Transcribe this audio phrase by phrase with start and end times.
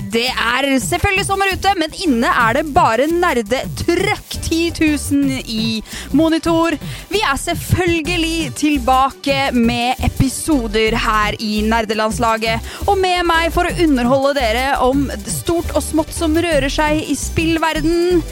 [0.00, 5.82] Det er selvfølgelig sommer ute, men inne er det bare nerde trøkk 10 000 i
[6.16, 6.76] monitor.
[7.12, 12.72] Vi er selvfølgelig tilbake med episoder her i Nerdelandslaget.
[12.86, 17.16] Og med meg for å underholde dere om stort og smått som rører seg i
[17.18, 18.22] spillverden.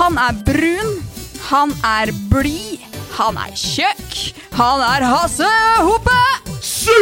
[0.00, 0.96] Han er brun,
[1.50, 2.82] han er blid,
[3.18, 5.50] han er tjukk, han er Hasse
[5.84, 6.20] Hope.
[6.64, 6.96] Su!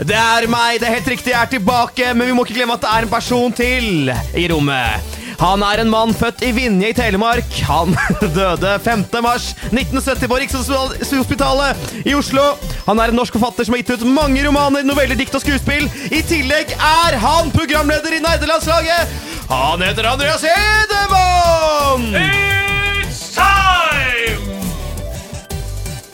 [0.00, 2.76] Det er meg, det er helt riktig, jeg er tilbake, men vi må ikke glemme
[2.78, 5.16] at det er en person til i rommet.
[5.40, 7.52] Han er en mann født i Vinje i Telemark.
[7.68, 7.92] Han
[8.36, 9.04] døde 5.
[9.24, 12.44] mars 1970 på Rikshospitalet i Oslo.
[12.88, 15.88] Han er en norsk forfatter som har gitt ut mange romaner, noveller, dikt og skuespill.
[16.12, 19.16] I tillegg er han programleder i Nerdelandslaget.
[19.50, 22.12] Han heter Andreas Hedemann!
[22.20, 24.39] It's time!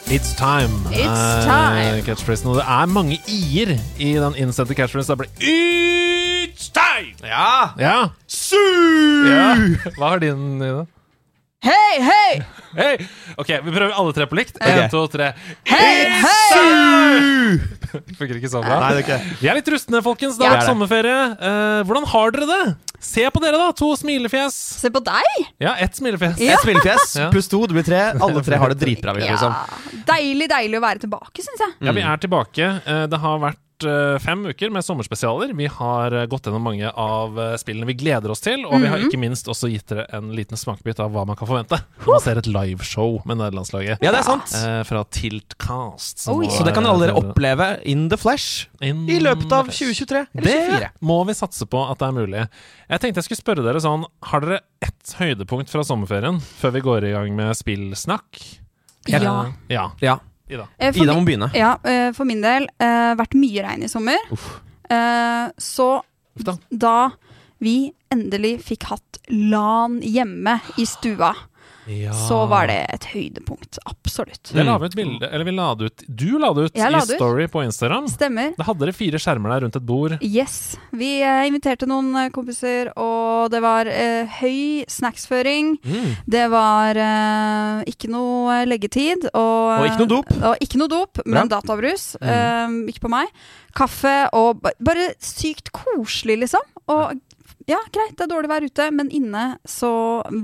[0.08, 0.70] It's time.
[0.92, 2.02] It's er time.
[2.06, 2.46] catchphrasen.
[2.50, 5.16] Og det er mange i-er i den innsendte catchphrasen.
[5.16, 5.48] Det blir
[6.46, 7.16] It's time!
[7.26, 7.72] Ja!
[7.78, 7.96] Ja.
[8.30, 8.60] Su!
[9.26, 9.48] ja.
[9.98, 10.86] Hva har din i det?
[11.64, 12.32] Hei, hei,
[12.76, 12.98] Hey.
[13.40, 14.58] Ok, vi prøver alle tre på likt.
[14.60, 15.30] Én, to, tre.
[15.64, 17.54] hei, hei.
[18.18, 18.76] Funker ikke så bra.
[18.82, 19.16] Nei, det er ikke.
[19.40, 20.36] Vi er litt rustne, folkens.
[20.36, 21.14] Det har vært sommerferie.
[21.40, 22.60] Eh, hvordan har dere det?
[23.06, 23.70] Se på dere, da.
[23.80, 24.58] To smilefjes.
[24.82, 25.48] Se på deg.
[25.64, 26.36] Ja, ett smilefjes.
[26.44, 26.58] Ja.
[26.58, 27.30] Et smilefjes Ja.
[27.32, 28.02] pluss to, det blir tre.
[28.20, 29.16] Alle tre har det dritbra.
[29.16, 29.56] virker det som.
[29.56, 31.72] Ja, deilig, deilig å være tilbake, syns jeg.
[31.88, 32.68] Ja, vi er tilbake.
[32.84, 33.62] Eh, Det har vært
[34.22, 35.52] fem uker med sommerspesialer.
[35.58, 38.90] Vi har eh, gått gjennom mange av eh, spillene vi gleder oss til, og vi
[38.90, 42.10] har ikke minst også gitt dere en liten smakebit av hva man kan forvente når
[42.12, 44.02] man ser et liveshow med nederlandslaget.
[44.04, 44.54] Ja, det er sant.
[44.56, 46.26] Eh, fra Tiltcast.
[46.32, 46.44] Oh.
[46.50, 50.26] Så det kan alle dere eh, oppleve in the flesh in i løpet av 2023.
[50.36, 52.46] Eller Det må vi satse på at det er mulig.
[52.86, 56.84] Jeg tenkte jeg skulle spørre dere sånn Har dere ett høydepunkt fra sommerferien før vi
[56.84, 58.40] går i gang med spillsnakk?
[59.10, 59.20] Ja.
[59.20, 59.90] Eh, ja.
[60.02, 60.18] Ja.
[60.48, 60.68] Ida.
[60.78, 61.48] Eh, for Ida må begynne.
[61.56, 64.18] Ja, eh, for min del eh, vært mye regn i sommer.
[64.32, 65.88] Eh, så
[66.36, 66.54] Uff da.
[66.70, 66.96] da
[67.64, 71.32] vi endelig fikk hatt LAN hjemme i stua,
[72.26, 73.78] så var det et høydepunkt.
[73.86, 74.50] Absolutt.
[74.52, 76.88] Det la vi ut bilde Eller vi la det ut Du la det ut la
[76.88, 77.20] i det ut.
[77.20, 78.08] Story på Instagram.
[78.10, 78.54] Stemmer.
[78.58, 80.16] Da hadde dere fire skjermer der rundt et bord.
[80.24, 80.76] Yes.
[80.96, 85.76] Vi eh, inviterte noen eh, kompiser, og det var eh, høy snacksføring.
[85.84, 86.10] Mm.
[86.36, 89.28] Det var eh, ikke noe eh, leggetid.
[89.32, 90.32] Og, Og ikke noe dop.
[90.52, 92.08] Og ikke noe dop, men databrus.
[92.18, 93.30] Eh, ikke på meg.
[93.76, 96.64] Kaffe og bare sykt koselig, liksom.
[96.86, 97.18] Og
[97.66, 99.92] ja, greit, det er dårlig vær ute, men inne så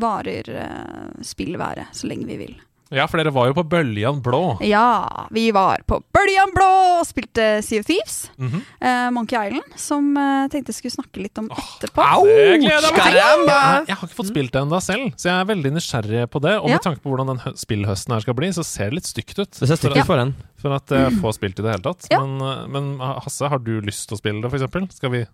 [0.02, 2.60] varer uh, spillværet så lenge vi vil.
[2.92, 4.58] Ja, for dere var jo på Bøljan blå.
[4.68, 6.68] Ja, vi var på Bøljan blå
[6.98, 8.30] og spilte Sea of Thieves.
[8.36, 8.62] Mm -hmm.
[8.84, 12.02] uh, Monkey Island, som uh, tenkte jeg skulle snakke litt om etterpå.
[12.02, 12.26] Au!
[12.26, 13.56] Caramba!
[13.78, 16.38] Jeg, jeg har ikke fått spilt det ennå selv, så jeg er veldig nysgjerrig på
[16.38, 16.58] det.
[16.58, 16.74] Og Ja.
[16.74, 19.50] med tanke på hvordan den spillhøsten her skal bli, så ser det litt stygt ut.
[19.60, 20.34] Det ser stygt ut for en.
[20.60, 22.06] For at jeg får spilt i det hele tatt.
[22.10, 22.20] Ja.
[22.20, 24.92] Men, men Hasse, har du lyst til å spille det, for eksempel?
[24.92, 25.26] Skal vi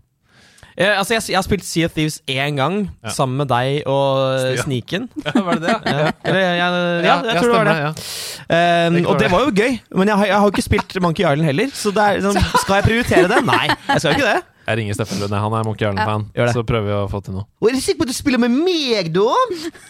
[0.78, 3.10] Eh, altså, jeg, jeg har spilt Sea of Thieves én gang, Ja.
[3.10, 5.08] sammen med deg og Sniken.
[5.18, 5.44] Sneaken.
[5.46, 5.74] Var det det?
[5.84, 6.58] Ja, eller, jeg,
[7.04, 7.78] ja, jeg tror det var det.
[7.82, 8.86] Ja.
[8.86, 11.24] Um, og det var jo gøy, men jeg har, jeg har jo ikke spilt Monkey
[11.26, 11.74] Island heller.
[11.74, 13.40] Så det er, sånn, skal jeg prioritere det?
[13.48, 14.38] Nei, jeg skal jo ikke det.
[14.68, 15.32] Jeg ringer Steffen Lund.
[15.32, 16.24] han er Monkey Island-fan.
[16.36, 16.46] Ja.
[16.52, 17.46] Så prøver vi å få til noe.
[17.64, 19.24] Og er du sikker på at du spiller med meg, da?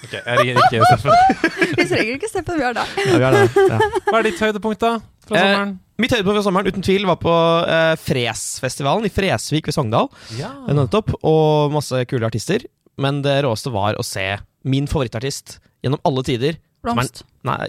[0.06, 1.10] Ok, Jeg ringer ikke Steffen.
[1.78, 2.92] Vi trenger ikke Steffen, vi har deg.
[3.18, 3.42] Ja, det.
[3.58, 3.78] Ja.
[4.06, 4.92] Hva er ditt høydepunkt, da?
[5.28, 5.74] Fra Eh.
[5.98, 7.32] Mitt høydepunkt fra sommeren uten tvil var på
[7.66, 10.06] eh, Fresfestivalen i Fresvik ved Sogndal.
[10.38, 10.52] Ja.
[10.68, 12.62] Eh, Nettopp, og masse kule artister.
[12.98, 14.36] Men det råeste var å se
[14.68, 16.54] min favorittartist gjennom alle tider.
[16.54, 17.24] er- Blomst.
[17.42, 17.66] Nei,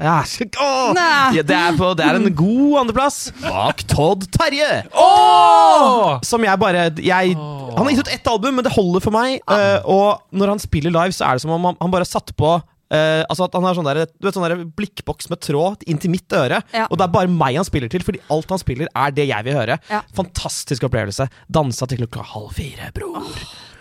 [0.00, 0.18] ja,
[0.60, 0.92] åh!
[0.96, 1.36] Nei.
[1.38, 4.82] Ja, det, er på, det er en god andreplass bak Todd Terje.
[4.98, 6.18] Oh!
[6.26, 7.34] Som jeg bare jeg.
[7.36, 9.40] Han har gitt ut ett album, men det holder for meg.
[9.48, 12.32] Uh, og når han spiller live, så er det som om han, han bare satt
[12.36, 12.54] på
[12.92, 16.00] eh, altså at han har sånn der, du vet, sånn der blikkboks med tråd inn
[16.02, 16.62] til mitt øre.
[16.76, 16.86] Ja.
[16.90, 19.48] Og det er bare meg han spiller til, fordi alt han spiller, er det jeg
[19.48, 19.80] vil høre.
[19.90, 20.04] Ja.
[20.16, 21.28] Fantastisk opplevelse.
[21.52, 23.20] Dansa til klokka halv fire, bror.
[23.26, 23.71] Deilig.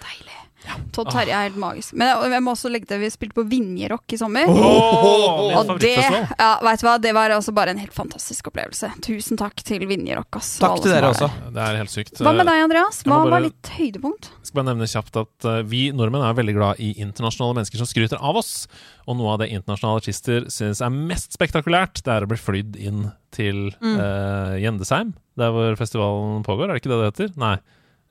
[0.93, 1.93] Todd Terje er helt magisk.
[1.97, 4.49] Men jeg, jeg må også legge til vi spilte på Vinjerock i sommer.
[4.51, 8.91] Oh, Og det, ja, vet du hva, det var altså bare en helt fantastisk opplevelse.
[9.05, 10.27] Tusen takk til Vinjerock.
[10.37, 11.29] ass, Takk til dere også.
[11.55, 12.21] Det er helt sykt.
[12.21, 13.01] Hva med deg, Andreas?
[13.07, 14.29] Hva bare- var litt høydepunkt?
[14.37, 17.81] Jeg skal bare nevne kjapt at eh, Vi nordmenn er veldig glad i internasjonale mennesker
[17.81, 18.67] som skryter av oss.
[19.07, 22.75] Og noe av det internasjonale artister synes er mest spektakulært, det er å bli flydd
[22.77, 23.95] inn til Mm.
[23.97, 26.69] uh, Gjendesheim, der hvor festivalen pågår.
[26.69, 27.37] Er det ikke det det heter?
[27.39, 27.55] Nei.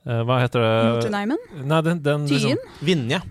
[0.07, 0.71] Eh, hva heter det?
[0.95, 1.37] Jotunheimen?
[1.61, 2.57] Nei, den, den Tyen?
[2.57, 3.21] liksom- Vinje.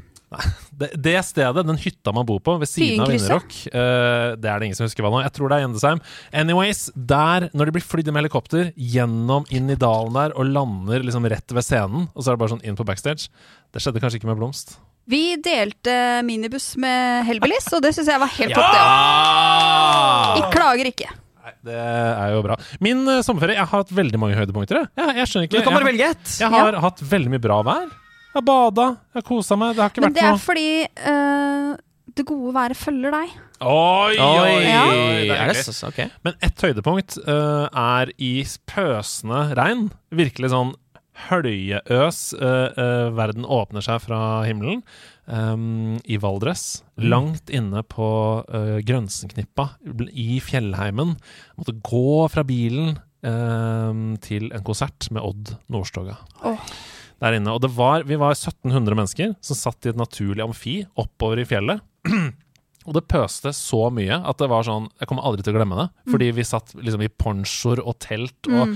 [0.80, 3.26] Det, det stedet, den hytta man bor på ved siden av Tyenkrysset?
[3.26, 5.22] Vinnerrock, eh, det er det ingen som husker hva nå.
[5.24, 6.00] Jeg tror det er Gjendesheim.
[6.32, 11.02] Anyways, der, når de blir flydd med helikopter gjennom inn i dalen der og lander
[11.02, 13.26] liksom rett ved scenen, og så er det bare sånn inn på backstage
[13.74, 14.76] Det skjedde kanskje ikke med Blomst.
[15.10, 18.70] Vi delte minibuss med Helbelis, og det syns jeg var helt topp.
[18.70, 18.84] det.
[18.86, 20.36] Ah!
[20.38, 21.10] Jeg klager ikke.
[21.66, 22.56] Det er jo bra.
[22.80, 24.80] Min uh, sommerferie Jeg har hatt veldig mange høydepunkter.
[24.80, 26.32] Jeg, jeg, jeg skjønner ikke Du kan bare jeg, velge ett.
[26.40, 27.86] jeg har hatt veldig mye bra vær.
[28.30, 29.76] Jeg har bada, jeg har kosa meg.
[29.76, 30.66] Det har ikke Men vært det er fordi
[31.10, 31.70] uh,
[32.16, 33.32] det gode været følger deg.
[33.60, 34.84] Oi, Oi, Ja.
[34.88, 36.06] det er det hyggelig.
[36.24, 38.32] Men ett høydepunkt uh, er i
[38.70, 39.90] pøsende regn.
[40.16, 40.72] Virkelig sånn
[41.28, 42.20] høljeøs.
[43.12, 44.80] verden åpner seg fra himmelen.
[45.26, 46.82] Em, I Valdres.
[47.00, 48.08] Langt inne på
[48.44, 49.68] uh, Grønsenknippa
[50.12, 51.16] i fjellheimen.
[51.58, 52.96] Måtte gå fra bilen
[53.26, 56.18] um, til en konsert med Odd Nordstoga.
[56.46, 56.60] Oh.
[57.20, 57.52] Der inne.
[57.52, 61.48] Og det var, vi var 1700 mennesker som satt i et naturlig amfi oppover i
[61.48, 61.84] fjellet.
[62.88, 65.76] Og det pøste så mye at det var sånn Jeg kommer aldri til å glemme
[65.82, 65.88] det.
[66.10, 68.72] Fordi vi satt liksom i ponchoer og telt, og,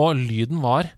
[0.00, 0.88] og lyden var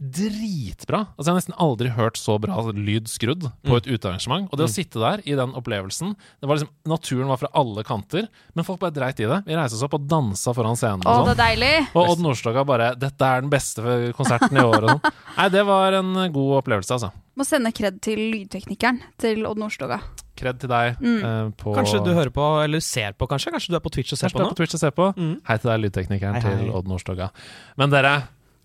[0.00, 1.02] dritbra.
[1.14, 4.48] Altså Jeg har nesten aldri hørt så bra lyd skrudd på et utearrangement.
[4.50, 7.84] Og det å sitte der i den opplevelsen det var liksom, Naturen var fra alle
[7.86, 9.42] kanter, men folk bare dreit i det.
[9.46, 11.04] Vi reiste oss opp og dansa foran scenen.
[11.04, 11.72] Og det sånn er deilig!
[11.92, 13.82] Og Odd Nordstoga bare 'Dette er den beste
[14.16, 14.86] konserten i år'.
[14.88, 15.12] Og sånn.
[15.36, 17.12] Nei, det var en god opplevelse, altså.
[17.36, 20.00] Må sende kred til lydteknikeren til Odd Nordstoga.
[20.36, 20.96] Kred til deg.
[20.96, 23.52] eh, på Kanskje du hører på, eller ser på, kanskje?
[23.52, 24.48] Kanskje du er på Twitch og ser Kanskje på nå?
[24.50, 25.12] på Twitch og ser på.
[25.16, 25.40] Mm.
[25.44, 26.56] Hei til deg, lydteknikeren Hei, hei.
[26.64, 27.30] til Odd Nordstoga.
[27.76, 28.14] Men dere,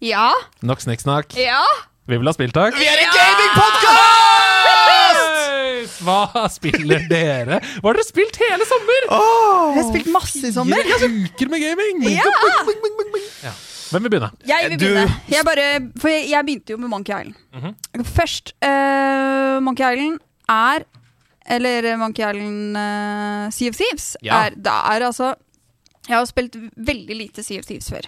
[0.05, 0.29] Ja!
[0.61, 1.33] nok snikksnakk.
[1.39, 1.63] Ja!
[2.05, 2.75] Vi vil ha spilltak.
[2.77, 4.11] Vi er en gamingpodkast!
[6.05, 7.59] Hva spiller dere?
[7.79, 9.01] Hva har dere spilt hele sommer?
[9.07, 10.81] Jeg har spilt masse i sommer.
[10.85, 11.95] Fire uker med gaming!
[12.11, 12.23] Ja!
[13.45, 13.51] Ja.
[13.91, 14.29] Hvem vil begynne?
[14.49, 15.15] Jeg vil Du- begynne.
[15.31, 15.65] Jeg bare,
[16.01, 17.35] for jeg, jeg begynte jo med Monkey Island.
[17.55, 17.71] Mhm.
[18.17, 20.17] Først uh, Monkey Island
[20.49, 20.79] er
[21.47, 24.07] Eller eh, Monkey Island uh, Sea of Thieves.
[24.25, 24.33] Ja.
[24.45, 25.27] Er, det er altså
[26.09, 28.01] Jeg har spilt veldig lite Sea of Thieves før.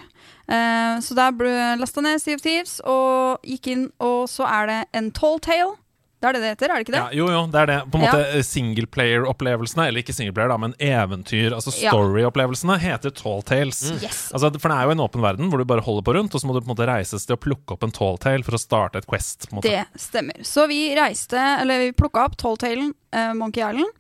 [0.47, 4.69] Eh, så der ble lasta ned Sea of Thieves og gikk inn, og så er
[4.71, 5.75] det en tall tale.
[6.17, 6.99] Det er det det heter, er det ikke det?
[7.03, 7.77] Ja, jo, jo, det er det.
[7.93, 8.11] På en Ja.
[8.15, 13.83] måte Singleplayer-opplevelsene, eller ikke singleplayer, da, men eventyr, altså story-opplevelsene, heter Tall Tales.
[14.01, 14.31] Yes.
[14.33, 16.41] Altså, for det er jo en åpen verden hvor du bare holder på rundt, og
[16.41, 18.57] så må du på en måte reises til å plukke opp en tall tale for
[18.57, 19.45] å starte et quest.
[19.61, 20.41] Det stemmer.
[20.41, 23.93] Så vi reiste, eller vi plukka opp Talltalen, uh, Monkey Island,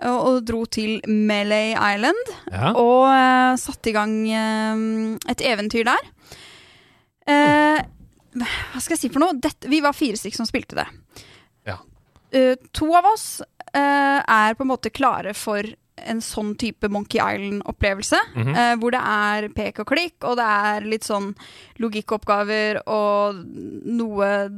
[0.00, 2.32] og, og dro til Melee Island.
[2.48, 2.72] Ja.
[2.72, 6.08] Og uh, satte i gang uh, et eventyr der.
[7.30, 7.80] Eh,
[8.40, 9.36] hva skal jeg si for noe?
[9.42, 10.86] Dette, vi var fire stykker som spilte det.
[12.32, 13.40] Eh, to av oss
[13.74, 15.62] uh, er på en måte klare for
[16.00, 18.16] en sånn type Monkey Island-opplevelse.
[18.34, 18.56] Mm -hmm.
[18.56, 21.34] uh, hvor det er pek og klikk, og det er litt sånn
[21.78, 23.34] logikkoppgaver og
[23.84, 24.50] noe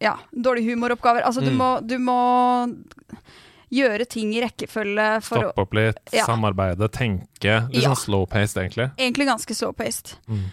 [0.00, 1.22] Ja, dårlig humoroppgaver.
[1.22, 1.56] Altså, du, Mm.
[1.58, 2.68] må, du må
[3.72, 6.26] gjøre ting i rekkefølge for Stoppe opp litt, Ja.
[6.26, 7.68] samarbeide, tenke.
[7.72, 7.90] Litt Ja.
[7.94, 8.90] sånn slow-paced, egentlig.
[8.98, 10.16] egentlig ganske slow-paced.
[10.28, 10.44] Mm.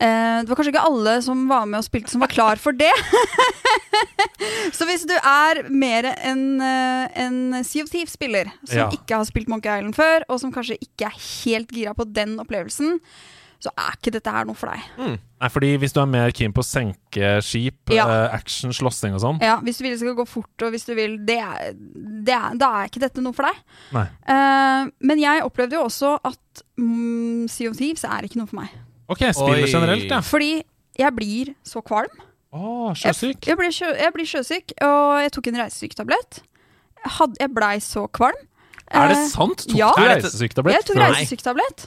[0.00, 2.72] Eh, det var kanskje ikke alle som var med og spilte som var klar for
[2.78, 2.92] det.
[4.76, 8.90] så hvis du er mer en, eh, en Sea of Thieves-spiller som Ja.
[8.94, 12.38] ikke har spilt Monkey Island før, og som kanskje ikke er helt gira på den
[12.38, 13.00] opplevelsen,
[13.58, 15.18] så er ikke dette her noe for deg.
[15.42, 18.04] Nei, fordi hvis du er mer keen på å senke skip, Ja.
[18.06, 20.86] uh, action, slåssing og sånn Ja, Hvis du vil det skal gå fort, og hvis
[20.86, 23.56] du vil det er, det er, Da er ikke dette noe for deg.
[24.28, 28.60] Eh, men jeg opplevde jo også at mm, Sea of Thieves er ikke noe for
[28.62, 28.70] meg.
[29.08, 29.70] Ok, spillet Oi.
[29.72, 30.20] generelt, ja.
[30.24, 30.50] Fordi
[30.98, 32.10] jeg blir så kvalm.
[32.52, 33.44] Å, sjøsyk.
[33.46, 36.38] jeg, blir sjø, jeg blir sjøsyk, og jeg tok en reisesyktablett.
[36.98, 38.38] Jeg, hadde- jeg blei så kvalm.
[38.90, 39.66] Er det Eh, sant?
[39.68, 39.90] Tok ja.
[39.96, 40.02] du
[40.72, 41.10] Jeg tok Nei.
[41.12, 41.86] reisesyktablett.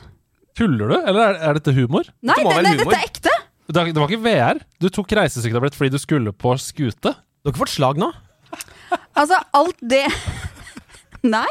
[0.55, 2.03] Tuller du, eller er, er dette humor?
[2.21, 2.91] Nei, Det må det, være nei, humor.
[2.91, 3.35] dette er ekte.
[3.71, 4.59] Det, det var ikke VR.
[4.79, 7.13] Du tok reisesyktablett fordi du skulle på skute.
[7.15, 8.11] Du har ikke fått slag nå?
[9.15, 10.05] Altså, alt det
[11.23, 11.47] Nei.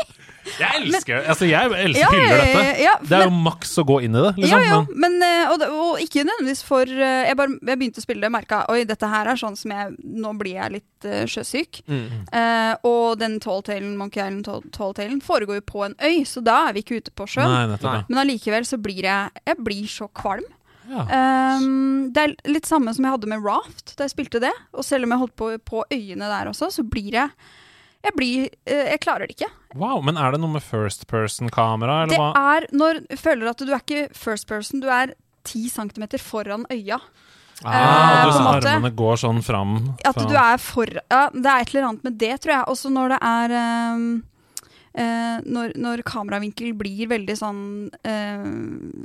[0.58, 1.22] Jeg elsker det.
[1.32, 2.82] Altså, jeg elsker Ja, hyller dette.
[2.82, 4.64] ja, Det er jo maks å gå inn i det, liksom.
[4.64, 8.06] ja, ja, men, eh, og, og ikke nødvendigvis for eh, jeg, bare, jeg begynte å
[8.06, 11.24] spille det, merka oi, dette her er sånn som jeg Nå blir jeg litt uh,
[11.30, 11.80] sjøsyk.
[11.88, 16.76] Eh, og den talltalen, Monkey Island talltailen, foregår jo på en øy, så da er
[16.76, 17.76] vi ikke ute på sjøen.
[18.08, 20.46] Men allikevel så blir jeg Jeg blir så kvalm.
[20.90, 21.04] Ja.
[21.60, 24.52] Um, det er litt samme som jeg hadde med Raft da jeg spilte det.
[24.74, 27.28] Og selv om jeg holdt på på øyene der også, så blir jeg
[28.04, 29.50] Jeg blir eh, Jeg klarer det ikke.
[29.76, 32.30] Wow, men er det noe med first person-kamera, eller Det hva?
[32.56, 35.12] er når du føler at du er ikke first person, du er
[35.46, 36.98] ti centimeter foran øya.
[37.62, 38.64] Ah, eh, du, så måte.
[38.72, 39.74] armene går sånn fram.
[40.08, 42.64] At du er for Ja, det er et eller annet med det, tror jeg.
[42.72, 43.54] Også når det er
[43.92, 44.06] um,
[44.96, 47.60] uh, når, når kameravinkel blir veldig sånn
[48.00, 48.48] uh,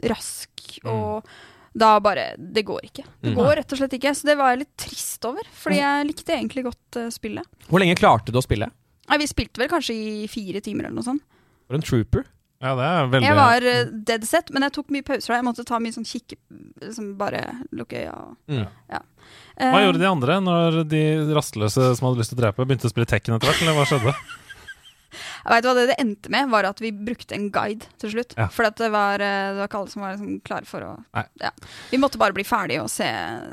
[0.07, 1.27] rask og
[1.75, 3.03] da bare Det går ikke.
[3.19, 3.35] Det Mm.
[3.35, 4.13] går rett og slett ikke.
[4.15, 7.43] Så det var jeg litt trist over, fordi jeg likte egentlig godt uh, spillet.
[7.67, 8.69] Hvor lenge klarte du å spille?
[9.09, 11.23] Nei, vi spilte vel kanskje i fire timer eller noe sånt.
[11.67, 12.25] For en trooper.
[12.63, 15.33] Ja, det er veldig Jeg var uh, dead set, men jeg tok mye pauser.
[15.35, 16.37] Jeg måtte ta mye sånn kikke...
[16.81, 17.41] Liksom bare
[17.75, 18.13] lukke øya.
[18.15, 18.65] og- Mm.
[18.89, 19.01] Ja.
[19.59, 21.01] Hva Eh, gjorde de andre når de
[21.35, 23.61] rastløse som hadde lyst til å drepe, begynte å spille Tekken etter hvert?
[23.61, 24.13] Eller hva skjedde?
[24.15, 28.33] Jeg vet hva det, det endte med, var at vi brukte en guide til slutt.
[28.37, 28.47] Ja.
[28.51, 30.91] For det, var, eh, det var ikke alle som var liksom klare for å
[31.41, 31.51] ja.
[31.91, 33.07] Vi måtte bare bli ferdige og se,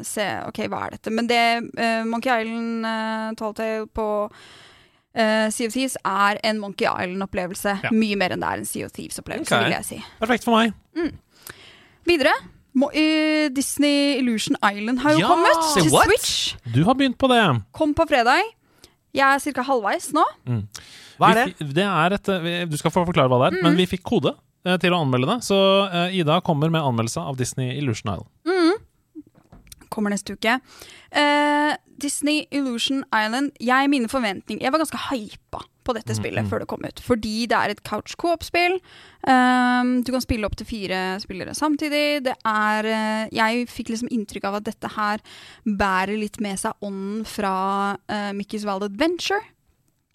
[0.06, 1.11] se ok, hva er dette.
[1.14, 1.42] Men det
[1.78, 4.09] uh, Monkey Island uh, Talltale på
[5.16, 7.76] uh, Sea of Thieves er en Monkey Island-opplevelse.
[7.85, 7.92] Ja.
[7.95, 9.69] Mye mer enn det er en Sea of Thieves-opplevelse, okay.
[9.69, 10.00] vil jeg si.
[10.23, 10.75] Perfekt for meg.
[12.09, 12.33] Videre.
[12.73, 15.28] Mo uh, Disney Illusion Island har jo Ja!
[15.28, 16.09] kommet til what?
[16.09, 16.57] Switch.
[16.73, 17.42] Du har begynt på det.
[17.76, 18.40] Kom på fredag.
[19.12, 19.62] Jeg er ca.
[19.69, 20.25] halvveis nå.
[21.21, 21.66] Hva er det?
[21.76, 22.31] det er et,
[22.73, 24.33] du skal få forklare hva det er, men vi fikk kode
[24.64, 25.37] eh, til å anmelde det.
[25.45, 25.59] Så
[25.92, 28.25] eh, Ida kommer med anmeldelse av Disney Illusion Isle.
[29.92, 30.58] Kommer neste uke.
[31.12, 33.52] Uh, Disney Illusion Island.
[33.61, 37.00] Jeg, mine forventninger Jeg var ganske hypa på dette spillet før det kom ut.
[37.02, 38.78] Fordi det er et couch co-op-spill.
[39.26, 42.22] Um, du kan spille opp til fire spillere samtidig.
[42.26, 45.22] Det er uh, Jeg fikk liksom inntrykk av at dette her
[45.66, 47.54] bærer litt med seg ånden fra
[47.99, 49.42] uh, Mickey's Wild Adventure.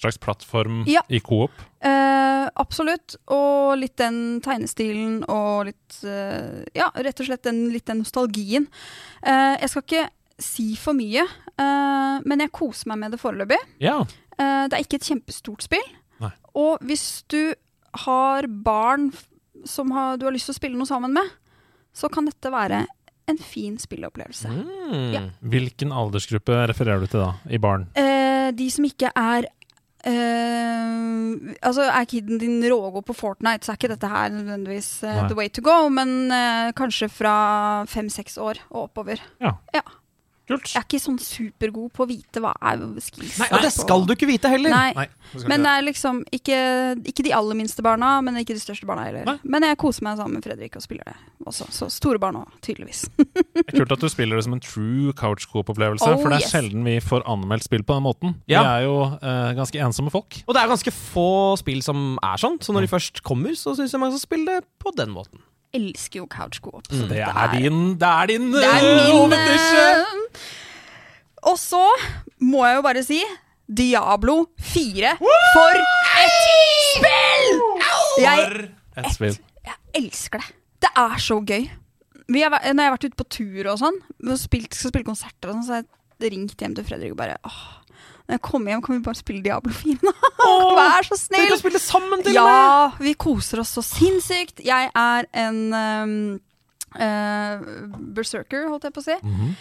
[0.01, 1.01] Slags plattform Ja.
[1.09, 1.51] i coop.
[1.81, 3.15] Eh, absolutt.
[3.33, 8.67] Og litt den tegnestilen og litt eh, Ja, rett og slett den, litt den nostalgien.
[9.23, 10.03] Eh, jeg skal ikke
[10.37, 11.23] si for mye,
[11.57, 13.57] eh, men jeg koser meg med det foreløpig.
[13.81, 14.01] Ja.
[14.37, 15.87] Eh, det er ikke et kjempestort spill.
[16.21, 16.29] Nei.
[16.53, 17.55] Og hvis du
[18.05, 19.09] har barn
[19.65, 21.25] som har, du har lyst til å spille noe sammen med,
[21.97, 22.83] så kan dette være
[23.27, 24.47] en fin spilleopplevelse.
[24.53, 25.11] Mm.
[25.11, 25.21] Ja.
[25.41, 27.87] Hvilken aldersgruppe refererer du til da, i barn?
[27.97, 29.49] Eh, de som ikke er
[30.05, 35.25] eh, altså Er kiden din rågod på Fortnite, så er ikke dette her nødvendigvis uh,
[35.27, 39.23] the way to go, men uh, kanskje fra fem-seks år og oppover.
[39.41, 39.57] Ja.
[39.73, 39.81] Ja.
[40.47, 40.69] Kult.
[40.71, 44.05] Jeg er ikke sånn supergod på å vite hva er skills Nei, og det skal
[44.07, 44.71] du ikke vite heller.
[44.71, 44.93] Nei.
[44.95, 45.07] Nei,
[45.51, 46.59] Men det er liksom ikke,
[47.11, 49.25] ikke de aller minste barna, men ikke de største barna heller.
[49.27, 49.35] Nei.
[49.43, 51.17] Men jeg koser meg sammen med Fredrik og spiller det
[51.51, 51.67] også.
[51.75, 53.03] Så store barn òg, tydeligvis.
[53.17, 56.39] Det er kult at du spiller det som en true couch coop-opplevelse, Oh, for det
[56.39, 56.53] er yes.
[56.55, 58.37] sjelden vi får anmeldt spill på den måten.
[58.47, 58.63] Ja.
[58.63, 60.39] Vi er jo eh, ganske ensomme folk.
[60.47, 61.27] Og det er ganske få
[61.59, 64.57] spill som er sånn, så når de først kommer, så syns jeg man skal spille
[64.61, 65.43] det på den måten.
[65.77, 66.87] Elsker jo couch co-op.
[66.89, 70.47] så Det er din Det er din Det er øh, min eh,
[71.51, 71.83] Og så
[72.41, 73.21] må jeg jo bare si
[73.67, 75.17] Diablo 4.
[75.19, 75.81] For
[76.23, 76.37] et
[76.95, 77.57] spill!
[77.83, 79.35] For et spill.
[79.67, 80.53] jeg elsker det.
[80.81, 81.67] Det er så gøy.
[82.31, 85.07] Vi har, når jeg har vært ute på tur og sånn, og spilt, skal spille
[85.07, 85.83] konserter og sånn, så har
[86.23, 87.59] jeg ringt hjem til Fredrik og bare åh,
[88.27, 90.13] Når jeg kommer hjem, kan vi bare spille Diablo 4 nå?
[90.77, 91.47] Vær så Dere snill!
[91.53, 92.59] kan spille sammen, til og med!
[92.59, 94.59] Ja, vi koser oss så sinnssykt.
[94.67, 96.15] Jeg er en um,
[96.99, 97.67] uh,
[98.17, 99.19] berserker, holdt jeg på å si.
[99.23, 99.57] Mm -hmm.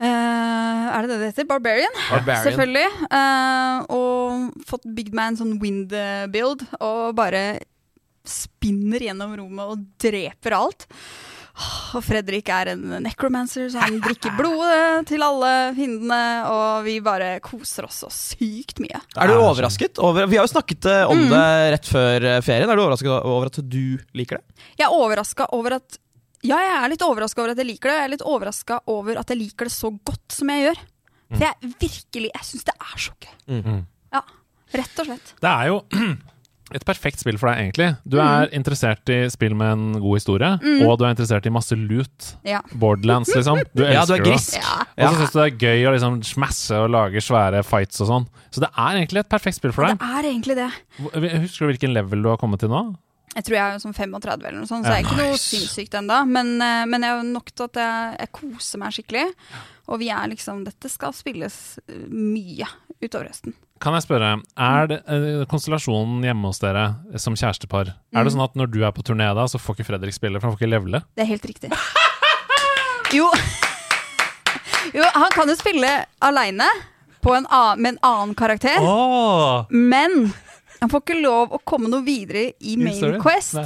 [0.00, 1.44] Uh, er det det det heter?
[1.44, 1.96] Barbarian?
[2.08, 2.42] Barbarian.
[2.42, 2.88] Selvfølgelig.
[3.12, 5.92] Uh, og fått meg en sånn wind
[6.32, 7.60] build, og bare
[8.24, 10.86] spinner gjennom rommet og dreper alt.
[11.94, 17.32] Og Fredrik er en necromancer, så han drikker blodet til alle fiendene, og vi bare
[17.44, 19.00] koser oss så sykt mye.
[19.16, 21.30] Er du er overrasket over Vi har jo snakket eh, om Mm.
[21.34, 22.70] det rett før eh, ferien.
[22.70, 24.62] Er du overrasket over at du liker det?
[24.78, 25.98] Jeg er overraska over at
[26.42, 27.96] Ja, jeg er litt overraska over at jeg liker det.
[27.98, 30.78] Jeg er litt overraska over at jeg liker det så godt som jeg gjør.
[31.30, 33.34] For jeg virkelig Jeg syns det er så gøy.
[33.60, 33.82] Mhm.
[34.16, 34.22] Ja,
[34.80, 35.34] rett og slett.
[35.44, 35.82] Det er jo
[36.74, 37.88] et perfekt spill for deg, egentlig.
[38.08, 38.26] Du Mm.
[38.26, 40.50] er interessert i spill med en god historie,
[40.86, 42.36] og du er interessert i masse loot.
[42.44, 42.60] Ja.
[42.74, 43.62] Borderlands, liksom.
[43.74, 44.54] Du elsker Ja, du er det.
[44.54, 45.08] Ja.
[45.08, 48.08] Og så syns du det er gøy å liksom smasse og lage svære fights og
[48.08, 48.26] sånn.
[48.50, 49.98] Så det er egentlig et perfekt spill for deg.
[49.98, 50.70] Det er egentlig det.
[51.42, 52.96] Husker du hvilken level du har kommet til nå?
[53.30, 55.92] Jeg tror jeg er sånn 35 eller noe sånt, så jeg er ikke noe sinnssykt
[56.00, 56.16] ennå.
[56.26, 59.26] Men, eh, men jeg er nok til at jeg, jeg koser meg skikkelig.
[59.90, 61.78] Og vi er liksom Dette skal spilles
[62.10, 62.66] mye
[63.00, 63.54] utover høsten.
[63.80, 66.82] Kan jeg spørre, er det uh, konstellasjonen hjemme hos dere
[67.16, 68.24] som kjærestepar Er Mm.
[68.26, 70.50] det sånn at når du er på turné da, så får ikke Fredrik spille, for
[70.50, 71.00] han får ikke levele?
[71.16, 71.70] Det er helt riktig.
[73.16, 73.26] Jo
[74.94, 75.88] Jo, han kan jo spille
[76.22, 76.66] aleine
[77.24, 78.78] med en annen karakter.
[78.80, 79.64] Oh!
[79.70, 80.32] Men
[80.80, 83.18] han får ikke lov å komme noe videre i Main?
[83.20, 83.58] Quest.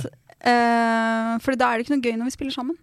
[0.45, 2.79] Uh, for da er det ikke noe gøy når vi spiller sammen.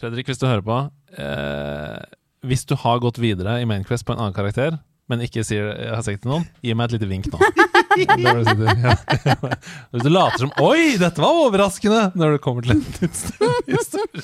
[0.00, 0.78] Fredrik, hvis du hører på
[1.16, 2.02] Uh,
[2.44, 4.74] Hvis du har gått videre i Main Quest på en annen karakter,
[5.10, 7.38] men ikke sier jeg har det til noen, gi meg et lite vink nå.
[9.90, 12.84] Hvis du later som 'oi, dette var overraskende' når det kommer til en
[13.76, 14.22] historie.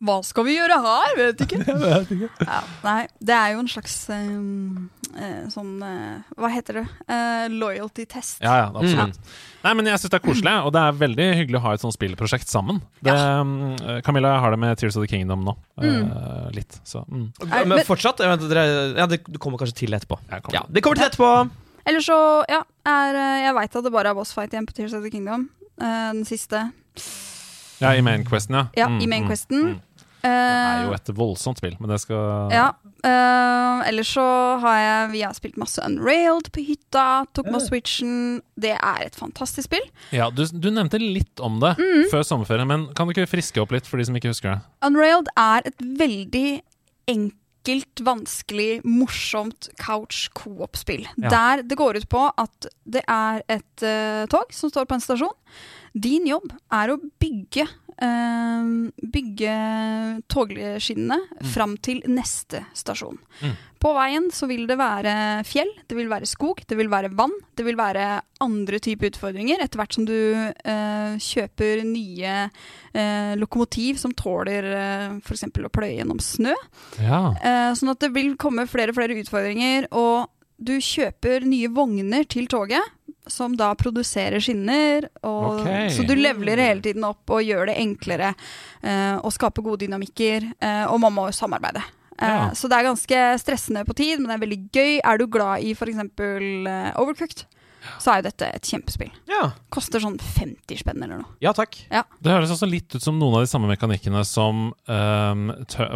[0.00, 1.12] Hva skal vi gjøre her?
[1.18, 1.58] Vet ikke.
[1.82, 2.28] Vet ikke.
[2.40, 6.84] Ja, nei, det er jo en slags um, uh, sånn uh, Hva heter det?
[7.04, 8.38] Uh, loyalty test.
[8.40, 9.20] Ja, ja, absolutt.
[9.60, 11.84] Nei, men jeg syns det er koselig, og det er veldig hyggelig å ha et
[11.84, 12.80] sånt spillprosjekt sammen.
[13.04, 13.76] Det, um,
[14.06, 15.56] Camilla har det med Tears of the Kingdom nå.
[15.80, 16.08] Mm.
[16.52, 17.26] litt, så mm.
[17.48, 18.20] nei, Men men- fortsatt?
[18.20, 18.64] vet, dere,
[18.96, 20.18] ja, det, kommer kanskje til etterpå.
[20.28, 20.56] Kommer.
[20.56, 21.30] Ja, det kommer til etterpå.
[21.88, 22.16] Eller så,
[22.48, 23.16] ja, er,
[23.46, 25.48] jeg veit at det bare er boss fight igjen på Tears of the Kingdom.
[25.80, 26.68] Eh, den siste.
[27.80, 28.66] Ja, i main questen, ja.
[28.76, 29.80] Ja, Mm, i main mm, questen.
[30.22, 32.68] Det er Eh, jo et voldsomt spill, men det skal Ja.
[33.00, 34.24] Uh, ellers så
[34.60, 37.24] har jeg Vi har spilt masse Unrailed på hytta.
[37.32, 38.42] Tok med Switchen.
[38.60, 39.86] Det er et fantastisk spill.
[40.12, 42.10] Ja, du, du nevnte litt om det Mm.
[42.12, 44.60] før sommerferien, men kan du ikke friske opp litt for de som ikke husker det?
[44.84, 46.60] Unrailed er et veldig
[47.08, 51.06] enkelt, vanskelig, morsomt couch coop-spill.
[51.20, 51.28] Ja.
[51.32, 55.00] Der det går ut på at det er et uh, tog som står på en
[55.04, 55.34] stasjon.
[55.96, 57.64] Din jobb er å bygge
[58.00, 59.54] Bygge
[60.32, 61.18] togskinnene
[61.52, 63.18] fram til neste stasjon.
[63.42, 63.58] Mm.
[63.80, 65.12] På veien så vil det være
[65.48, 67.32] fjell, det vil være skog, det vil være vann.
[67.56, 74.00] Det vil være andre typer utfordringer etter hvert som du eh, kjøper nye eh, lokomotiv
[74.02, 75.48] som tåler eh, f.eks.
[75.48, 76.52] å pløye gjennom snø.
[77.00, 77.22] Ja.
[77.40, 80.28] Eh, sånn at det vil komme flere og flere utfordringer, og
[80.60, 82.84] du kjøper nye vogner til toget.
[83.30, 85.88] Som da produserer skinner, og, okay.
[85.94, 88.34] så du levler hele tiden opp og gjør det enklere.
[88.82, 90.50] uh, og skaper gode dynamikker.
[90.58, 91.82] Uh, og man må jo samarbeide.
[92.20, 92.50] Eh, Ja.
[92.54, 95.00] Så det er ganske stressende på tid, men det er veldig gøy.
[95.00, 95.96] Er du glad i f.eks.
[97.00, 97.46] Overcooked,
[97.96, 99.08] så er jo dette et kjempespill.
[99.30, 99.54] Ja.
[99.72, 101.30] Koster sånn 50 spenn eller noe.
[101.40, 101.78] ja takk.
[101.88, 105.46] Det høres også litt ut som noen av de samme mekanikkene som um,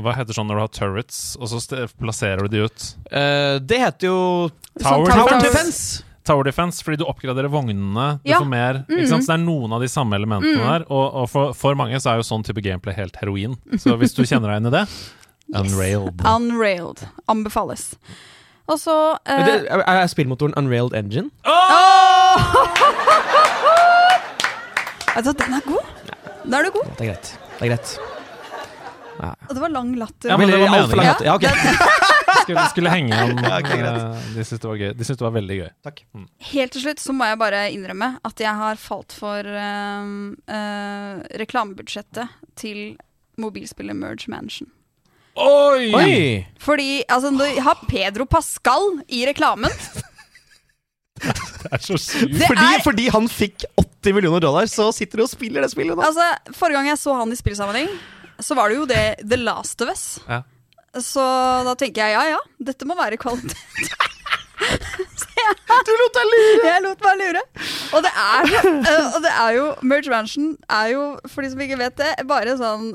[0.01, 2.89] Hva heter sånn når du har turrets, og så plasserer du de ut?
[3.13, 4.19] Uh, det heter jo
[4.81, 5.45] Tower Sånn Tower Defense.
[5.51, 6.14] Defense.
[6.25, 8.19] Tower Defense, fordi du oppgraderer vognene.
[8.25, 8.39] Du Ja.
[8.41, 8.85] får mer.
[8.89, 9.25] Ikke sant?
[9.27, 10.65] Så det er noen av de samme elementene Mm.
[10.65, 10.85] der.
[10.91, 13.57] Og, og for, for mange så er jo sånn type gameplay helt heroin.
[13.77, 14.89] Så hvis du kjenner deg inn i det
[15.61, 16.23] Unrailed.
[16.25, 17.03] Unrailed.
[17.29, 17.95] Anbefales.
[18.67, 21.29] Og så uh, det, er, er spillmotoren Unrailed Engine?
[21.45, 22.41] Oh!
[25.15, 25.85] du hva, den er god.
[26.49, 26.89] Da er du god.
[26.97, 27.29] Det er greit.
[27.59, 27.99] Det er greit.
[29.21, 30.29] Og det var lang latter.
[30.33, 31.13] Ja, men det var altfor lang meningen.
[31.13, 31.25] latter.
[31.29, 32.13] Ja, ok.
[32.45, 33.99] Skulle, skulle henge om Ja, okay, greit.
[34.05, 34.93] eh, de syntes det var gøy.
[34.99, 35.69] De syntes det var veldig gøy.
[35.89, 36.03] Takk.
[36.53, 40.15] Helt til slutt så må jeg bare innrømme at jeg har falt for eh,
[40.55, 42.83] uh, reklamebudsjettet til
[43.41, 44.69] mobilspillet Merge Mansion.
[45.35, 45.89] Oi!
[45.99, 46.19] Oi!
[46.63, 49.73] Fordi altså, du har Pedro Pascal i reklamen
[51.25, 52.35] Det er så sykt.
[52.37, 55.71] Det Fordi, er- fordi han fikk 80 millioner dollar, så sitter du og spiller det
[55.73, 56.03] spillet nå.
[56.05, 57.89] Altså, Forrige gang jeg så han i spillsammenheng,
[58.43, 60.05] så var det jo det The Last of Us.
[60.29, 60.43] Ja.
[61.03, 61.25] Så
[61.67, 63.59] da tenker jeg ja ja, dette må være kvalitet.
[65.85, 66.69] Du lot deg lure!
[66.69, 67.41] Jeg lot meg lure.
[67.97, 71.61] Og det er, øh, og det er jo Merge Mansion er jo, for de som
[71.65, 72.93] ikke vet det, bare sånn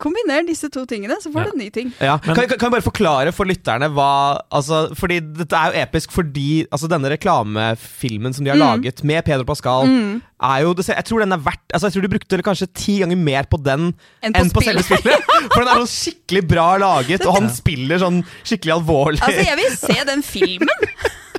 [0.00, 1.44] Kombiner disse to tingene, så får Ja.
[1.44, 1.92] du en ny ting.
[2.00, 5.72] Ja, Men- kan, kan kan jeg bare forklare for lytterne hva altså, Fordi dette er
[5.72, 8.82] jo episk fordi altså, denne reklamefilmen som de har Mm.
[8.82, 9.84] laget med Pedro Pascal,
[10.42, 13.16] er jo Jeg tror den er verdt Altså jeg tror de brukte kanskje ti ganger
[13.16, 14.78] mer på den Enn på enn på spill.
[14.78, 15.22] selve spillet.
[15.52, 19.20] For den er sånn skikkelig bra laget, og han spiller sånn skikkelig alvorlig.
[19.20, 20.68] Altså, jeg vil se den filmen!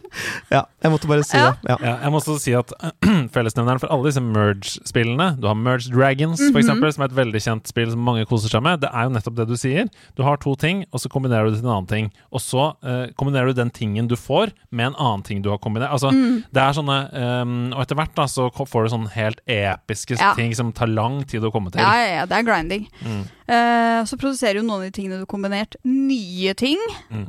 [0.51, 1.51] Ja, jeg måtte bare si Ja.
[1.51, 1.69] det.
[1.69, 1.77] Ja.
[1.81, 2.71] Ja, jeg må også si at
[3.35, 6.61] fellesnevneren for alle disse Merge-spillene Du har Merge Dragons, for Mhm.
[6.61, 8.81] eksempel, som er et veldig kjent spill som mange koser seg med.
[8.81, 9.89] Det er jo nettopp det du sier.
[10.15, 12.11] Du har to ting, og så kombinerer du det til en annen ting.
[12.31, 15.57] Og så uh, kombinerer du den tingen du får, med en annen ting du har
[15.57, 15.91] kombinert.
[15.91, 16.43] Altså, Mm.
[16.53, 16.97] det er sånne
[17.41, 20.33] um, Og etter hvert da, så får du sånne helt episke Ja.
[20.35, 21.81] ting som tar lang tid å komme til.
[21.81, 22.87] Ja, ja, ja, det er grinding.
[23.03, 23.23] Mm.
[23.49, 26.77] Uh, så produserer jo noen av de tingene du har kombinert, nye ting.
[27.11, 27.27] Mm.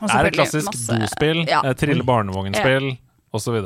[0.00, 2.96] Det er et klassisk dospill, Ja, eh, trille barnevognspill ja.
[3.34, 3.56] osv.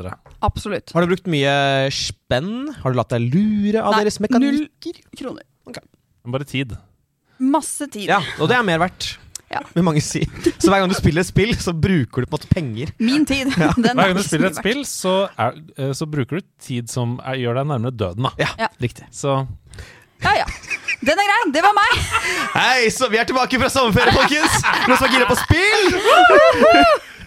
[0.41, 0.91] absolutt.
[0.95, 2.69] Har du brukt mye spenn?
[2.81, 5.01] Har du latt deg lure av Nei, deres mekanikker?
[5.19, 5.43] Kroner.
[6.25, 6.77] Bare tid.
[7.43, 8.07] Masse tid.
[8.07, 9.17] Ja, og det er mer verdt.
[9.53, 9.59] Ja.
[9.75, 10.23] Vil mange si.
[10.57, 12.93] Så hver gang du spiller et spill, så bruker du på en måte penger.
[12.97, 13.51] Min tid.
[13.53, 16.89] Den Hver er gang du spiller et spill, så, er, eh, så bruker du tid
[16.89, 18.25] som er, gjør deg nærmere døden.
[18.29, 18.31] Da.
[18.41, 18.69] Ja, Ja.
[18.81, 19.05] riktig.
[19.13, 19.35] Så
[20.23, 20.45] Ja, ja.
[21.03, 21.39] Den er grei.
[21.51, 22.03] Det var meg.
[22.55, 24.61] Hei, så vi er tilbake fra sommerferie, folkens!
[24.87, 25.89] Noen som er gira på spill?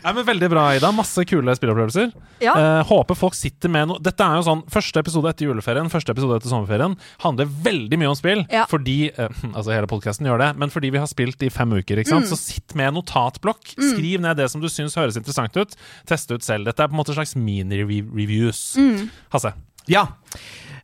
[0.07, 0.93] Nei, men Veldig bra, Ida.
[0.95, 2.13] Masse kule spillopplevelser.
[2.41, 2.55] Ja.
[2.55, 6.13] Eh, håper folk sitter med noe Dette er jo sånn Første episode etter juleferien Første
[6.13, 6.93] episode etter sommerferien
[7.25, 8.45] handler veldig mye om spill.
[8.53, 8.67] Ja.
[8.71, 11.99] Fordi eh, Altså, hele podkasten gjør det, men fordi vi har spilt i fem uker.
[12.01, 12.29] ikke sant?
[12.29, 12.33] Mm.
[12.33, 13.73] Så sitt med en notatblokk.
[13.75, 15.75] Skriv ned det som du syns høres interessant ut.
[16.09, 16.69] Teste ut selv.
[16.71, 18.63] Dette er på en måte slags mini-reviews.
[18.79, 19.09] Mm.
[19.35, 19.53] Hasse.
[19.91, 20.07] Ja.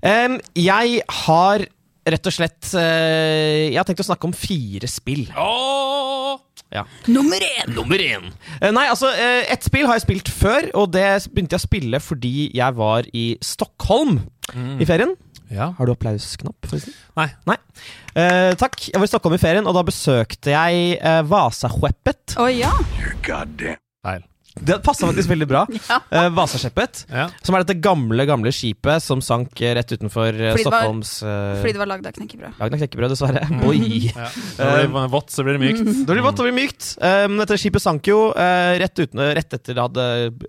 [0.03, 1.69] Um, jeg har
[2.09, 5.27] rett og slett eh, Jeg har tenkt å snakke om fire spill.
[5.39, 6.39] Åh!
[7.13, 7.75] Nummer én.
[7.77, 8.31] Nummer én.
[8.73, 12.01] nei, altså, uh, ett spill har jeg spilt før, og det begynte jeg å spille
[12.01, 14.23] fordi jeg var i Stockholm
[14.81, 15.13] i ferien.
[15.53, 15.75] Ja.
[15.77, 16.57] Har du applausknapp?
[16.65, 16.97] forresten?
[17.19, 17.29] Nei.
[17.49, 17.59] Nei.
[18.17, 18.79] Uh, takk.
[18.89, 22.39] Jeg var i Stockholm i ferien, og da besøkte jeg uh, Vasahueppet.
[22.41, 22.73] Oh, ja.
[24.03, 24.25] Feil.
[24.61, 25.67] Det passa faktisk veldig bra.
[26.13, 27.07] Eh, Vasaskeppet.
[27.09, 27.29] Ja.
[27.45, 31.61] Som er dette gamle gamle skipet som sank eh, rett utenfor eh, Fordi Stockholms var-
[31.63, 32.59] Fordi det var lagd av knekkebrød.
[32.61, 33.43] Lagd av knekkebrød, dessverre.
[33.69, 34.11] Oi.
[34.11, 34.27] Ja.
[34.59, 35.81] Når det blir vått, så blir det mykt.
[36.07, 36.89] Da blir det vått og blir mykt.
[37.01, 40.07] Um, dette skipet sank jo uh, rett, uten, rett etter det hadde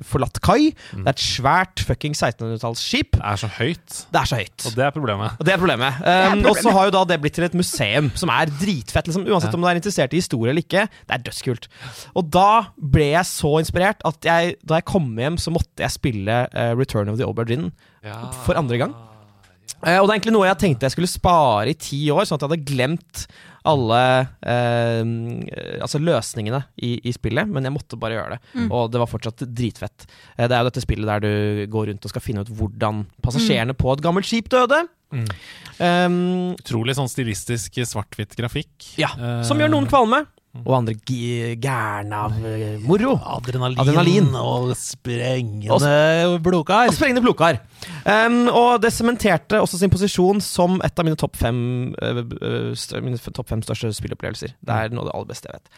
[0.09, 0.73] forlatt kai.
[0.73, 3.15] Det er et svært fucking 1600-tallsskip.
[3.19, 4.67] Det er så høyt, Det er så høyt.
[4.67, 5.37] og det er problemet.
[5.39, 6.01] Og det er problemet.
[6.03, 6.49] er Um, problemet.
[6.51, 9.07] Og så har jo da det blitt til et museum som er dritfett.
[9.09, 10.87] Liksom, uansett om du er interessert i historie eller ikke.
[11.07, 11.69] Det er dødskult.
[12.19, 15.93] Og da ble jeg så inspirert at jeg, da jeg kom hjem, så måtte jeg
[15.93, 17.71] spille uh, Return of the Aubergine
[18.45, 18.95] for andre gang.
[19.83, 22.39] Uh, og det er egentlig noe jeg tenkte jeg skulle spare i ti år, sånn
[22.39, 23.25] at jeg hadde glemt
[23.63, 23.99] alle
[24.43, 25.01] eh,
[25.81, 28.65] altså løsningene i, i spillet, men jeg måtte bare gjøre det.
[28.67, 30.05] Og det var fortsatt dritfett.
[30.35, 33.05] Eh, det er jo dette spillet der du går rundt og skal finne ut hvordan
[33.23, 34.83] passasjerene på et gammelt skip døde.
[35.13, 35.27] Mm.
[35.77, 36.17] Um,
[36.57, 38.73] Utrolig sånn stilistisk svart-hvitt grafikk.
[38.99, 39.13] ja,
[39.47, 40.23] Som gjør noen kvalme,
[40.61, 40.93] og andre
[41.57, 43.15] gærne av eh, moro.
[43.17, 44.27] Adrenalin, Adrenalin.
[44.37, 46.87] og sprengende Og- blodkar.
[46.91, 47.57] Og sprengende blodkar.
[48.05, 52.21] Um, og det sementerte også sin posisjon som et av mine topp fem, uh,
[53.01, 54.53] mine topp fem største spillopplevelser.
[54.63, 55.73] Det er noe av det aller beste jeg vet.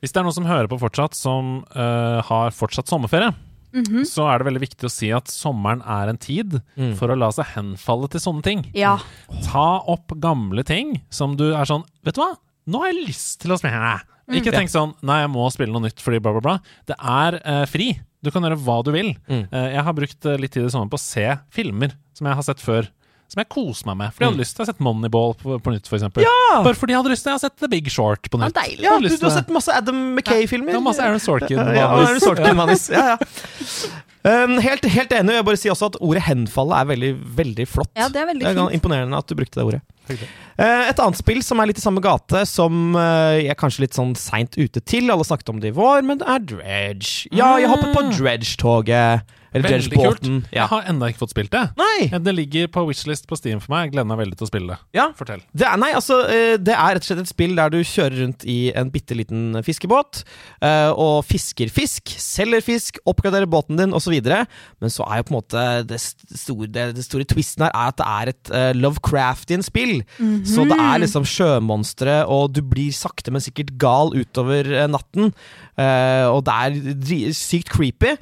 [0.00, 3.34] Hvis det er noen som hører på fortsatt, som uh, har fortsatt sommerferie,
[3.68, 4.00] Mhm.
[4.08, 6.94] så er det veldig viktig å si at sommeren er en tid Mm.
[6.96, 8.62] for å la seg henfalle til sånne ting.
[8.72, 8.96] Ja.
[9.44, 12.30] Ta opp gamle ting som du er sånn Vet du hva,
[12.68, 13.96] nå har jeg lyst til å spille.
[14.38, 16.56] Ikke tenk sånn Nei, jeg må spille noe nytt fordi bla, bla, bla.
[16.88, 17.94] Det er uh, fri.
[18.24, 19.14] Du kan gjøre hva du vil.
[19.30, 19.46] Mm.
[19.52, 22.38] Uh, jeg har brukt eh, litt tid i sommer på å se filmer som jeg
[22.40, 22.90] har sett før.
[23.28, 24.12] Som jeg koser meg med.
[24.16, 26.34] Fordi jeg hadde lyst til å ha sett Moneyball på, på nytt, for Ja!
[26.64, 28.56] Bare fordi jeg hadde lyst til å ha sett The Big Short på Ja, nytt.
[28.56, 28.84] deilig.
[28.86, 30.72] Ja, du, du har sett masse Adam McKay-filmer?
[30.72, 31.60] Ja, masse Aaron Sorkin.
[31.60, 32.68] Ja, ja.
[32.88, 33.16] Ja, ja.
[34.28, 35.36] Um, helt, helt enig.
[35.38, 37.90] Jeg bare sier også at ordet 'henfalle' er veldig veldig flott.
[37.96, 38.74] Ja, det er veldig Det er fint.
[38.76, 39.80] imponerende at du brukte det ordet.
[40.10, 43.84] Eh, et annet spill som er litt i samme gate, som eh, jeg er kanskje
[43.84, 45.10] litt sånn seint ute til.
[45.12, 47.28] Alle snakket om det i vår, men det er Dredge.
[47.30, 49.36] Ja, jeg hoppet på Dredge-toget.
[49.52, 50.20] Eller Veldig kult.
[50.20, 50.40] Dredge-båten.
[50.50, 50.62] Ja.
[50.62, 51.64] Jeg har ennå ikke fått spilt det.
[51.78, 52.08] Nei!
[52.28, 53.86] Det ligger på wishlist på Steam for meg.
[53.86, 54.78] Jeg gleder meg veldig til å spille det.
[54.98, 55.06] Ja.
[55.16, 55.42] Fortell.
[55.56, 58.18] Det er, nei, altså, eh, det er rett og slett et spill der du kjører
[58.22, 60.22] rundt i en bitte liten fiskebåt
[60.60, 64.16] eh, og fisker fisk, selger fisk, oppgraderer båten din osv.
[64.18, 67.92] Men så er jo på en måte det store, det, det store twisten her er
[67.92, 70.02] at det er et uh, Lovecraftian spill.
[70.48, 75.32] Så det er liksom sjømonstre, og du blir sakte, men sikkert gal utover natten.
[75.78, 78.16] Uh, og det er sykt creepy.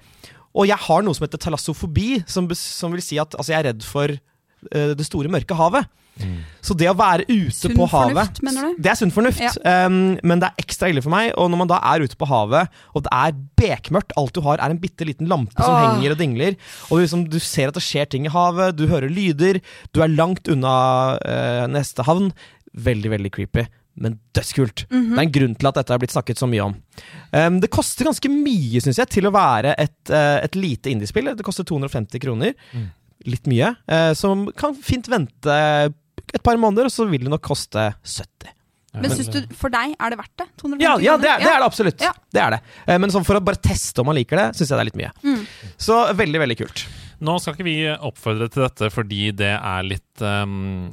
[0.57, 3.71] Og jeg har noe som heter talassofobi, som, som vil si at altså, jeg er
[3.73, 5.87] redd for uh, det store, mørke havet.
[6.65, 8.79] Så det å være ute Sunn på havet fornuft, mener du?
[8.81, 9.51] Det er sunn fornuft, Ja.
[9.85, 11.29] um, men det er ekstra ille for meg.
[11.37, 14.63] Og når man da er ute på havet, og det er bekmørkt, alt du har
[14.65, 15.83] er en bitte liten lampe som Åh.
[15.85, 16.57] henger og dingler,
[16.89, 19.61] og liksom, du ser at det skjer ting i havet, du hører lyder,
[19.93, 20.77] du er langt unna
[21.21, 22.33] uh, neste havn
[22.77, 23.63] Veldig, veldig creepy.
[23.97, 24.85] Men dødskult.
[24.91, 25.15] Mhm.
[25.15, 26.75] Det er en grunn til at dette har blitt snakket så mye om.
[27.33, 31.33] Um, det koster ganske mye, syns jeg, til å være et, uh, et lite indiespill.
[31.37, 32.53] Det koster 250 kroner.
[32.77, 32.91] Mm.
[33.33, 33.73] Litt mye.
[33.89, 35.57] Uh, som kan fint vente
[36.35, 38.53] et par måneder, og så vil det nok koste 70.
[38.97, 40.47] Men syns du for deg er det verdt det?
[40.61, 42.05] 250 Ja, ja det, er, det er det absolutt.
[42.05, 42.13] Ja.
[42.33, 42.61] Det er det.
[42.87, 44.89] Eh, Men sånn for å bare teste om man liker det, syns jeg det er
[44.89, 45.11] litt mye.
[45.25, 45.43] Mm.
[45.89, 46.87] Så veldig, veldig kult.
[47.25, 50.91] Nå skal ikke vi oppfordre til dette fordi det er litt um,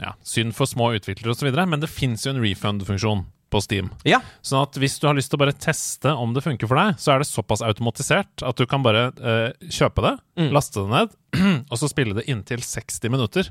[0.00, 3.86] ja, synd for små utviklere osv., men det fins jo en refund-funksjon på Steam.
[4.04, 4.18] Ja.
[4.44, 6.98] Sånn at hvis du har lyst til å bare teste om det funker for deg,
[7.00, 10.52] så er det såpass automatisert at du kan bare uh, kjøpe det, Mm.
[10.54, 11.14] laste det ned,
[11.72, 13.48] og så spille det inntil 60 minutter.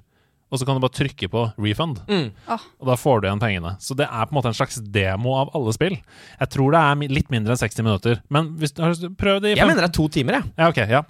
[0.47, 2.29] Og så kan du bare trykke på refund, Mm.
[2.47, 2.61] Ah.
[2.79, 3.73] og da får du igjen pengene.
[3.83, 5.97] Så det er på en måte en slags demo av alle spill.
[6.39, 9.57] Jeg tror det er litt mindre enn 60 minutter, men hvis du prøv det i
[9.59, 10.43] Jeg mener det er to timer, jeg.
[10.57, 11.01] ja, okay, ja.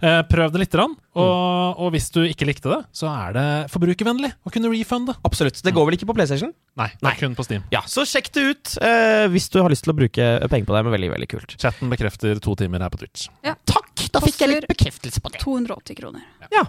[0.00, 3.46] Eh, prøv det lite grann, og, og hvis du ikke likte det, så er det
[3.74, 5.14] forbrukervennlig å kunne refunde.
[5.28, 5.60] Absolutt.
[5.62, 6.54] Det går vel ikke på PlayStation?
[6.76, 7.12] Nei, det Nei.
[7.12, 7.64] er kun på Steam.
[7.72, 10.72] Ja, så sjekk det ut uh, hvis du har lyst til å bruke penger på
[10.76, 10.82] det.
[10.86, 11.54] Men veldig, veldig kult.
[11.60, 13.28] Chatten bekrefter to timer her på Twitch.
[13.44, 14.08] Takk!
[14.12, 15.40] Da fikk jeg litt bekreftelse på det.
[15.44, 16.24] 280 kroner.
[16.52, 16.64] Ja.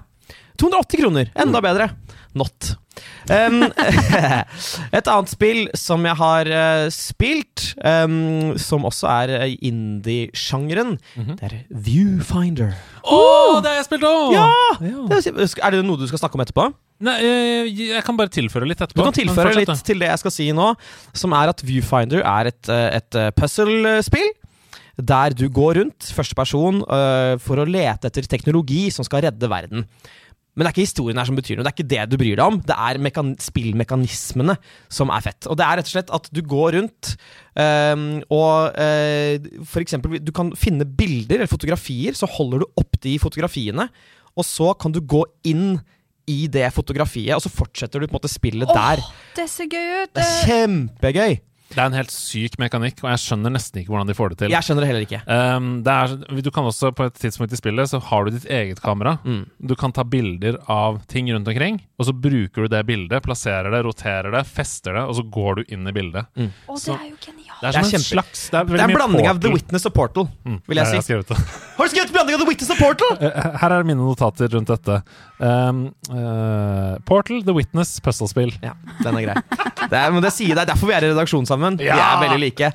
[0.59, 1.31] 280 kroner.
[1.37, 1.89] Enda bedre.
[2.37, 2.75] Not.
[3.29, 3.61] Um,
[4.97, 10.95] et annet spill som jeg har uh, spilt, um, som også er eh, i indie-sjangeren,
[11.17, 11.35] Mhm.
[11.39, 12.73] det er Viewfinder.
[13.03, 13.19] Å,
[13.61, 14.33] det har jeg spilt òg!
[14.33, 14.47] Ja!
[14.81, 16.67] Er det noe du skal snakke om etterpå?
[17.05, 18.97] Nei, jeg, jeg kan bare tilføre litt etterpå.
[18.97, 20.71] Du kan tilføre litt til det jeg skal si nå,
[21.13, 24.29] som er at Viewfinder er et, eh, et eh, puzzle-spill.
[24.97, 29.45] Der du går rundt, første person, uh, for å lete etter teknologi som skal redde
[29.51, 29.83] verden.
[30.57, 31.65] Men det er ikke historien her som betyr noe.
[31.67, 32.55] Det er ikke det du bryr deg om.
[32.65, 34.55] Det er mekan spillmekanismene
[34.89, 35.45] som er fett.
[35.45, 37.11] Og det er rett og slett at du går rundt
[37.53, 42.97] um, og uh, for eksempel Du kan finne bilder eller fotografier, så holder du opp
[43.05, 43.85] de fotografiene,
[44.37, 45.77] og så kan du gå inn
[46.27, 49.03] i det fotografiet, og så fortsetter du på en måte spillet der.
[49.37, 50.15] Det ser gøy ut.
[50.17, 51.37] Det er kjempegøy.
[51.69, 54.37] Det er en helt syk mekanikk, og jeg skjønner nesten ikke hvordan de får det
[54.43, 54.53] til.
[54.55, 55.19] Jeg skjønner det heller ikke.
[55.27, 58.47] Um, det er, du kan også På et tidspunkt i spillet Så har du ditt
[58.49, 59.17] eget kamera.
[59.27, 59.43] Mm.
[59.67, 63.69] Du kan ta bilder av ting rundt omkring, og så bruker du det bildet, plasserer
[63.73, 66.25] det, roterer det, fester det, og så går du inn i bildet.
[66.37, 66.51] Mm.
[66.67, 67.36] det Så- er jo.
[67.61, 69.87] Det er Det er en slags Det er, Det er en blanding av The Witness
[69.89, 71.13] og Portal, Mm, vil jeg si.
[71.13, 71.45] Jeg har,
[71.77, 73.17] Har du skrevet blanding av The Witness og Portal?!
[73.21, 74.99] Eh, Her er mine notater rundt dette.
[75.39, 78.53] Um, uh, Portal, The Witness, puslespill.
[78.63, 79.35] Ja, den er grei.
[79.87, 81.77] Det er, men det, sier, det er derfor vi er i redaksjon sammen.
[81.79, 82.71] Vi er veldig like.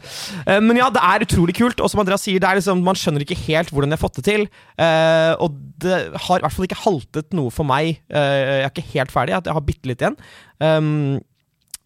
[0.47, 1.83] Uh, men ja, det er utrolig kult.
[1.83, 4.27] Og som Andreas sier, er liksom, man skjønner ikke helt hvordan de har fått det
[4.31, 4.47] til.
[4.79, 7.99] Uh, og det har i hvert fall ikke haltet noe for meg.
[8.13, 10.15] Eh, jeg er ikke helt ferdig, jeg har bitte litt igjen.
[10.63, 11.19] Um,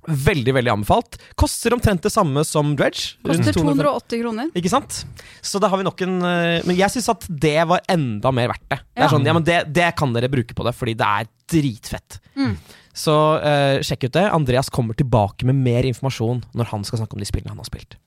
[0.08, 1.18] veldig, veldig anbefalt.
[1.38, 3.16] Koster omtrent det samme som Dredge.
[3.26, 4.50] Koster 280 kroner.
[4.56, 5.02] Ikke sant?
[5.44, 8.50] Så da har vi nok en eh, Men jeg syns at det var enda mer
[8.54, 8.80] verdt det.
[8.80, 9.04] Det, Ja.
[9.06, 12.18] er sånn, ja, men det, det kan dere bruke på det, fordi det er dritfett.
[12.36, 12.56] Mm.
[12.96, 14.24] Så uh, sjekk ut det.
[14.32, 17.68] Andreas kommer tilbake med mer informasjon når han skal snakke om de spillene han har
[17.68, 17.98] spilt.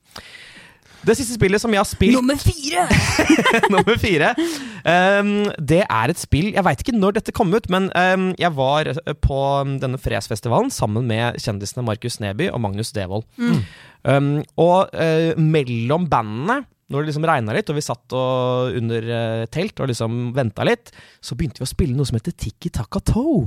[1.05, 2.87] Det siste spillet som jeg har spilt, Nummer fire!
[3.73, 4.33] nummer fire,
[4.79, 8.51] Um, det er et spill Jeg veit ikke når dette kom ut, men um, jeg
[8.55, 9.39] var eh, på
[9.81, 13.25] denne Fresfestivalen sammen med kjendisene Markus Neby og Magnus Devold.
[13.35, 13.59] Mm.
[14.07, 19.09] Um, og uh, mellom bandene, når det liksom regna litt, og vi satt og, under
[19.13, 20.89] eh, telt og liksom venta litt,
[21.21, 23.43] så begynte vi å spille noe som heter Tiki Taka Toe.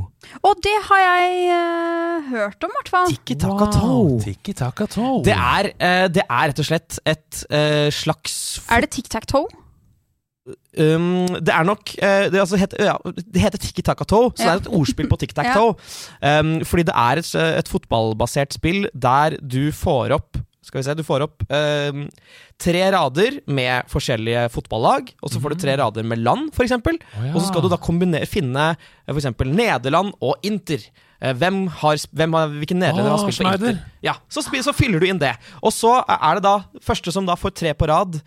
[0.46, 3.11] Og det har jeg uh, hørt om, i hvert fall.
[3.11, 4.20] Tiki Taka Toe.
[4.22, 5.24] Tiki taka toe.
[5.26, 8.38] Det er, eh, det er rett og slett et uh, slags
[8.70, 9.48] Er det tic-tac-toe?
[10.78, 14.55] Um, det er nok det, altså het, ja, det heter Tiki Taka Toe, så Ja.
[14.55, 15.74] det er et ordspill på Tic Tac Toe.
[16.31, 20.94] um, fordi det er et, et fotballbasert spill der du får opp skal vi se,
[20.98, 22.03] Du får opp eh,
[22.62, 26.68] tre rader med forskjellige fotballag, og så får du tre rader med land, f.eks.
[26.70, 27.33] eksempel ja.
[27.33, 28.72] Og så skal du da kombinere, finne
[29.11, 29.33] f.eks.
[29.48, 30.85] Nederland og Inter.
[31.22, 33.75] Eh, Hvem har, hvem har, hvilke nederlendere har spilt Schneider.
[33.75, 33.98] Inter?
[34.07, 35.35] Ja, så, så fyller du inn det.
[35.62, 38.20] Og så er det da første som da får tre på rad,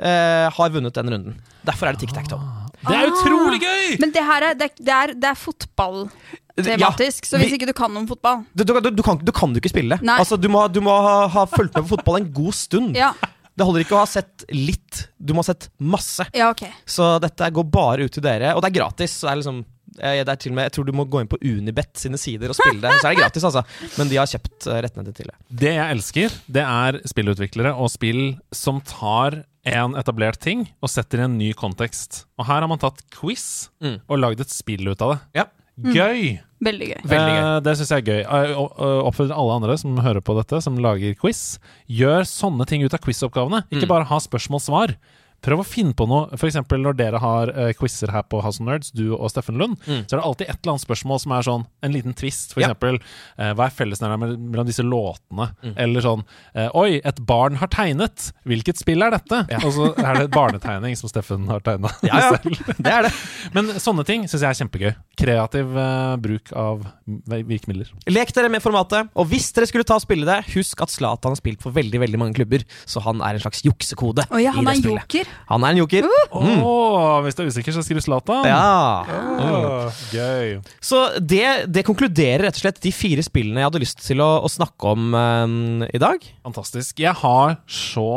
[0.00, 1.40] eh, har vunnet den runden.
[1.68, 2.57] Derfor er det tic-tac-toe.
[2.88, 3.96] Det er utrolig gøy!
[4.02, 7.74] Men det her er, det, det er, det er fotballtematisk, så hvis vi- ikke du
[7.76, 9.98] kan om fotball Du, du, du, du, kan, du kan jo ikke spille.
[10.18, 12.96] Altså, du, må, du må ha, ha fulgt med på fotball en god stund.
[12.96, 13.12] Ja,
[13.58, 16.26] Det holder ikke å ha sett litt, du må ha sett masse.
[16.34, 16.70] ja okay.
[16.86, 19.16] Så dette går bare ut til dere, og det er gratis.
[19.18, 19.64] Så det er liksom
[19.98, 22.18] jeg, det er til og med, jeg tror du må gå inn på Unibet sine
[22.20, 22.92] sider og spille det.
[23.00, 23.64] Så er det gratis, altså.
[23.98, 25.34] Men de har kjøpt eh, rettene til det.
[25.64, 28.20] Det jeg elsker, det er spillutviklere og spill
[28.54, 29.40] som tar
[29.74, 32.24] en etablert ting og setter i en ny kontekst.
[32.38, 34.00] Og her har man tatt quiz Mm.
[34.08, 35.20] og lagd et spill ut av det.
[35.34, 35.44] Ja.
[35.78, 36.40] Gøy!
[36.60, 37.02] Veldig gøy.
[37.06, 37.56] Veldig gøy.
[37.56, 38.22] Eh, det syns jeg er gøy.
[38.26, 42.82] Jeg o- oppfordrer alle andre som hører på dette, som lager quiz, gjør sånne ting
[42.82, 43.62] ut av quizoppgavene.
[43.70, 43.88] Ikke Mm.
[43.88, 44.96] bare ha spørsmål-svar.
[45.44, 46.26] Prøv å finne på noe.
[46.36, 49.54] For eksempel når dere har uh, quizer her på House of Nerds, du og Steffen
[49.60, 50.02] Lund, Mm.
[50.08, 52.52] så er det alltid et eller annet spørsmål som er sånn en liten twist.
[52.54, 52.68] For Ja.
[52.72, 52.98] eksempel
[53.38, 55.46] eh, hva er fellesnevneren mellom disse låtene?
[55.62, 55.74] Mm.
[55.84, 56.24] Eller sånn
[56.56, 58.32] uh, Oi, et barn har tegnet!
[58.48, 59.44] Hvilket spill er dette?
[59.52, 59.60] Ja.
[59.62, 61.92] Og så er det et barnetegning som Steffen har tegna.
[62.02, 62.74] Ja, ja.
[62.78, 63.12] Det er det.
[63.54, 64.90] Men sånne ting syns jeg er kjempegøy.
[65.22, 66.82] Kreativ uh, bruk av
[67.28, 67.88] virkemidler.
[68.10, 71.32] Lek dere med formatet, og hvis dere skulle ta og spille det, husk at Zlatan
[71.34, 74.26] har spilt for veldig veldig mange klubber, så han er en slags juksekode.
[74.32, 75.06] Oh, ja, i han det er spillet.
[75.06, 75.27] joker.
[75.48, 76.08] Han er en joker.
[76.32, 78.44] Åh, hvis du er usikker, så skriv Zlatan.
[78.48, 79.04] Ja.
[79.38, 80.58] Oh, gøy.
[80.84, 84.28] Så det, det konkluderer rett og slett de fire spillene jeg hadde lyst til å,
[84.44, 86.22] å snakke om um, i dag.
[86.46, 87.00] Fantastisk.
[87.04, 88.08] Jeg har så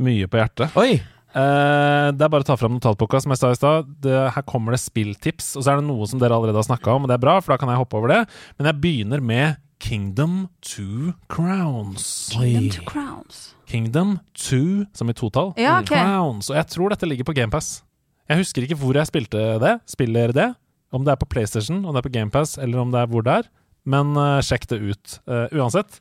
[0.00, 0.74] mye på hjertet.
[0.78, 0.98] Oi!
[1.28, 3.90] Uh, det er bare å ta fram notatboka, som jeg sa i stad.
[4.02, 5.52] Det- Her kommer det spilltips.
[5.58, 7.36] Og så er det noe som dere allerede har snakka om, og det er bra,
[7.44, 8.22] for da kan jeg hoppe over det.
[8.58, 12.08] Men jeg begynner med Kingdom to Crowns.
[12.32, 13.44] Kingdom to crowns.
[13.68, 15.52] Kingdom Two, som i totall.
[15.60, 15.98] Ja, okay.
[16.00, 16.48] Crowns.
[16.50, 17.82] Og jeg tror dette ligger på GamePass.
[18.28, 19.74] Jeg husker ikke hvor jeg spilte det.
[19.88, 20.48] Spiller det.
[20.92, 23.24] Om det er på PlayStation, om det er på GamePass, eller om det er hvor
[23.26, 23.50] det er.
[23.88, 25.18] Men uh, sjekk det ut.
[25.28, 26.00] uh, uansett.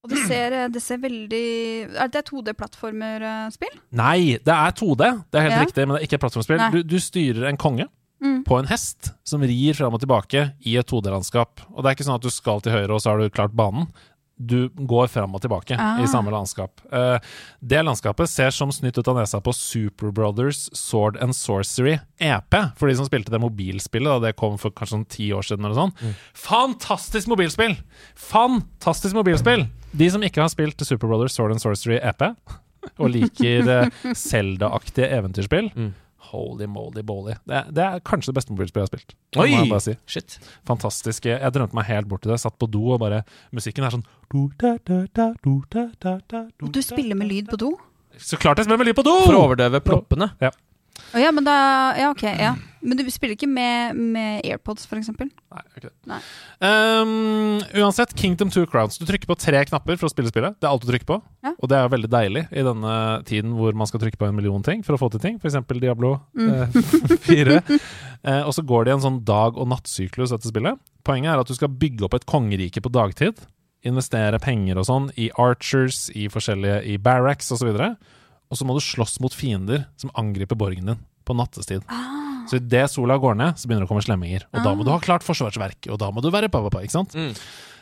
[0.00, 1.40] Og det ser, eh, det ser veldig
[2.00, 3.74] Er det 2D-plattformerspill?
[3.92, 5.08] Nei, det er 2D.
[5.30, 5.64] Det er helt Ja.
[5.66, 6.62] riktig, men det er ikke et plattformspill.
[6.72, 7.88] Du, du styrer en konge
[8.20, 8.42] Mm.
[8.44, 11.62] på en hest som rir fram og tilbake i et 2D-landskap.
[11.72, 13.54] Og det er ikke sånn at du skal til høyre, og så har du klart
[13.56, 13.86] banen.
[14.40, 15.98] Du går fram og tilbake Ah.
[16.00, 16.80] i samme landskap.
[16.90, 17.18] Eh,
[17.60, 22.56] det landskapet ser som snytt ut av nesa på Super Brothers Sword and Sorcery EP,
[22.76, 25.64] for de som spilte det mobilspillet da det kom for kanskje sånn ti år siden.
[25.66, 26.16] eller sånn.
[26.32, 27.76] Fantastisk mobilspill!
[28.16, 29.66] Fantastisk mobilspill!
[29.92, 32.22] De som ikke har spilt Super Brothers Sword and Sorcery EP,
[32.98, 35.92] og liker eh, Zelda-aktige eventyrspill Mm.
[36.30, 37.34] Holy moly boly.
[37.48, 39.14] Det, det er kanskje det beste mobilspillet jeg har spilt.
[39.36, 39.48] Oi!
[39.50, 39.94] må jeg bare si.
[40.10, 40.38] Shit.
[40.68, 41.28] Fantastisk.
[41.30, 42.40] Jeg drømte meg helt bort til det.
[42.42, 43.22] Satt på do, og bare
[43.56, 44.06] Musikken er sånn
[46.70, 47.74] du spiller med lyd på do?
[48.20, 49.16] Så klart jeg spiller med lyd på do!
[49.26, 50.32] For å overdøve ploppene.
[50.42, 50.52] Ja.
[51.14, 51.56] Å ja, men da
[51.98, 52.26] Ja, ok.
[52.30, 52.56] Ja.
[52.80, 55.28] Men du spiller ikke med, med AirPods, eksempel?
[55.52, 55.88] Nei, ok.
[56.08, 56.18] Nei.
[56.64, 58.96] Um, uansett, Kingdom Two Crowns.
[58.96, 60.56] Du trykker på tre knapper for å spille spillet.
[60.56, 61.18] Det er alt du trykker på.
[61.44, 61.52] Ja.
[61.58, 62.94] Og det er veldig deilig i denne
[63.28, 65.36] tiden hvor man skal trykke på en million ting for å få til ting.
[65.42, 65.58] F.eks.
[65.76, 66.80] Diablo eh,
[67.28, 67.58] 4.
[67.60, 70.80] uh, og så går det i en sånn dag- og nattsyklus, dette spillet.
[71.04, 73.44] Poenget er at du skal bygge opp et kongerike på dagtid.
[73.84, 77.74] Investere penger og sånn i archers, i forskjellige i barracks osv.
[77.76, 77.92] Og så
[78.66, 81.84] må du slåss mot fiender som angriper borgen din på nattestid.
[82.50, 84.46] Så idet sola går ned, så begynner det å komme slemminger.
[84.50, 87.14] Og da må du ha klart forsvarsverk, og da må du være pappa, ikke sant?
[87.14, 87.30] Mm.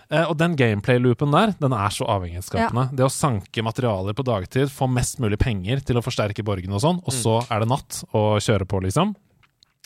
[0.09, 2.89] Eh, og den gameplay-loopen der, den er så avhengighetsskapende.
[2.97, 6.85] Det å sanke materialer på dagtid, få mest mulig penger til å forsterke borgen og
[6.85, 9.15] sånn, og så er det natt å kjøre på, liksom.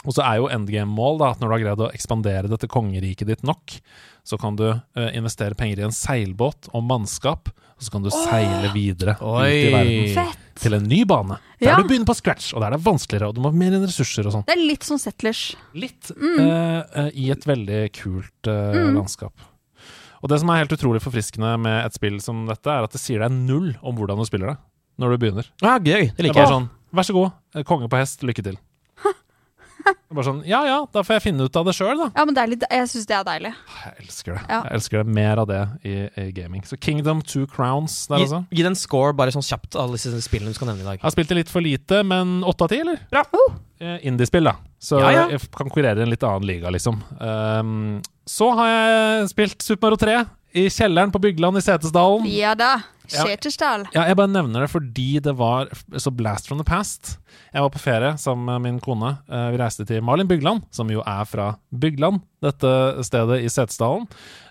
[0.03, 3.29] Og så er jo endgame-mål da, at når du har greid å ekspandere dette kongeriket
[3.29, 3.77] ditt nok,
[4.27, 8.11] så kan du uh, investere penger i en seilbåt og mannskap, og så kan du
[8.15, 10.41] seile videre ut i verden Fett!
[10.63, 11.39] til en ny bane.
[11.63, 11.77] Der Ja.
[11.79, 14.27] du begynner på scratch, og der det er vanskeligere, og du må ha mer ressurser
[14.27, 14.45] og sånn.
[14.47, 15.55] Det er litt som Settlers.
[15.75, 19.33] Litt eh, Uh, i et veldig kult eh, landskap.
[20.23, 23.01] Og det som er helt utrolig forfriskende med et spill som dette, er at det
[23.03, 24.59] sier deg null om hvordan du spiller det
[25.03, 25.49] når du begynner.
[25.63, 26.11] Ja, gøy.
[26.11, 26.53] Det Det er liker jeg.
[26.53, 27.31] sånn Vær så god,
[27.65, 28.59] konge på hest, lykke til.
[30.13, 32.09] Bare sånn Ja ja, da får jeg finne ut av det sjøl, da.
[32.17, 33.53] Ja, men det er litt, jeg syns det er deilig.
[33.83, 34.43] Jeg elsker det.
[34.49, 34.61] Ja.
[34.67, 36.65] Jeg elsker det Mer av det i, i gaming.
[36.69, 38.43] Så Kingdom Two Crowns der, Gi, altså.
[38.53, 41.01] gi den score, bare sånn kjapt, alle disse spillene du skal nevne i dag.
[41.01, 43.01] Jeg har spilt det litt for lite, men åtte av ti, eller?
[43.13, 43.25] Bra.
[43.39, 43.57] Oh.
[43.83, 44.57] Eh, Indiespill, da.
[44.83, 45.25] Så Ja, ja.
[45.33, 47.01] jeg kan konkurrere i en litt annen liga, liksom.
[47.19, 50.21] Um, så har jeg spilt Super Mario 3
[50.55, 52.27] i kjelleren på Bygland i Setesdalen.
[52.29, 52.75] Ja da.
[53.13, 53.83] Setesdal.
[53.93, 55.69] Ja, jeg bare nevner det fordi det var
[56.01, 57.17] så blast from the past.
[57.53, 59.11] Jeg var på ferie sammen med min kone.
[59.29, 62.71] Eh, Vi reiste til Malin Bygland, som jo er fra Bygland, dette
[63.05, 64.07] stedet i Setesdalen.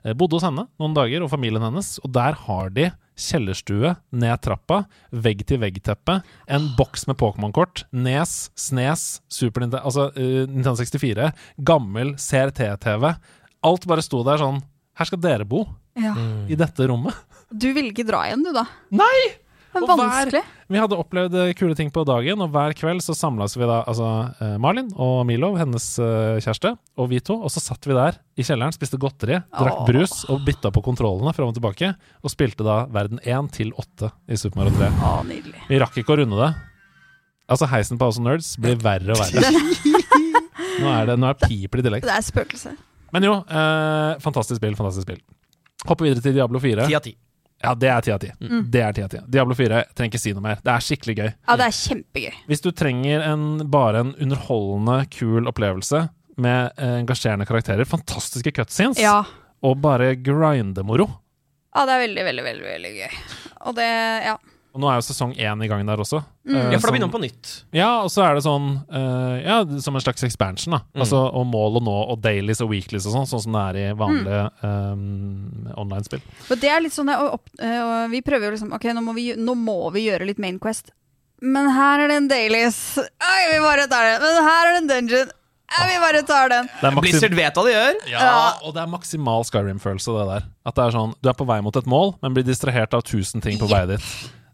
[0.06, 4.42] Eh, Bodde hos henne noen dager, og familien hennes, og der har de kjellerstue ned
[4.42, 4.84] trappa,
[5.14, 11.32] vegg-til-vegg-teppe, en boks med Pokémon-kort, Nes, Snes, Super Nintendo, altså uh, Nintendo 64,
[11.68, 13.12] gammel CRT-TV.
[13.68, 14.62] Alt bare sto der sånn
[14.98, 15.64] Her skal dere bo,
[16.00, 16.14] Ja.
[16.48, 17.16] i dette rommet.
[17.52, 18.66] Du ville ikke dra igjen, du, da?
[18.96, 19.16] Nei!
[19.72, 20.42] Er Og hver- vanskelig.
[20.72, 23.78] Vi hadde opplevd eh, kule ting på dagen, og hver kveld så samlas vi da,
[23.88, 24.08] altså
[24.44, 28.18] eh, Malin og Milo, hennes eh, kjæreste, og vi to, og så satt vi der
[28.36, 29.86] i kjelleren, spiste godteri, drakk Åh.
[29.88, 34.12] brus og bytta på kontrollene fram og tilbake, og spilte da verden 1 til 8
[34.28, 34.92] i Super Mario 3.
[34.92, 35.64] Å, nydelig.
[35.72, 36.52] Vi rakk ikke å runde det.
[37.52, 39.56] Altså, heisen på House of Nerds blir verre og verre.
[40.82, 42.06] Nå er det, nå er det piper i tillegg.
[42.08, 42.72] Det er spøkelse.
[43.16, 45.20] Men jo, eh, fantastisk spill, fantastisk spill.
[45.88, 46.88] Hopper videre til Diablo 4.
[46.88, 47.16] 10 av 10.
[47.62, 48.30] Ja, det er ti av ti.
[48.42, 48.62] Mm.
[48.74, 49.26] Det er 10 av 10.
[49.30, 50.62] Diablo 4 trenger ikke si noe mer.
[50.66, 51.28] Det er skikkelig gøy.
[51.48, 52.38] Ja, det er kjempegøy.
[52.50, 56.08] Hvis du trenger en, bare en underholdende, kul opplevelse
[56.42, 59.20] med eh, engasjerende karakterer, fantastiske cutscenes, Ja.
[59.62, 61.10] og bare grindemoro
[61.72, 63.14] ja, det er veldig, veldig, veldig, veldig gøy.
[63.70, 63.86] Og det
[64.26, 64.34] Ja.
[64.72, 66.22] Og nå er jo sesong én i gang der også.
[66.48, 66.54] Mm.
[66.56, 67.50] Uh, Ja, for da begynner man på nytt.
[67.76, 70.80] Ja, og så er det sånn uh, Ja, som en slags expansion, da.
[70.96, 71.04] Mm.
[71.04, 73.82] Altså og mål og nå, og dailies og weeklies og sånn, sånn som det er
[73.82, 75.04] i vanlige eh,
[75.82, 76.24] online-spill.
[76.48, 79.04] For det er litt sånn og opp, eh, og Vi prøver jo liksom Ok, nå
[79.04, 80.94] må, vi, nå må vi gjøre litt Main Quest.
[81.42, 82.80] Men her er det en dailies.
[83.02, 84.18] Oi, vi bare tar det.
[84.22, 85.32] Men her er det en dungeon.
[85.72, 86.68] Ja, vi bare tar den.
[86.82, 87.96] Det Blizzard vet hva de gjør.
[88.12, 88.28] Ja,
[88.60, 90.50] og det er maksimal Skyrim-følelse, det der.
[90.68, 93.06] At det er sånn, Du er på vei mot et mål, men blir distrahert av
[93.08, 94.12] tusen ting på vei dit.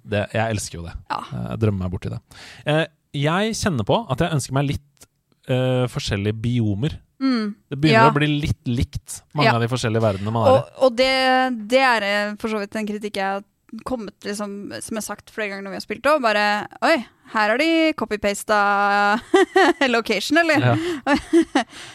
[0.07, 0.93] Det, jeg elsker jo det.
[1.11, 1.19] Ja.
[1.33, 2.19] Eh, Jeg drømmer meg borti det.
[2.65, 2.85] Eh,
[3.17, 5.07] jeg kjenner på at jeg ønsker meg litt
[5.49, 6.97] uh, forskjellige biomer.
[7.23, 7.55] Mm.
[7.71, 8.09] Det begynner Ja.
[8.11, 9.55] å bli litt likt mange Ja.
[9.55, 12.85] av de forskjellige verdenene man er Og, og det, det er for så vidt en
[12.85, 13.43] kritikk jeg
[13.83, 16.43] kommet, liksom, som jeg har sagt flere ganger når vi har spilt òg, bare
[16.87, 16.95] Oi,
[17.33, 18.57] her har de copy-pasta
[19.95, 20.63] location, eller?
[20.63, 20.75] Ja.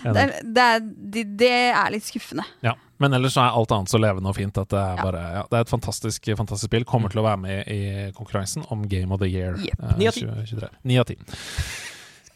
[0.05, 0.83] det, er, det, er,
[1.25, 2.45] det, er, litt skuffende.
[2.65, 2.77] Ja.
[3.03, 5.01] Men ellers er alt annet så levende og fint at det er.
[5.03, 6.85] Bare, ja, det er et fantastisk, fantastisk spill.
[6.87, 7.15] Kommer mm.
[7.15, 7.81] til å være med i
[8.15, 9.81] konkurransen om Game of the Year yep.
[9.81, 11.19] eh, 9 av 10.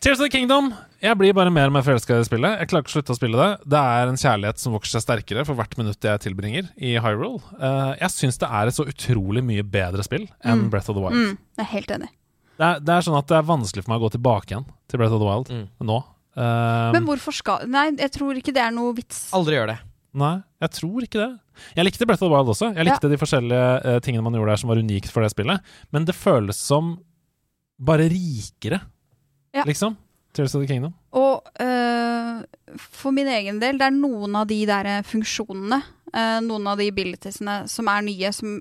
[0.06, 0.68] Tears of the Kingdom.
[1.02, 2.60] Jeg blir bare mer og mer forelska i spillet.
[2.60, 3.46] Jeg klarer ikke å slutte å spille det.
[3.74, 7.40] Det er en kjærlighet som vokser seg sterkere for hvert minutt jeg tilbringer i Hyrule.
[7.58, 10.70] Uh, jeg syns det er et så utrolig mye bedre spill enn Mm.
[10.70, 11.18] Breath of the Wild.
[11.18, 12.10] Mm, jeg er helt enig.
[12.54, 14.68] Det, er, det er sånn at det er vanskelig for meg å gå tilbake igjen
[14.86, 15.66] til Breath of the Wild Mm.
[15.90, 15.98] nå.
[16.38, 19.24] Uh, Men hvorfor skal Nei, jeg tror ikke det er noe vits.
[19.34, 19.78] Aldri gjør det.
[20.22, 21.30] Nei, jeg tror ikke det.
[21.82, 22.70] Jeg likte Breath of the Wild også.
[22.78, 25.66] Jeg likte de forskjellige uh, tingene man gjorde der som var unikt for det spillet.
[25.90, 26.94] Men det føles som
[27.82, 28.84] bare rikere,
[29.56, 29.64] Ja.
[29.68, 29.96] liksom.
[30.36, 30.92] Tears of the Kingdom.
[31.16, 32.42] Og uh,
[32.76, 35.78] for min egen del, det er noen av de der funksjonene,
[36.12, 38.58] uh, noen av de abilitiesene som er nye, som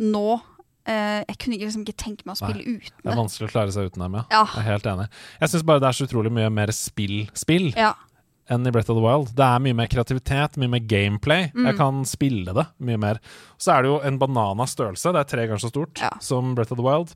[0.00, 3.52] nå uh, Jeg kunne liksom ikke tenke meg å spille uten Det er vanskelig å
[3.52, 4.24] klare seg uten dem, ja.
[4.32, 4.44] Ja.
[4.54, 5.08] Jeg er helt enig.
[5.42, 7.92] Jeg syns bare det er så utrolig mye mer spill-spill ja.
[8.48, 9.34] enn i Breath of the Wild.
[9.36, 11.50] Det er mye mer kreativitet, mye mer gameplay.
[11.52, 11.66] Mm.
[11.68, 13.20] Jeg kan spille det mye mer.
[13.60, 15.12] Så er det jo en banana størrelse.
[15.12, 16.14] Det er tre ganger så stort Ja.
[16.24, 17.12] som Breath of the Wild.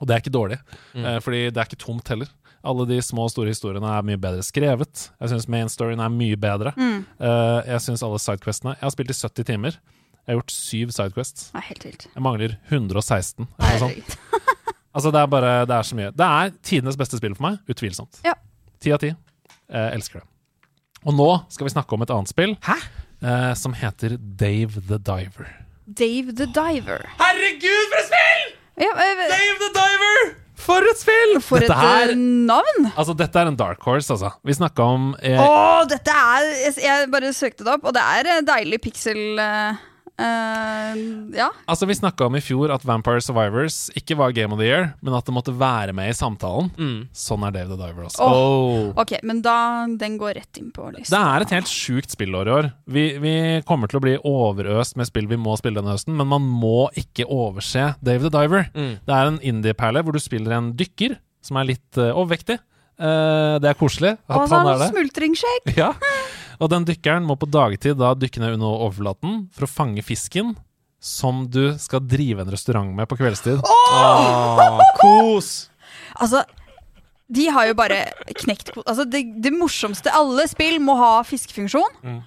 [0.00, 0.58] Og det er ikke dårlig,
[0.96, 1.04] Mm.
[1.06, 2.26] eh, fordi det er ikke tomt heller.
[2.64, 5.08] Alle de små og store historiene er mye bedre skrevet.
[5.20, 6.72] Jeg syns main storyen er mye bedre.
[6.78, 7.02] Mm.
[7.20, 9.76] Uh, jeg syns alle sidequestene Jeg har spilt i 70 timer.
[10.24, 11.50] Jeg har gjort syv sidequests.
[11.52, 12.06] Er helt vilt.
[12.14, 13.48] Jeg mangler 116.
[13.58, 14.18] Eller noe sånt.
[14.94, 16.10] Altså, det er bare Det er så mye.
[16.14, 18.20] Det er tidenes beste spill for meg, utvilsomt.
[18.22, 18.36] Ja.
[18.78, 19.08] Ti av ti.
[19.66, 20.28] Jeg elsker det.
[21.02, 22.76] Og nå skal vi snakke om et annet spill Hæ?
[23.24, 25.50] Uh, som heter Dave the Diver.
[25.84, 27.02] Dave the Diver.
[27.18, 28.54] Herregud, for et spill!
[28.84, 30.43] Ja, Dave the Diver!
[30.64, 31.34] For et spill!
[31.44, 32.16] for et her- eh,
[32.48, 32.86] navn!
[32.96, 34.30] Altså, dette er en dark horse, altså.
[34.48, 36.46] Vi snakka om eh, Å, dette er
[36.80, 39.82] jeg, bare søkte det opp, og det er eh, deilig piksel eh,
[40.18, 40.94] eh,
[41.34, 41.48] Ja.
[41.66, 44.94] Altså, Vi snakka om i fjor at Vampire Survivors ikke var Game of the Year,
[45.02, 46.70] men at det måtte være med i samtalen.
[47.12, 48.22] Sånn er Dave the Diver også.
[48.22, 48.92] Oh.
[49.00, 51.16] Ok, men da Den går rett inn på lista.
[51.16, 52.70] Det er et helt sjukt spillår i år.
[52.86, 53.34] Vi, vi
[53.66, 56.88] kommer til å bli overøst med spill vi må spille denne høsten, men man må
[56.98, 58.68] ikke overse Dave the Diver.
[58.74, 62.58] Det er en indie-perle hvor du spiller en dykker som er litt eh, overvektig.
[62.98, 64.90] Eh, det er koselig at Og han er det.
[64.92, 65.72] smultringskjegg.
[65.80, 65.92] Ja.
[66.62, 70.52] Og den dykkeren må på dagtid da dykke ned under overflaten for å fange fisken
[71.02, 73.58] som du skal drive en restaurant med på kveldstid.
[73.60, 75.54] Åh, kos!
[76.14, 76.44] Altså,
[77.34, 77.96] de har jo bare
[78.38, 81.96] knekt Altså, det, det morsomste Alle spill må ha fiskefunksjon.
[82.06, 82.20] Mm.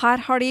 [0.00, 0.50] Her har de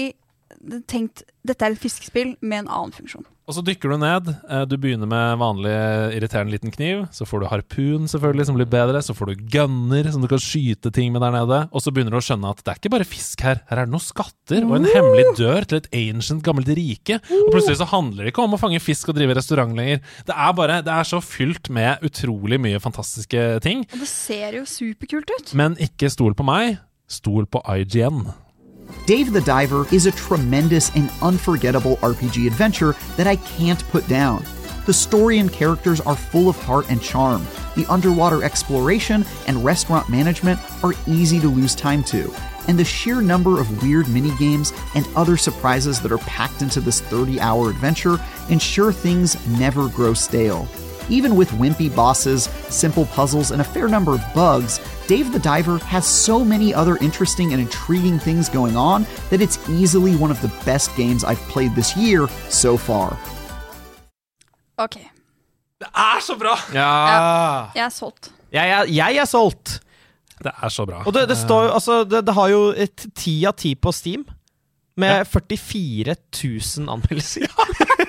[0.90, 3.24] tenkt dette er et fiskespill med en annen funksjon.
[3.48, 4.26] Og så dykker du ned.
[4.50, 5.70] Eh, Du begynner med vanlig
[6.18, 7.06] irriterende liten kniv.
[7.16, 9.00] Så får du harpun, selvfølgelig, som blir bedre.
[9.00, 11.62] Så får du gunner, som du kan skyte ting med der nede.
[11.72, 13.62] Og så begynner du å skjønne at det er ikke bare fisk her.
[13.70, 17.20] Her er det noen skatter og en hemmelig dør til et ancient, gammelt rike.
[17.24, 20.02] Og plutselig så handler det ikke om å fange fisk og drive restaurant lenger.
[20.28, 23.86] Det er bare, det er så fylt med utrolig mye fantastiske ting.
[23.94, 25.54] Og det ser jo superkult ut.
[25.56, 26.76] Men ikke stol på meg.
[27.08, 28.26] Stol på IGN.
[29.06, 34.44] Dave the Diver is a tremendous and unforgettable RPG adventure that I can't put down.
[34.86, 37.46] The story and characters are full of heart and charm.
[37.76, 42.32] The underwater exploration and restaurant management are easy to lose time to.
[42.68, 47.00] And the sheer number of weird minigames and other surprises that are packed into this
[47.02, 48.18] 30 hour adventure
[48.48, 50.66] ensure things never grow stale.
[51.10, 55.78] Even with wimpy bosses, simple puzzles, and a fair number of bugs, Dave the Diver
[55.78, 60.40] has so many other interesting and intriguing things going on that it's easily one of
[60.40, 63.16] the best games I've played this year so far.
[64.78, 64.96] Ok,
[65.80, 66.54] Det er så bra!
[66.74, 67.70] Ja.
[67.74, 68.30] jeg er solgt.
[68.52, 69.80] Jeg, er- jeg er solgt.
[70.44, 71.02] Det er så bra.
[71.06, 73.92] Og det, det står jo Altså, det, det har jo et ti av ti på
[73.92, 74.24] Steam.
[74.96, 76.14] Med 44
[76.78, 77.46] 000 anmeldelser.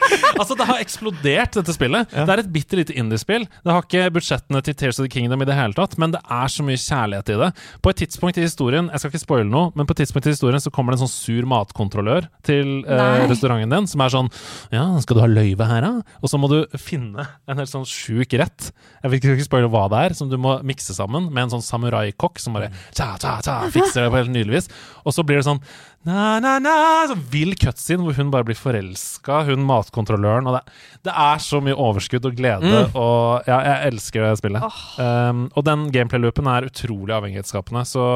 [0.40, 2.12] Altså, det har eksplodert, dette spillet.
[2.14, 3.44] Det er et bitte lite indiespill.
[3.66, 6.22] Det har ikke budsjettene til Tears of the Kingdom i det hele tatt, men det
[6.32, 7.50] er så mye kjærlighet i det.
[7.84, 10.34] På et tidspunkt i historien, jeg skal ikke spoile noe, men på et tidspunkt i
[10.36, 14.32] historien så kommer det en sånn sur matkontrollør til eh, restauranten din, som er sånn
[14.76, 15.92] Ja, skal du ha løyve her, da?
[16.24, 18.72] Og så må du finne en helt sånn sjuk rett.
[19.04, 21.66] Jeg vil ikke spoile hva det er, som du må mikse sammen med en sånn
[21.66, 24.72] samuraikokk som bare tja, tja, tja, fikser det på helt nydelig vis.
[25.04, 25.62] Og så blir det sånn
[26.08, 26.76] na, na, na,
[27.10, 30.48] så vill cutscene hvor hun bare blir forelska, hun matkontrolløren.
[30.48, 30.78] Og det,
[31.10, 34.80] det er så mye overskudd og glede, og ja, jeg elsker det spillet.
[34.96, 38.08] Um, og den gameplay-loopen er utrolig avhengighetsskapende, så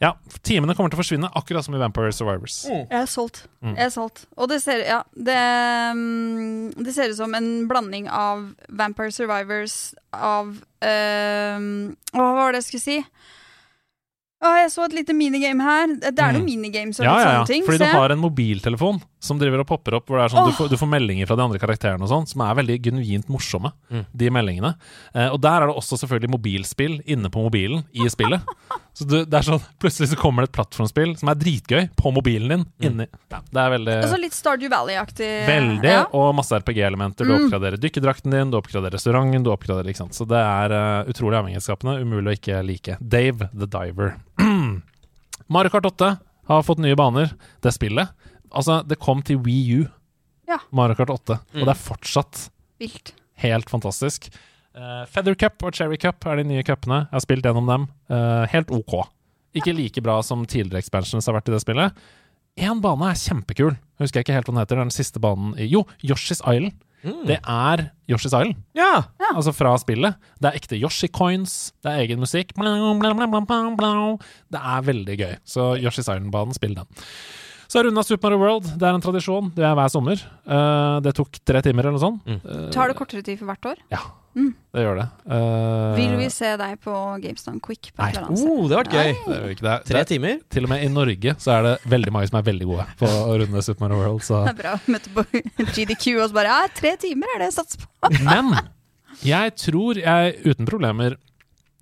[0.00, 0.14] ja,
[0.48, 2.62] timene kommer til å forsvinne, akkurat som i Vampire Survivors.
[2.64, 3.42] Jeg er solgt.
[3.60, 4.22] Jeg er solgt.
[4.40, 5.36] Og det ser, ja, det,
[5.96, 8.46] mm, det ser ut som en blanding av
[8.80, 12.96] Vampire Survivors, av ehm, Hva var det jeg skulle si?
[14.40, 15.90] Å, jeg så et lite minigame her.
[16.00, 17.32] Det er noen minigames og Ja, ja, ja.
[17.42, 17.64] sånne ting.
[17.66, 20.54] Fordi du har en mobiltelefon som driver og popper opp, hvor det er sånn, du,
[20.56, 23.68] får, du får meldinger fra de andre karakterene og sånn, som er veldig genuint morsomme,
[24.16, 24.70] de meldingene.
[25.12, 28.40] Eh, og der er det også selvfølgelig mobilspill inne på mobilen i spillet.
[29.00, 32.10] Så du, det er sånn, plutselig så kommer det et plattformspill som er dritgøy på
[32.12, 33.06] mobilen din inni.
[33.32, 35.28] Ja, det er veldig Altså litt Stardew Valley-aktig.
[35.46, 36.02] Veldig, Ja.
[36.16, 37.28] og masse RPG-elementer.
[37.28, 40.18] Du oppgraderer dykkerdrakten din, du oppgraderer restauranten, du oppgraderer ikke sant.
[40.18, 41.96] Så det er uh, utrolig avhengighetsskapende.
[42.02, 42.98] Umulig å ikke like.
[43.00, 44.16] Dave the Diver.
[45.54, 46.10] Mario Kart 8
[46.50, 47.32] har fått nye baner.
[47.62, 48.10] Det spillet
[48.50, 49.82] Altså, det kom til Wii U,
[50.50, 50.56] Ja.
[50.74, 52.48] Mario Kart 8, og det er fortsatt
[52.82, 53.12] Vilt.
[53.44, 54.26] helt fantastisk.
[54.74, 57.04] Uh, Feather Cup og Cherry Cup er de nye cupene.
[57.06, 57.84] Jeg har spilt gjennom dem.
[58.10, 58.96] Uh, helt OK.
[59.54, 61.94] Ikke like bra som tidligere expansions har vært i det spillet.
[62.58, 63.76] Én bane er kjempekul.
[63.76, 64.74] Jeg husker ikke helt hva den heter.
[64.74, 66.74] Det er den siste banen i Jo, Yoshi's Island.
[67.02, 69.02] Det er Yoshi's Island, Ja.
[69.34, 70.14] altså fra spillet.
[70.40, 72.52] Det er ekte Yoshi coins, det er egen musikk.
[74.50, 75.36] Det er veldig gøy.
[75.44, 76.86] Så Yoshi's Island-banen, spill den.
[77.70, 78.64] Så er runda Super Mario World.
[78.80, 79.52] Det er en tradisjon.
[79.54, 80.18] Det er hver sommer.
[80.46, 82.24] Eh, det tok tre timer eller noe sånt.
[82.26, 82.70] Mm.
[82.74, 83.76] Tar det kortere tid for hvert år?
[83.94, 84.00] ja,
[84.34, 85.06] det gjør det.
[85.26, 87.90] Uh, Vil vi se deg på GameStone Quick?
[87.96, 88.22] På Nei.
[88.38, 89.14] Oh, det har vært gøy.
[89.26, 89.76] det ikke det.
[89.88, 90.08] Tre det.
[90.12, 90.36] timer.
[90.54, 93.08] Til og med i Norge så er det veldig mange som er veldig gode på
[93.10, 94.22] å runde Super Mario World.
[94.26, 94.42] Så.
[94.46, 94.74] Det er bra.
[94.86, 95.24] Møtte på
[95.74, 98.12] GDQ og så bare Ja, tre timer er det jeg satser på.
[98.30, 98.52] Men
[99.26, 101.18] jeg tror jeg uten problemer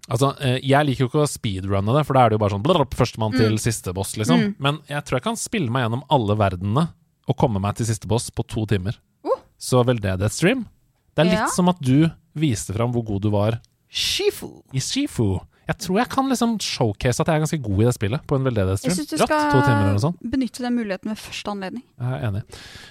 [0.09, 2.55] Altså, eh, Jeg liker jo ikke å speedrunne det, for da er det jo bare
[2.55, 3.39] sånn blablabla, førstemann Mm.
[3.43, 4.55] til siste boss, liksom.
[4.59, 6.87] Men jeg tror jeg kan spille meg gjennom alle verdenene
[7.29, 8.97] og komme meg til siste boss på to timer.
[9.23, 9.37] Uh.
[9.61, 10.63] Så veldedighetsstream.
[11.13, 11.51] Det er litt Ja.
[11.53, 14.51] som at du viste fram hvor god du var Shifu.
[14.75, 15.39] i Shifu.
[15.69, 18.37] Jeg tror jeg kan liksom showcase at jeg er ganske god i det spillet på
[18.37, 18.97] en Jeg veldedighetsstream.
[18.97, 21.83] syns du timer skal benytte den muligheten ved første anledning.
[22.01, 22.43] Jeg er enig.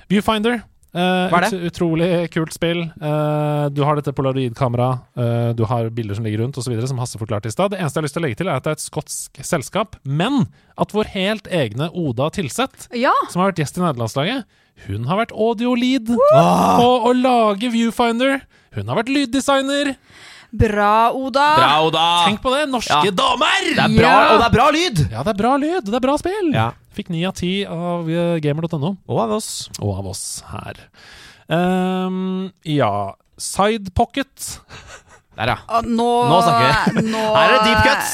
[0.09, 0.59] Viewfinder.
[0.97, 1.57] Uh, Hva er det?
[1.59, 2.79] ut, utrolig kult spill.
[3.01, 7.19] Uh, du har dette polaroidkameraet, uh, du har bilder som ligger rundt osv., som Hasse
[7.21, 7.73] forklarte i stad.
[7.73, 9.41] Det eneste jeg har lyst til å legge til, er at det er et skotsk
[9.45, 10.47] selskap, men
[10.79, 13.13] at vår helt egne Oda Tilseth, Ja!
[13.29, 14.47] som har vært gjest i nederlandslaget,
[14.87, 18.39] hun har vært audio-lead på å lage Viewfinder.
[18.77, 19.93] Hun har vært lyddesigner.
[20.57, 21.45] Bra, Oda.
[21.59, 22.03] Bra, Oda!
[22.25, 22.61] Tenk på det!
[22.71, 23.11] Norske Ja.
[23.11, 23.65] damer!
[23.67, 24.27] Det er bra, Ja.
[24.33, 25.01] og det er bra lyd!
[25.11, 26.53] Ja, det er bra lyd, det er bra spill.
[26.55, 26.69] Ja.
[26.95, 28.93] Fikk ni av ti av eh, gamer.no.
[29.09, 29.69] Og av oss.
[29.81, 30.23] og av oss
[30.53, 30.79] her.
[31.49, 34.59] Um, ja Sidepocket.
[35.37, 35.57] Der, ja.
[35.69, 37.03] Ah, Nå, Nå snakker vi.
[37.11, 38.11] Nå, Her er det deep cuts!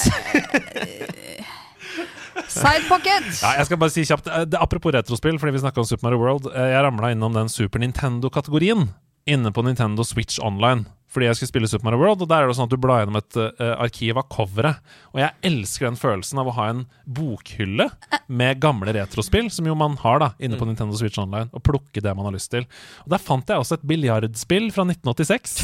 [2.53, 3.29] Sidepocket!
[3.41, 6.07] Ja, jeg skal bare si kjapt eh, det, Apropos retrospill, fordi vi snakka om Super
[6.09, 6.49] Mario World.
[6.53, 8.87] eh, Jeg ramla innom den Super Nintendo-kategorien
[9.29, 10.85] inne på Nintendo Switch Online.
[11.13, 13.03] Fordi jeg skulle spille Super Mario World, og der er det sånn at du blar
[13.03, 14.79] gjennom et uh, arkiv av coveret.
[15.13, 17.85] Og jeg elsker den følelsen av å ha en bokhylle
[18.33, 22.01] med gamle retrospill, som jo man har da inne på Nintendo Switch Online, og plukke
[22.01, 22.65] det man har lyst til.
[23.05, 25.55] Og Der fant jeg også et biljardspill fra 1986.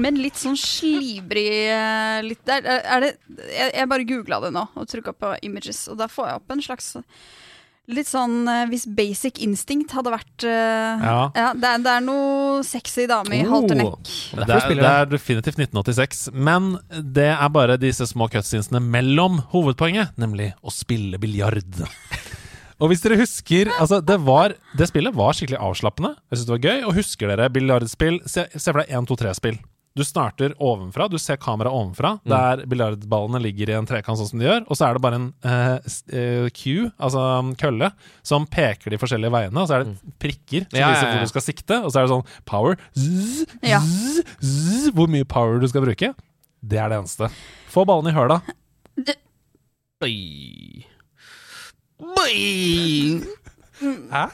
[0.00, 3.12] Men litt sånn slibrig eh, litt der, er- er det,
[3.52, 6.56] jeg, jeg bare googla det nå og trykka på images, og da får jeg opp
[6.56, 6.94] en slags
[7.92, 11.16] Litt sånn eh, Hvis Basic Instinct hadde vært uh, Ja.
[11.34, 13.50] det, er, det er noe sexy dame i Oh.
[13.52, 14.12] halter nekk.
[14.38, 20.14] Det er det er definitivt 1986, men det er bare disse små cutscenesene mellom hovedpoenget,
[20.16, 21.84] nemlig å spille biljard.
[22.82, 26.14] Og hvis dere husker altså det, var, det spillet var skikkelig avslappende.
[26.32, 26.80] Jeg synes det var gøy.
[26.88, 28.18] Og husker dere biljardspill?
[28.26, 29.60] Se, se for deg 1-2-3-spill.
[29.94, 34.40] Du starter ovenfra, du ser kameraet ovenfra, der biljardballene ligger i en trekant sånn som
[34.40, 37.92] de gjør, og så er det bare en uh, eh, cue, altså en kølle,
[38.26, 41.12] som peker de forskjellige veiene, og så er det prikker som Ja, viser ja.
[41.12, 43.78] hvor du skal sikte, og så er det sånn power zzz, Ja.
[43.86, 46.10] zzz, zzz, Hvor mye power du skal bruke.
[46.58, 47.30] Det er det eneste.
[47.70, 48.40] Få ballene i høla.
[50.02, 50.84] Oi.
[52.02, 53.43] Oi.
[53.80, 54.24] Hæ?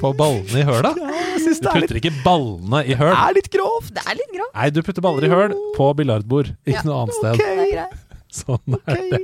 [0.00, 0.92] Få ballene i høla?
[0.94, 3.12] Du det er putter ikke ballene i høl.
[3.16, 3.90] er litt grovt.
[3.96, 4.52] Det er litt grovt.
[4.54, 6.86] Nei, du putter baller i høl på biljardbord, ikke Ja.
[6.86, 7.40] noe annet sted.
[7.40, 8.02] Det er greit.
[8.36, 9.20] Sånn er det.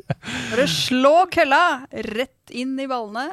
[0.51, 1.63] Bare slå kølla
[1.93, 3.29] rett inn i ballene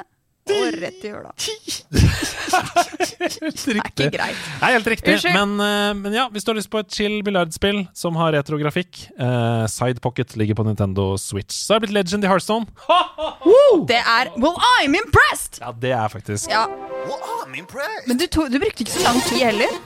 [0.56, 1.32] og rett i høla.
[1.36, 1.80] Helt
[3.70, 4.38] Det er ikke greit.
[4.40, 5.16] Det er helt riktig.
[5.34, 9.04] Men, eh, men ja, hvis du har lyst på et chill biljardspill som har retrografikk,
[9.20, 11.54] uh, Side Pocket ligger på Nintendo Switch.
[11.56, 12.66] Så er det blitt Legend i Heartstone.
[13.90, 15.60] Det er Well, I'm impressed!
[15.60, 16.66] Ja, det er faktisk Ja.
[18.06, 19.80] Men du, to, du brukte ikke så lang tid heller.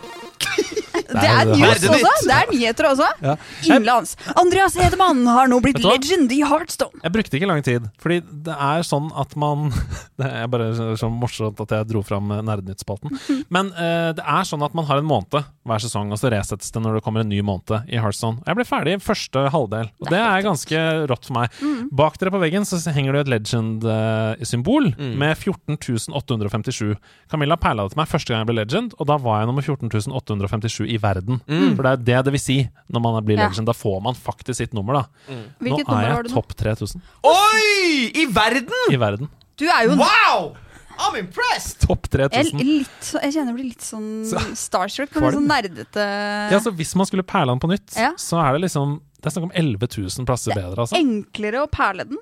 [1.09, 2.13] Det er news også.
[2.29, 3.09] Det er nyheter også.
[3.25, 3.37] Ja.
[3.67, 4.15] Innenlands.
[4.41, 7.03] Andreas Hedemann har nå blitt legend i Heartstone.
[7.05, 9.71] Jeg brukte ikke lang tid, fordi det er sånn at man
[10.21, 13.17] Det er bare så, morsomt at jeg dro fram eh, Nerdenytt-spalten.
[13.55, 16.71] Men uh, det er sånn at man har en måned hver sesong, og så resettes
[16.75, 18.43] det når det kommer en ny måned i Hearthstone.
[18.47, 21.59] Jeg ble ferdig i første halvdel, og det er ganske rått for meg.
[21.95, 25.79] Bak dere på veggen så henger det et Legend-symbol med 14
[26.15, 26.95] 857.
[27.33, 29.67] Camilla perla det til meg første gang jeg ble Legend, og da var jeg nummer
[29.67, 31.41] 14 857 i verden.
[31.77, 32.59] For det er det det vil si
[32.93, 33.49] når man blir Ja.
[33.49, 33.67] Legend.
[33.67, 35.05] Da får man faktisk sitt nummer, da.
[35.29, 35.45] Mm.
[35.61, 38.11] nå nummer er jeg topp 3000 Oi!
[38.15, 38.93] I verden!
[38.93, 39.29] i verden.
[39.57, 40.55] Du er jo Wow!
[40.99, 41.81] I'm impressed!
[41.83, 42.61] Topp jeg, 3000.
[42.63, 45.11] litt, jeg kjenner jeg blir litt sånn Så- starstruck.
[45.15, 46.05] Litt sånn nerdete
[46.53, 48.13] Ja, så Hvis man skulle perle den på nytt, Ja.
[48.17, 49.89] så er det liksom Det er snakk om 11
[50.19, 50.77] 000 plasser bedre.
[50.85, 52.19] altså Enklere å perle den.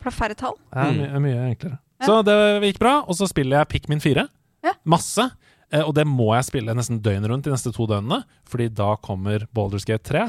[0.00, 0.56] For det er færre tall.
[0.72, 1.78] Det er mye, mye enklere.
[2.02, 2.34] Så det
[2.74, 3.04] gikk bra.
[3.06, 4.28] Og så spiller jeg Pikmin 4.
[4.64, 4.72] Ja.
[4.84, 5.30] Masse.
[5.72, 8.94] Eh, Og det må jeg spille nesten døgnet rundt de neste to døgnene, Fordi da
[8.96, 10.26] kommer Baldur's Gate 3.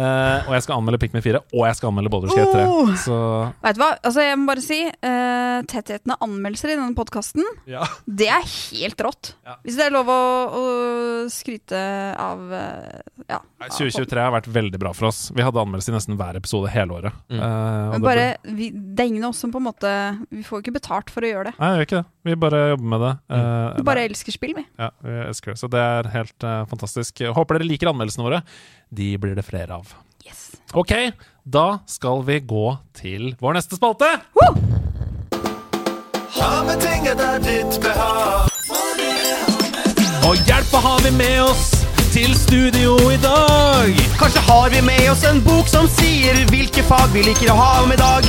[0.00, 2.62] Eh, og jeg skal anmelde Pikmin 4, og jeg skal anmelde Baldur's Gate 3.
[2.70, 2.92] Oh!
[3.00, 3.16] Så
[3.60, 3.90] Vet du hva?
[4.00, 7.84] Altså, jeg må bare si uh, tettheten av anmeldelser i denne podkasten, ja.
[8.08, 9.34] det er helt rått.
[9.46, 9.58] Ja.
[9.66, 10.20] Hvis det er lov å,
[10.56, 10.62] å
[11.32, 11.80] skryte
[12.20, 13.40] av eh, ja.
[13.40, 15.26] av- 2023 har vært veldig bra for oss.
[15.36, 17.20] Vi hadde anmeldelser i nesten hver episode hele året.
[17.28, 17.40] Mm.
[17.40, 18.26] Eh, og Men det bare,
[18.56, 19.90] vi, det er ingen av oss som på en måte
[20.30, 21.54] Vi får jo ikke betalt for å gjøre det.
[21.60, 22.08] Nei, vi gjør ikke det.
[22.30, 23.12] Vi bare jobber med det.
[23.36, 24.64] Eh, Vi bare elsker spill, vi.
[24.80, 25.60] Ja, vi elsker det.
[25.60, 27.24] Så det er helt fantastisk.
[27.36, 28.42] Håper dere liker anmeldelsene våre.
[28.90, 29.94] De blir det flere av.
[30.26, 30.50] Yes.
[30.74, 30.92] Ok,
[31.44, 32.66] da skal vi gå
[32.98, 34.08] til vår neste spalte.
[36.34, 38.50] Ha med ting etter ditt behag.
[40.26, 41.70] Og hjelpa har vi med oss
[42.10, 43.94] til studio i dag.
[44.18, 47.70] Kanskje har vi med oss en bok som sier hvilke fag vi liker å ha
[47.84, 48.26] om i dag.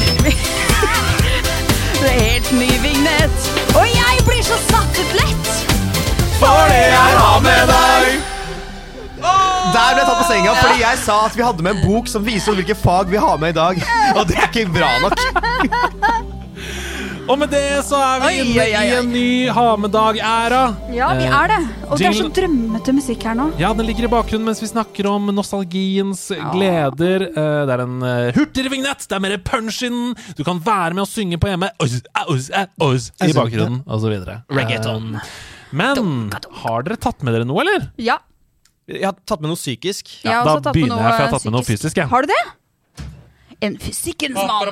[2.01, 5.49] Det er helt ny vignett, og jeg blir så satt ut lett!
[6.41, 8.40] For det er ha med deg.
[9.71, 12.09] Der ble jeg tatt på senga fordi jeg sa at vi hadde med en bok
[12.11, 13.79] som viser hvilke fag vi har med i dag.
[14.17, 15.17] Og det er ikke bra nok.
[17.31, 19.93] Og med det så er vi Oi, inne oi, oi, i en ny ha med
[19.93, 20.61] dag-æra.
[20.91, 21.59] Ja, vi Eh, er det.
[21.87, 23.45] Og det er så drømmete musikk her nå.
[23.61, 27.27] Ja, den ligger i bakgrunnen mens vi snakker om nostalgiens gleder.
[27.29, 30.15] Eh, Det er en eh, hurtigere vignett, det er mer punch in.
[30.35, 33.83] Du kan være med og synge på hjemme Oz, eh, oz, eh, oz, i bakgrunnen,
[33.87, 34.41] videre.
[34.49, 35.15] Reggaeton.
[35.15, 35.31] Eh,
[35.71, 36.31] Men
[36.65, 37.91] har dere tatt med dere noe, eller?
[37.97, 38.17] Ja.
[38.97, 40.09] Jeg har tatt med noe psykisk.
[40.25, 42.07] Ja, da begynner jeg, for jeg har tatt med noe fysisk, jeg.
[42.11, 42.41] Har du det?
[43.61, 44.71] En fysikkens mann.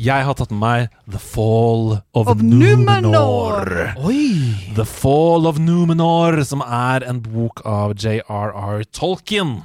[0.00, 3.02] Jeg har tatt med meg The Fall of, Of Numenor.
[3.02, 3.72] Numenor.
[4.06, 4.72] Oi!
[4.78, 8.86] The Fall of Numenor, som er en bok av J.R.R.
[8.96, 9.58] Tolkien.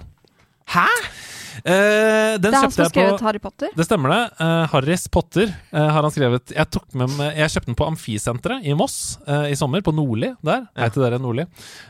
[0.74, 0.90] Hæ?
[1.64, 3.70] Eh, den Det er han som har skrevet på Harry Potter.
[3.78, 4.20] Det stemmer det.
[4.42, 8.66] Uh, Harris Potter uh, har han skrevet Jeg, tok med, jeg kjøpte den på Amfisenteret
[8.68, 8.98] i Moss
[9.28, 10.34] eh, i sommer, på Nordli.
[10.46, 10.66] Der.
[10.76, 11.46] Hei til dere, Nordli.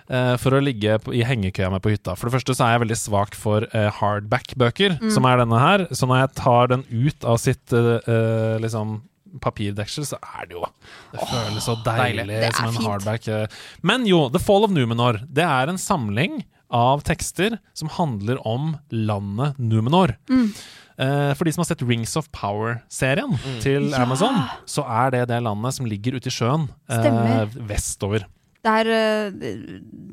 [0.10, 2.14] Eh, for å ligge på, i hengekøya med på hytta.
[2.20, 3.66] For det første så er jeg veldig svak for
[4.00, 5.12] hardback-bøker, Mm.
[5.12, 5.88] som er denne her.
[5.92, 7.74] Så når jeg tar den ut av sitt
[8.62, 9.02] liksom
[9.44, 10.66] papirdeksel, så er det jo
[11.12, 12.40] Det føles så deilig, deilig.
[12.46, 12.88] Det som en fint.
[12.88, 13.52] hardback.
[13.84, 16.44] Men jo, The Fall of Numenor, det er en samling
[16.74, 20.16] av tekster som handler om landet Numenor.
[20.30, 20.50] Mm.
[20.98, 24.04] Eh, for de som har sett Rings of Power-serien til Ja.
[24.06, 28.26] Amazon, så er det det landet som ligger ute i sjøen eh, vestover.
[28.66, 29.30] Der, eh,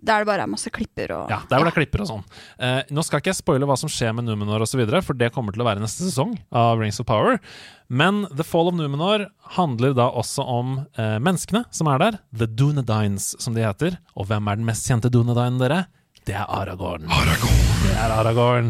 [0.05, 2.25] der det bare er masse klipper og Ja, Der hvor det er klipper og sånn.
[2.61, 5.55] Eh, nå skal ikke jeg spoile hva som skjer med Numenor osv., for det kommer
[5.55, 7.39] til å være neste sesong av Rings of Power.
[7.89, 9.25] Men The Fall of Numenor
[9.57, 12.19] handler da også om eh, menneskene som er der.
[12.37, 13.97] The Dunedines, som de heter.
[14.17, 15.87] Og hvem er den mest kjente Dunedinen, dere?
[16.29, 17.09] Det er Aragorn.
[17.11, 17.63] Aragorn.
[17.83, 18.69] Det er Aragorn.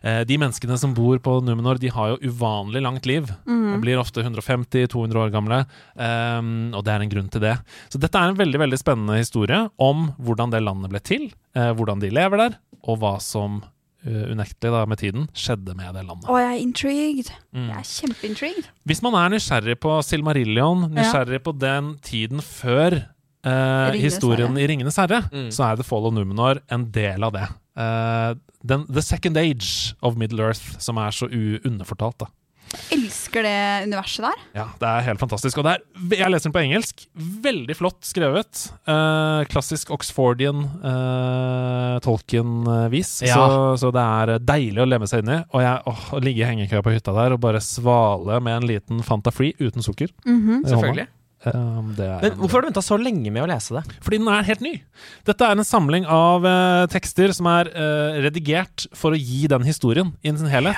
[0.00, 3.28] Eh, de menneskene som bor på Numenor, de har jo uvanlig langt liv.
[3.74, 5.60] De blir ofte 150-200 år gamle,
[5.98, 7.54] um, og det er en grunn til det.
[7.92, 11.72] Så dette er en veldig veldig spennende historie om hvordan det landet ble til, eh,
[11.76, 13.62] hvordan de lever der, og hva som
[14.06, 16.28] eh, unektelig da med tiden skjedde med det landet.
[16.28, 17.32] Å, jeg er intrigued.
[17.56, 17.68] Mm.
[17.68, 18.70] Jeg er kjempeintrigued.
[18.88, 23.02] Hvis man er nysgjerrig på Silmarillion, nysgjerrig på den tiden før
[23.44, 24.64] eh, Ringenes historien herre.
[24.64, 25.50] i Ringenes herre, Mm.
[25.52, 27.48] så er The Fall of Numenor en del av det.
[27.76, 28.34] Uh,
[28.64, 31.28] den, the Second Age of Middle Earth, som er så
[31.64, 32.18] underfortalt.
[32.18, 32.26] da.
[32.90, 34.40] Elsker det universet der.
[34.54, 35.58] Ja, Det er helt fantastisk.
[35.58, 35.82] Og det er,
[36.18, 37.04] jeg leser den på engelsk.
[37.14, 38.64] Veldig flott skrevet.
[38.88, 43.22] Eh, klassisk Oxfordian uh, Tolkien-vis.
[43.28, 43.34] Ja.
[43.36, 45.40] Så, så det er deilig å leve seg inn i.
[45.54, 48.68] Og jeg, åh, å ligge i hengekøya på hytta der og bare svale med en
[48.70, 50.10] liten Fanta Free uten sukker.
[50.26, 50.66] Mm -hmm.
[50.68, 51.06] Selvfølgelig.
[51.46, 53.82] Eh, er Men hvorfor har du venta så lenge med å lese det?
[54.00, 54.74] fordi den er helt ny.
[55.26, 59.62] Dette er en samling av uh, tekster som er uh, redigert for å gi den
[59.66, 60.76] historien i sin helhet.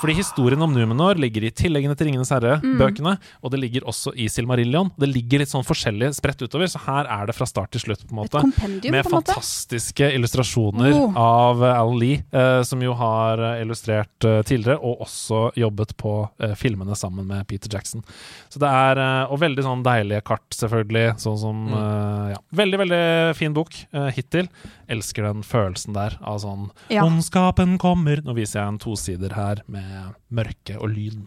[0.00, 4.26] Fordi historien om Numenor ligger i tilleggene til Ringenes herre-bøkene, og det ligger også i
[4.28, 4.90] Silmarillion.
[5.00, 8.04] Det ligger litt sånn forskjellig spredt utover, så her er det fra start til slutt.
[8.06, 8.42] på en Et måte.
[8.44, 9.32] kompendium, Med på en måte.
[9.32, 11.16] fantastiske illustrasjoner Oh.
[11.16, 16.12] av uh, Alan Lee, uh, som jo har illustrert tidligere, og også jobbet på
[16.56, 18.04] filmene sammen med Peter Jackson.
[18.52, 19.00] Så det er,
[19.32, 21.18] Og veldig sånn deilige kart, selvfølgelig.
[21.18, 21.74] Sånn som Mm.
[21.74, 22.38] uh, ja.
[22.54, 24.48] Veldig, veldig fin bok uh, hittil.
[24.88, 27.04] Elsker den følelsen der av sånn Ja.
[27.04, 28.22] Ondskapen kommer.
[28.22, 31.26] Nå viser jeg en tosider her med mørke og lyd.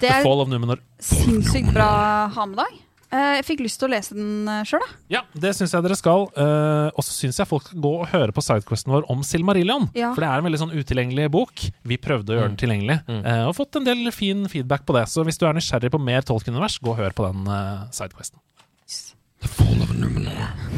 [0.00, 0.24] Det er
[0.98, 2.72] sinnssykt bra ha med dag.
[3.12, 4.90] Eh, Jeg fikk lyst til å lese den sjøl, da.
[5.12, 6.28] Ja, det syns jeg dere skal.
[6.32, 9.90] Eh, og så syns jeg folk skal gå og høre på sidequesten vår om Silmarillion.
[9.98, 10.14] Ja.
[10.16, 11.66] For det er en veldig sånn utilgjengelig bok.
[11.88, 13.26] Vi prøvde å gjøre den tilgjengelig, mm.
[13.50, 15.06] og fått en del fin feedback på det.
[15.12, 17.52] Så hvis du er nysgjerrig på mer Tolkien-univers, gå og hør på den
[17.92, 18.40] sidequesten.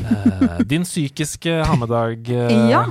[0.05, 2.85] Eh, din psykiske hammedag eh, Ja.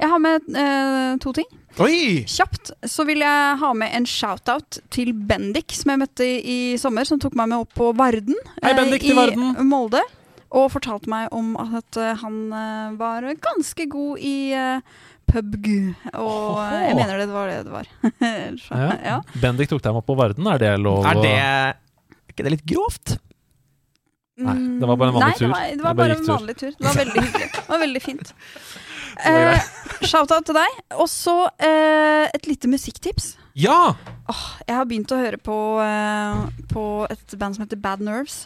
[0.00, 1.48] Jeg har med eh, to ting.
[1.80, 2.24] Oi!
[2.28, 6.58] Kjapt så vil jeg ha med en shout-out til Bendik, som jeg møtte i, i
[6.80, 7.06] sommer.
[7.08, 9.54] Som tok meg med opp på Varden Hei, Bendik til Varden.
[9.70, 10.02] Molde.
[10.50, 14.82] Og fortalte meg om at uh, han uh, var ganske god i uh,
[15.30, 15.68] PubG.
[16.18, 17.90] Og eh, jeg mener det var det det var.
[18.64, 18.90] Så, Ja.
[19.04, 19.18] ja.
[19.38, 21.06] Bendik tok deg med opp på Varden, er det lov?
[21.06, 23.14] Er det Er ikke det litt grovt?
[24.40, 25.46] Nei, det var bare en vanlig Nei, tur.
[25.46, 26.32] Det var, det var bare bare en tur.
[26.32, 26.70] vanlig tur.
[26.74, 27.48] Det var veldig hyggelig.
[27.54, 28.34] Det var veldig fint.
[29.18, 29.60] Eh,
[30.06, 30.78] Shout-out til deg.
[30.96, 33.34] Og så eh, et lite musikktips.
[33.58, 33.94] Ja!
[34.68, 38.44] Jeg har begynt å høre på, eh, på et band som heter Bad Nerves.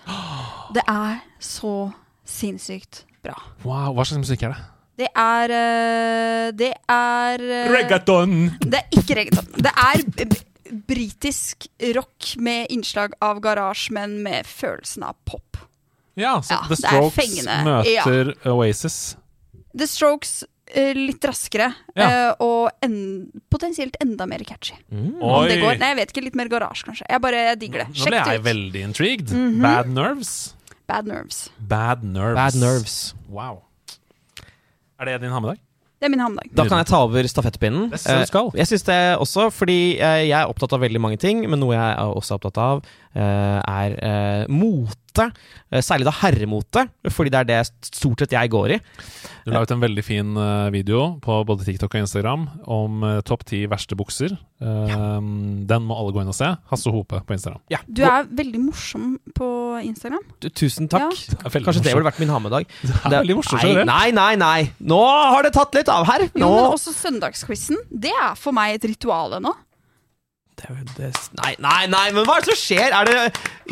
[0.75, 1.93] Det er så
[2.27, 3.37] sinnssykt bra.
[3.65, 4.63] Wow, hva slags musikk er det?
[5.05, 8.35] Det er eh, Det er eh, Reggaeton!
[8.63, 9.49] Det er ikke reggaeton.
[9.67, 15.59] Det er b- b- britisk rock med innslag av garasje, men med følelsen av pop.
[16.17, 17.57] Ja, så Ja, The det er Strokes fengende.
[17.67, 18.99] møter Oasis.
[19.77, 20.45] The Strokes
[20.97, 22.07] litt raskere, Ja.
[22.31, 24.75] eh, og en, potensielt enda mer catchy.
[24.91, 25.79] Om det går.
[25.79, 26.25] Nei, jeg vet ikke.
[26.25, 27.07] Litt mer garasje, kanskje.
[27.11, 27.89] Jeg bare jeg digger det.
[27.99, 29.31] Nå ble jeg veldig intrigued.
[29.31, 29.61] Mhm.
[29.63, 30.55] Bad Nerves.
[30.87, 31.51] Bad Nerves.
[31.59, 32.35] Bad Nerves.
[32.37, 33.15] Bad nerves.
[33.29, 33.63] Wow.
[35.01, 35.59] Er det din hammedag?
[36.01, 36.51] Det er min hammedag.
[36.55, 37.91] Da kan jeg ta over stafettpinnen.
[37.91, 38.47] Det skal.
[38.53, 41.59] Eh, Jeg syns det også, fordi eh, jeg er opptatt av veldig mange ting, men
[41.61, 45.29] noe jeg er også opptatt av, eh, er eh, mote.
[45.71, 48.79] Eh, Særlig da herremote, fordi det er det stort sett jeg går i.
[49.45, 53.21] Du la ut en veldig fin eh, video på både TikTok og Instagram om eh,
[53.27, 54.35] topp ti verste bukser.
[54.65, 55.19] Ja.
[55.69, 56.47] Den må alle gå inn og se.
[56.71, 57.61] Hasse Hope på Instagram.
[57.73, 57.83] Ja.
[57.85, 59.49] Du er veldig morsom på
[59.85, 60.23] Instagram.
[60.41, 61.13] Du, Tusen takk.
[61.13, 62.71] Det veldig Kanskje det burde vært min hammedag.
[63.05, 64.59] Det er veldig morsomt, nei, nei, nei, nei.
[64.81, 66.27] Nå har det tatt litt av her.
[66.33, 67.83] Jo, men også søndagsquizen.
[67.93, 69.53] Det er for meg et ritual ennå.
[70.69, 71.11] Det, det,
[71.41, 72.95] nei, nei, nei, men hva er det som skjer?
[72.95, 73.17] Er det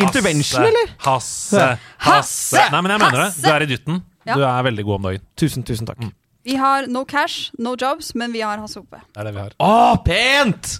[0.00, 0.96] intervention, Hasse, eller?
[1.06, 1.68] Hasse,
[2.06, 2.64] Hasse!
[2.72, 3.30] Nei, men jeg mener det.
[3.42, 4.02] Du er i dytten.
[4.28, 4.36] Ja.
[4.38, 5.24] Du er veldig god om dagen.
[5.38, 6.02] Tusen, tusen takk.
[6.42, 8.98] Vi har no cash, no jobs, men vi har Hasse Hope.
[9.14, 9.52] Det er det vi har.
[9.62, 10.72] Å, pent!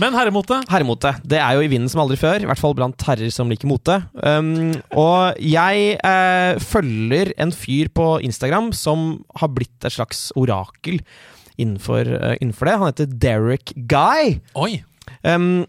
[0.00, 0.62] Men herremote.
[0.72, 1.12] Herremote.
[1.28, 3.68] Det er jo i vinden som aldri før, i hvert fall blant herrer som liker
[3.68, 3.98] mote.
[4.16, 11.02] Um, og jeg eh, følger en fyr på Instagram som har blitt et slags orakel
[11.60, 12.78] innenfor, uh, innenfor det.
[12.80, 14.38] Han heter Derek Guy.
[14.56, 14.72] Oi!
[15.22, 15.64] Um,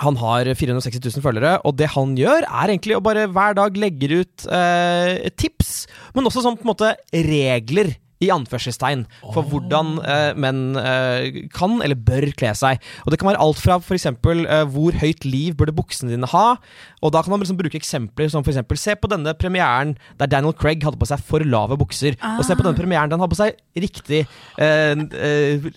[0.00, 3.80] han har 460 000 følgere, og det han gjør, er egentlig å bare hver dag
[3.80, 5.72] legge ut eh, tips,
[6.14, 7.96] men også sånn på en måte regler.
[8.20, 12.76] I anførselstegn for hvordan eh, menn eh, kan eller bør kle seg.
[13.06, 14.04] Og Det kan være alt fra f.eks.
[14.10, 16.42] Eh, hvor høyt liv burde buksene dine ha.
[17.00, 20.52] Og Da kan man liksom bruke eksempler som eksempel, se på denne premieren der Daniel
[20.52, 22.20] Craig hadde på seg for lave bukser.
[22.36, 24.26] Og se på denne premieren der han hadde på seg riktig
[24.60, 25.70] eh, eh,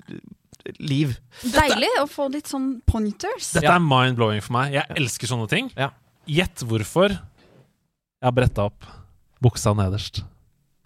[0.79, 1.17] liv.
[1.43, 3.51] Deilig å få litt sånn pointers.
[3.55, 4.73] Dette er mind-blowing for meg.
[4.77, 5.71] Jeg elsker sånne ting.
[5.77, 5.89] Ja.
[6.29, 8.85] Gjett hvorfor jeg har bretta opp
[9.43, 10.21] buksa nederst.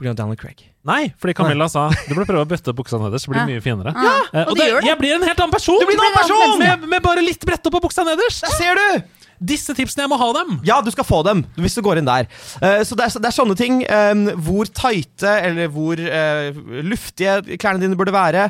[0.02, 0.60] Grunn Daniel Craig.
[0.86, 3.26] Nei, fordi Camilla sa du burde prøve å bøtte opp buksa nederst.
[3.26, 3.46] Det blir Ja.
[3.50, 3.94] mye finere.
[3.94, 4.88] Ja, Eh, og og det det, gjør det.
[4.90, 5.80] jeg blir en helt annen person!
[5.80, 6.60] Du blir en annen person!
[6.60, 8.42] Med, med bare litt brette opp på buksa nederst!
[8.42, 9.04] Der ser du!
[9.38, 10.56] Disse tipsene, jeg må ha dem!
[10.66, 12.26] Ja, du skal få dem hvis du går inn der.
[12.62, 13.84] Eh, så det er, det er sånne ting.
[13.86, 14.14] eh,
[14.48, 16.58] hvor tighte eller hvor eh,
[16.88, 18.48] luftige klærne dine burde være.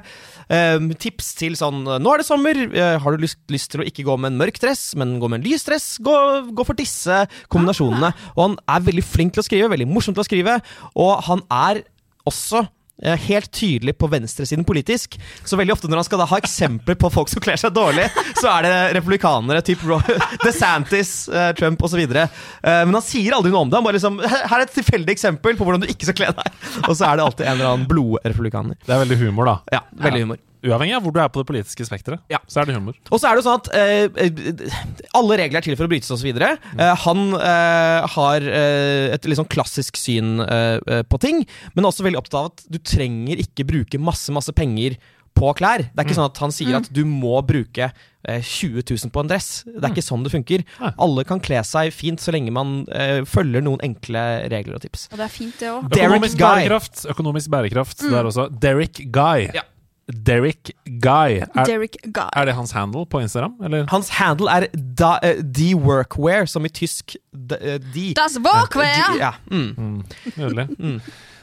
[0.47, 2.55] Eh, tips til sånn Nå er det sommer.
[2.71, 5.27] eh, har du lyst, lyst til å ikke gå med en mørk dress, men gå
[5.29, 5.89] med en lys dress?
[5.99, 6.15] Gå,
[6.55, 8.13] gå for disse kombinasjonene.
[8.38, 10.59] Og han er veldig flink til å skrive, veldig morsom til å skrive,
[10.95, 11.83] og han er
[12.27, 12.63] også
[12.97, 15.19] Helt tydelig på venstresiden politisk.
[15.45, 18.07] Så veldig ofte når han skal da ha eksempler på folk som kler seg dårlig,
[18.39, 19.99] så er det republikanere, typ Ro
[20.45, 22.01] DeSantis, eh, Trump osv.
[22.01, 22.25] Uh,
[22.63, 23.77] men han sier aldri noe om det.
[23.77, 26.33] Han bare liksom, her her er et tilfeldig eksempel på hvordan du ikke skal kle
[26.39, 26.59] deg.
[26.87, 28.79] Og så er det alltid en eller annen blodrepublikaner.
[28.83, 29.57] Det er veldig humor, da.
[29.77, 30.43] Ja, veldig humor.
[30.68, 32.39] Uavhengig av hvor du er på det politiske spekteret, Ja.
[32.47, 32.97] så er det humor.
[33.09, 34.80] Og så er det jo sånn at eh, eh,
[35.18, 36.30] alle regler er til for å brytes osv.
[36.38, 41.43] Uh, han eh, har eh, et litt sånn klassisk syn eh, eh, på ting,
[41.78, 44.97] men også veldig opptatt av at du trenger ikke bruke masse, masse penger
[45.38, 45.84] på klær.
[45.86, 49.22] Det er ikke sånn at han sier at du må bruke eh, 20 000 på
[49.22, 49.49] en dress.
[49.70, 50.63] Det er ikke sånn det funker.
[50.82, 50.91] Nei.
[51.05, 55.05] Alle kan kle seg fint så lenge man uh, følger noen enkle regler og tips.
[55.11, 55.86] Og det er fint, det òg.
[55.93, 57.05] Økonomisk bærekraft.
[57.13, 58.47] Økonomisk bærekraft Der også.
[58.65, 59.45] Derek Guy.
[59.53, 59.61] Ja.
[60.07, 61.41] Derek Guy.
[61.55, 62.29] Er, Derek Guy.
[62.35, 63.55] er det hans handle på Instagram?
[63.63, 63.87] Eller?
[63.91, 68.13] Hans handle er da, eh, The Workwear, som i tysk eh, de.
[68.15, 69.17] Das Workwear!
[69.19, 70.03] Ja, mm.
[70.37, 70.69] Nydelig.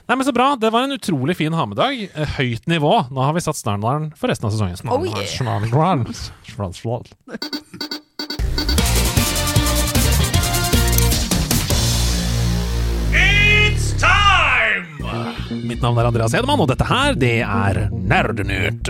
[0.05, 0.57] Nei, men Så bra.
[0.61, 2.09] Det var en utrolig fin hamedag.
[2.15, 3.07] Eh, Høyt nivå.
[3.11, 4.77] Nå har vi satt standarden for resten av sesongen.
[4.89, 5.25] Oh, yeah.
[15.51, 18.89] Mitt navn er Andreas Hedemann, og dette her, det er Nerdenytt.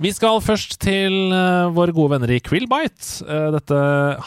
[0.00, 3.20] Vi skal først til eh, våre gode venner i Quillbite.
[3.28, 3.80] eh, dette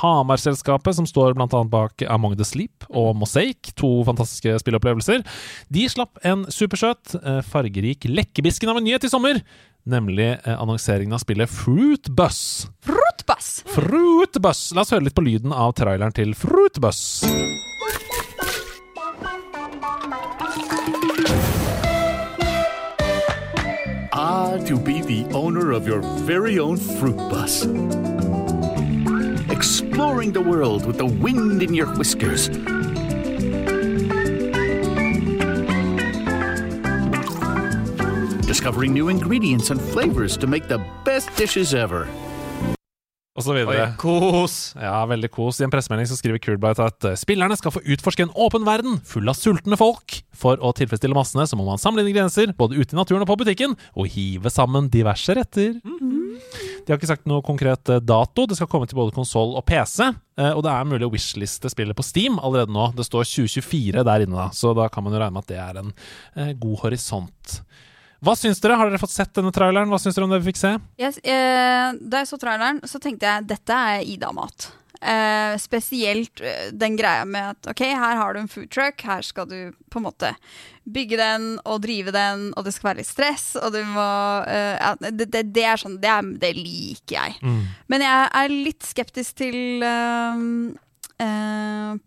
[0.04, 5.26] Hamar-selskapet som står annet bak Among the Sleep og Mosaic, to fantastiske spilleopplevelser.
[5.74, 9.42] De slapp en supersøt, eh, fargerik lekkebisken av en nyhet i sommer.
[9.84, 12.70] Nemlig annonseringen av spillet Fruit Bus.
[12.86, 13.64] Fruitbass.
[13.74, 14.70] Fruit Bus!
[14.78, 16.80] La oss høre litt på lyden av traileren til Fruit
[24.36, 27.66] Ah, to be the owner of your very own fruit bus.
[29.52, 32.50] Exploring the world with the wind in your whiskers.
[38.48, 42.08] Discovering new ingredients and flavors to make the best dishes ever.
[43.34, 43.88] Og så videre.
[43.88, 44.56] Oi, kos!
[44.78, 45.58] Ja, veldig kos.
[45.58, 49.00] I en pressemelding så skriver Coolbright at eh, spillerne skal få utforske en åpen verden
[49.10, 50.20] full av sultne folk.
[50.38, 53.32] For å tilfredsstille massene så må man samle inn ingredienser både ute i naturen og
[53.32, 55.80] på butikken, og hive sammen diverse retter.
[55.82, 58.46] De har ikke sagt noe konkret eh, dato.
[58.46, 60.12] Det skal komme til både konsoll og PC.
[60.38, 62.92] eh, Og det er mulig å wishliste spillet på Steam allerede nå.
[62.94, 65.64] Det står 2024 der inne, da, så da kan man jo regne med at det
[65.66, 67.64] er en god horisont.
[68.24, 68.78] Hva syns dere?
[68.80, 69.92] Har dere fått sett denne traileren?
[69.92, 70.78] Hva syns dere om det vi fikk se?
[71.02, 74.70] Yes, eh, da jeg så traileren, så tenkte jeg dette er Ida-mat.
[75.04, 79.26] Eh, spesielt eh, den greia med at ok, her har du en food truck, her
[79.28, 79.58] skal du
[79.92, 80.30] på en måte
[80.88, 84.08] bygge den og drive den, og det skal være litt stress, og du må
[84.48, 87.52] eh, ja, det, det, det er sånn, det, er, det liker jeg.
[87.92, 89.84] Men jeg er litt skeptisk til
[91.22, 92.00] um,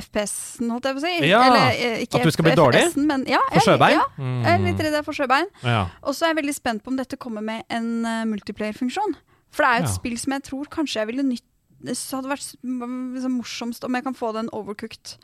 [0.00, 1.14] FPS-en, holdt jeg på å si.
[1.30, 2.84] Ja, Eller, ikke at du skal bli dårlig?
[2.98, 3.96] Men, ja, For sjøbein?
[3.96, 5.48] Ja, jeg er litt redd for sjøbein.
[5.64, 5.84] Ja.
[6.04, 9.16] Og så er jeg veldig spent på om dette kommer med en uh, multiplayer-funksjon.
[9.50, 11.46] For det er jo et spill som jeg tror kanskje jeg ville nytt
[11.82, 15.16] Det hadde vært liksom morsomst om jeg kan få den overcooked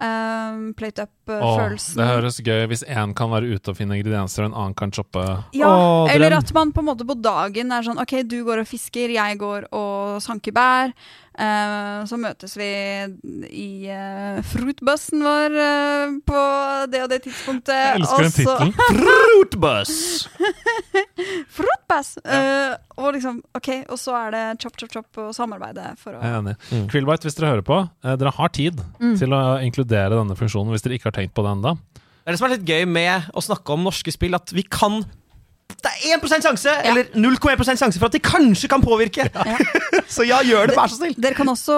[0.00, 1.98] um, plate up-følelsen.
[2.00, 4.92] det høres gøy hvis én kan være ute og finne ingredienser, og en annen kan
[4.94, 5.22] choppe.
[5.56, 8.64] Ja, Åh, eller at man på en måte på dagen er sånn Ok, du går
[8.64, 10.94] og fisker, jeg går og sanker bær.
[11.40, 12.66] Eh, så møtes vi
[13.48, 16.40] i uh, fruitbussen vår eh, på
[16.92, 17.72] det og det tidspunktet.
[17.72, 18.74] Jeg elsker den tittelen.
[18.90, 19.94] Fruitbuss!
[21.56, 22.10] Fruitbuss!
[22.24, 22.76] Ja.
[23.00, 26.34] og liksom, ok, og så er det chop, chop, chop og samarbeide for å Jeg
[26.34, 26.56] er enig.
[26.74, 26.84] Mm.
[26.92, 29.16] Krillbite, hvis dere hører på, eh, dere har tid Mm.
[29.18, 31.72] til å inkludere denne funksjonen hvis dere ikke har tenkt på det ennå.
[31.96, 34.62] Det er det som er litt gøy med å snakke om norske spill, at vi
[34.68, 35.00] kan
[35.80, 39.28] Det er 1 sjanse, eller 0,1 sjanse for at de kanskje kan påvirke.
[39.30, 39.56] Ja.
[40.14, 41.14] Så ja, gjør det, vær så snill.
[41.22, 41.74] Dere kan også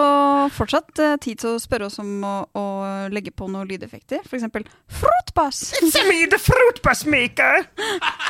[0.56, 2.64] fortsatt uh, tid til å spørre oss om å, å
[3.12, 4.22] legge på noen lydeffekter.
[4.24, 5.60] For eksempel fruitbus!
[6.08, 7.66] me, the fruitbus maker!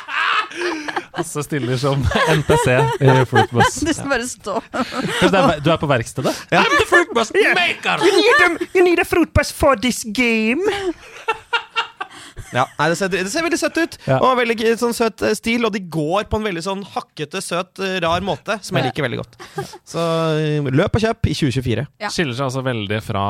[1.16, 2.02] Hasse stiller som
[2.34, 2.66] NPC
[2.98, 3.78] i Fruitbus.
[3.86, 4.58] du skal bare stå.
[5.62, 6.34] Du er på verkstedet?
[6.50, 8.02] I'm the fruitbus maker!
[8.02, 10.66] You need, a, you need a fruitbus for this game.
[12.52, 14.18] Ja, nei, det, ser, det ser veldig søtt ut, Ja.
[14.20, 15.64] og veldig g- sånn søt eh, stil.
[15.64, 19.06] Og de går på en veldig sånn hakkete, søt, eh, rar måte, som jeg liker
[19.06, 19.38] veldig godt.
[19.88, 20.02] Så
[20.36, 21.86] eh, løp og kjøp i 2024.
[22.04, 22.10] Ja.
[22.12, 23.24] Skiller seg altså veldig fra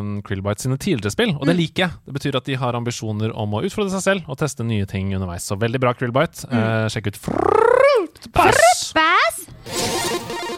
[0.00, 1.98] um, Krillbite sine tidligere spill, og det liker jeg.
[2.06, 5.14] Det betyr at de har ambisjoner om å utfordre seg selv og teste nye ting
[5.14, 5.46] underveis.
[5.46, 6.48] Så veldig bra, Krillbite.
[6.50, 8.92] Eh, sjekk ut Fruitbus!
[8.98, 10.51] Bass!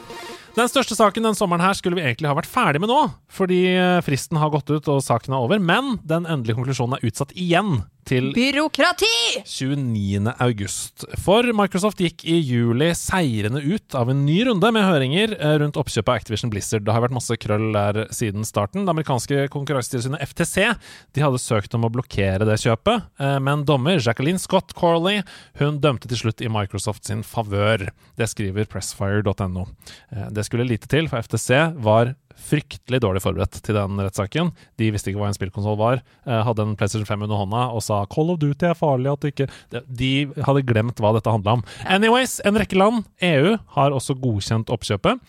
[0.54, 3.00] Den største saken den sommeren her skulle vi egentlig ha vært ferdig med nå,
[3.32, 7.08] fordi eh, fristen har gått ut og saken er over, men den endelige konklusjonen er
[7.08, 9.08] utsatt igjen til Byråkrati!
[9.48, 10.32] 29.
[10.44, 11.04] august.
[11.24, 15.78] For Microsoft gikk i juli seirende ut av en ny runde med høringer eh, rundt
[15.80, 16.84] oppkjøpet av Activision Blizzard.
[16.86, 18.84] Det har vært masse krøll der siden starten.
[18.86, 20.68] Det amerikanske konkurransetilsynet FTC
[21.16, 25.22] de hadde søkt om å blokkere det kjøpet, eh, men dommer Jacqueline Scott Corley
[25.60, 27.88] hun dømte til slutt i Microsoft sin favør.
[28.18, 29.66] Det skriver pressfire.no.
[30.12, 34.52] Eh, Det skulle lite til, for FTC var fryktelig dårlig forberedt til den rettssaken.
[34.78, 37.82] De visste ikke hva en spillkonsoll var, eh, hadde en PlayStation 5 under hånda og
[37.82, 41.30] sa 'Call of Duty er farlig', at du ikke De- De hadde glemt hva dette
[41.30, 41.64] handla om.
[41.86, 45.20] Anyways, en rekke land, EU, har også godkjent oppkjøpet.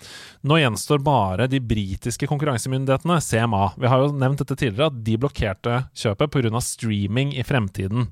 [0.43, 3.73] Nå gjenstår bare de britiske konkurransemyndighetene, CMA.
[3.77, 6.59] Vi har jo nevnt dette tidligere, at de blokkerte kjøpet pga.
[6.61, 8.07] streaming i fremtiden.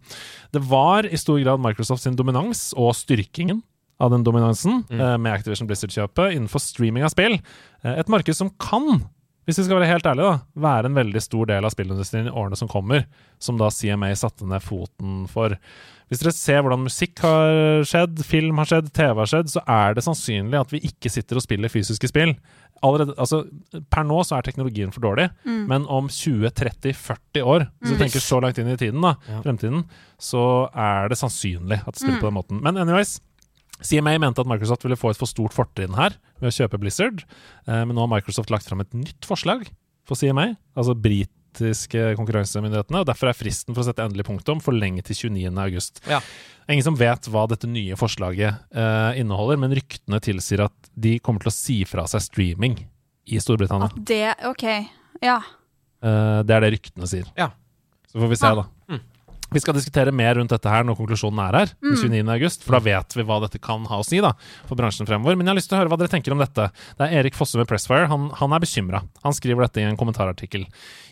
[0.52, 3.62] Det var i stor grad Microsoft sin dominans og styrkingen
[4.02, 5.22] av den dominansen mm.
[5.22, 7.38] med Activision Blizzard-kjøpet innenfor streaming av spill.
[7.84, 9.04] Eh, et marked som kan,
[9.48, 12.34] hvis vi skal være helt ærlige, da, være en veldig stor del av spillindustrien i
[12.34, 13.06] årene som kommer,
[13.44, 15.58] som da CMA satte ned foten for.
[16.12, 19.96] Hvis dere ser hvordan musikk har skjedd, film har skjedd, TV har skjedd, så er
[19.96, 22.36] det sannsynlig at vi ikke sitter og spiller fysiske spill.
[22.84, 23.46] Allerede, altså,
[23.94, 28.42] per nå så er teknologien for dårlig, men om 20-30-40 år, hvis du tenker så
[28.44, 29.16] langt inn i tiden, da,
[29.46, 29.86] fremtiden,
[30.22, 30.44] så
[30.76, 32.60] er det sannsynlig at det spiller på den måten.
[32.66, 33.22] Men anyways,
[33.84, 37.24] CMA mente at Microsoft ville få et for stort fortrinn her ved å kjøpe Blizzard,
[37.68, 39.66] eh, men nå har Microsoft lagt fram et nytt forslag
[40.08, 45.08] for CMA, altså britiske konkurransemyndighetene, og derfor er fristen for å sette endelig punktum forlenget
[45.08, 45.52] til 29.
[45.64, 46.02] august.
[46.10, 46.20] Ja.
[46.72, 51.44] Ingen som vet hva dette nye forslaget eh, inneholder, men ryktene tilsier at de kommer
[51.44, 52.80] til å si fra seg streaming
[53.28, 53.92] i Storbritannia.
[53.92, 54.66] At det Ok.
[55.24, 55.38] Ja.
[56.04, 57.28] Eh, det er det ryktene sier.
[57.40, 57.52] Ja.
[58.12, 58.68] Så får vi se, da.
[59.54, 62.22] Vi skal diskutere mer rundt dette her når konklusjonen er her, den 29.
[62.34, 64.34] august, for da vet vi hva dette kan ha å si da,
[64.66, 65.38] for bransjen fremover.
[65.38, 66.70] Men jeg har lyst til å høre hva dere tenker om dette.
[66.98, 68.10] Det er Erik Fosse med Pressfire.
[68.10, 69.04] Han, han er bekymra.
[69.22, 70.66] Han skriver dette i en kommentarartikkel.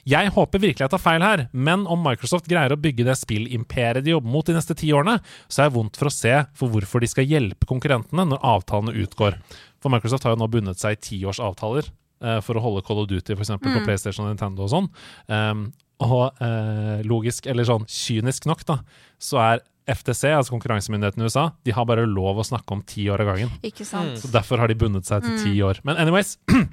[0.10, 4.06] Jeg håper virkelig jeg tar feil her, men om Microsoft greier å bygge det spillimperiet
[4.06, 6.74] de jobber mot de neste ti årene, så er jeg vondt for å se for
[6.74, 9.38] hvorfor de skal hjelpe konkurrentene når avtalene utgår.
[9.82, 13.10] For Microsoft har jo nå bundet seg i tiårsavtaler eh, for å holde Call of
[13.12, 14.90] Duty for eksempel, på PlayStation og Nintendo og sånn.
[15.30, 15.70] Um,
[16.02, 18.80] og eh, logisk, eller sånn kynisk nok, da,
[19.22, 23.08] så er FTC, altså konkurransemyndigheten i USA, de har bare lov å snakke om ti
[23.12, 23.52] år av gangen.
[23.66, 24.20] Ikke sant.
[24.22, 25.82] Så Derfor har de bundet seg til ti år.
[25.88, 26.38] Men anyways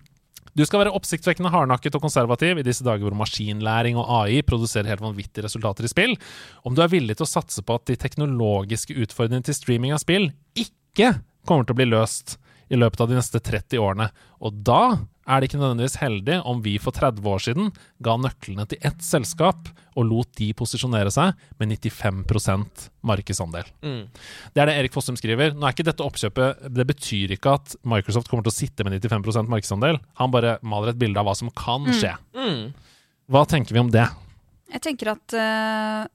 [0.59, 4.91] Du skal være oppsiktsvekkende hardnakket og konservativ i disse dager hvor maskinlæring og AI produserer
[4.91, 6.16] helt vanvittige resultater i spill.
[6.66, 10.03] Om du er villig til å satse på at de teknologiske utfordringene til streaming av
[10.03, 11.12] spill ikke
[11.47, 12.39] kommer til å bli løst
[12.74, 14.09] i løpet av de neste 30 årene.
[14.43, 14.83] Og da
[15.29, 17.70] er det ikke nødvendigvis heldig om vi for 30 år siden
[18.05, 19.68] ga nøklene til ett selskap
[19.99, 23.68] og lot de posisjonere seg med 95% markedsandel.
[23.83, 25.53] Det er det Erik Fossum skriver.
[25.53, 28.97] Nå er ikke dette oppkjøpet Det betyr ikke at Microsoft kommer til å sitte med
[28.97, 30.01] 95% markedsandel.
[30.22, 32.14] Han bare maler et bilde av hva som kan skje.
[33.29, 34.07] Hva tenker vi om det?
[34.72, 36.07] Jeg tenker at uh,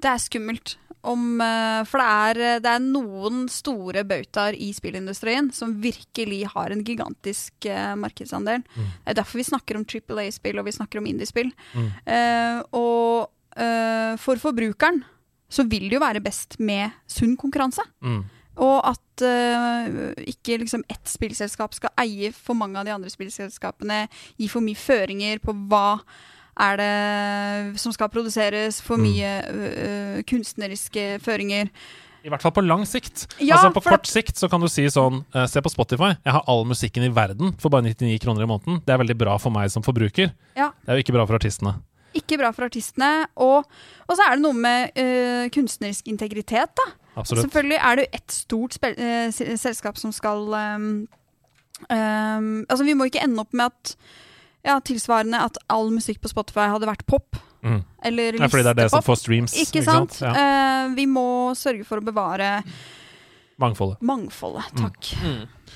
[0.00, 0.76] det er skummelt.
[1.02, 6.70] Om, eh, for det er, det er noen store bautaer i spillindustrien som virkelig har
[6.70, 8.62] en gigantisk eh, markedsandel.
[8.76, 11.50] Det er derfor vi snakker om Triple A-spill og vi snakker om indiespill.
[12.06, 15.02] Eh, og eh, for forbrukeren
[15.52, 17.84] så vil det jo være best med sunn konkurranse.
[18.00, 18.22] Mm.
[18.62, 24.06] Og at eh, ikke liksom ett spillselskap skal eie for mange av de andre spillselskapene,
[24.38, 25.98] gi for mye føringer på hva
[26.60, 29.02] er det som skal produseres, for Mm.
[29.02, 31.68] mye øh, kunstneriske føringer.
[32.24, 33.26] I hvert fall på lang sikt.
[33.40, 36.12] Ja, altså På kort sikt så kan du si sånn uh, Se på Spotify.
[36.24, 38.78] Jeg har all musikken i verden for bare 99 kroner i måneden.
[38.86, 40.30] Det er veldig bra for meg som forbruker.
[40.54, 41.80] Ja, Det er jo ikke bra for artistene.
[42.14, 43.26] ikke bra for artistene.
[43.36, 43.64] Og,
[44.06, 46.86] og så er det noe med uh, kunstnerisk integritet, da.
[47.16, 47.42] Absolutt.
[47.48, 51.08] Selvfølgelig er det jo ett stort eh, selskap som skal um,
[51.90, 53.96] um, Altså, vi må ikke ende opp med at
[54.66, 57.38] ja, tilsvarende at all musikk på Spotify hadde vært pop.
[57.62, 57.80] Mm.
[58.02, 59.54] Eller Ja, fordi det er det som får streams.
[59.62, 60.18] Ikke sant?
[60.22, 60.32] Ja.
[60.34, 61.26] Uh, vi må
[61.58, 62.62] sørge for å bevare
[63.62, 64.00] Mangfoldet.
[64.02, 64.72] mangfoldet.
[64.74, 64.80] Mm.
[64.82, 65.12] Takk.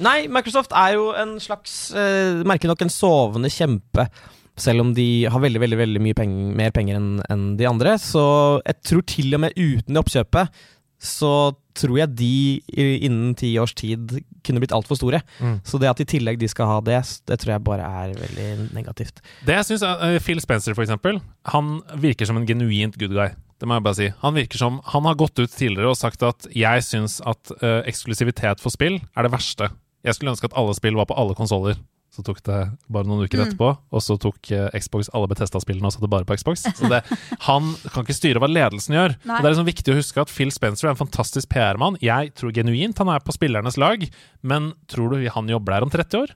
[0.03, 4.09] Nei, Microsoft er jo en slags uh, Merker nok en sovende kjempe.
[4.57, 7.99] Selv om de har veldig veldig, veldig mye penger, mer penger enn en de andre.
[8.01, 8.25] Så
[8.65, 10.63] jeg tror til og med uten det oppkjøpet,
[11.03, 12.37] så tror jeg de
[12.77, 14.17] innen ti års tid
[14.47, 15.21] kunne blitt altfor store.
[15.43, 15.59] Mm.
[15.67, 18.69] Så det at i tillegg de skal ha det, det tror jeg bare er veldig
[18.77, 19.21] negativt.
[19.47, 21.21] Det jeg synes er, eh, Phil Spencer, for eksempel,
[21.53, 23.35] han virker som en genuint good guy.
[23.61, 24.09] Det må jeg bare si.
[24.21, 27.81] Han virker som Han har gått ut tidligere og sagt at jeg syns at uh,
[27.89, 29.71] eksklusivitet for spill er det verste.
[30.05, 31.79] Jeg skulle ønske at alle spill var på alle konsoller.
[32.17, 32.59] Så tok det
[32.89, 33.45] bare noen uker Mm.
[33.51, 36.63] etterpå, og så tok eh, Xbox alle Betesta-spillene og satte bare på Xbox.
[36.79, 37.03] Så det,
[37.45, 39.17] han kan ikke styre hva ledelsen gjør.
[39.29, 39.37] Nei.
[39.37, 41.99] Og det er liksom viktig å huske at Phil Spencer er en fantastisk PR-mann.
[42.01, 44.01] Jeg tror genuint han er på spillernes lag,
[44.43, 46.33] men tror du han jobber der om 30 år?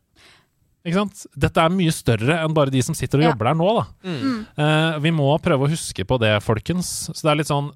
[0.84, 1.24] Ikke sant?
[1.36, 3.30] Dette er mye større enn bare de som sitter og Ja.
[3.32, 3.70] jobber der nå.
[3.80, 3.84] Da.
[4.60, 7.08] Eh, vi må prøve å huske på det, folkens.
[7.12, 7.72] Så det er litt sånn,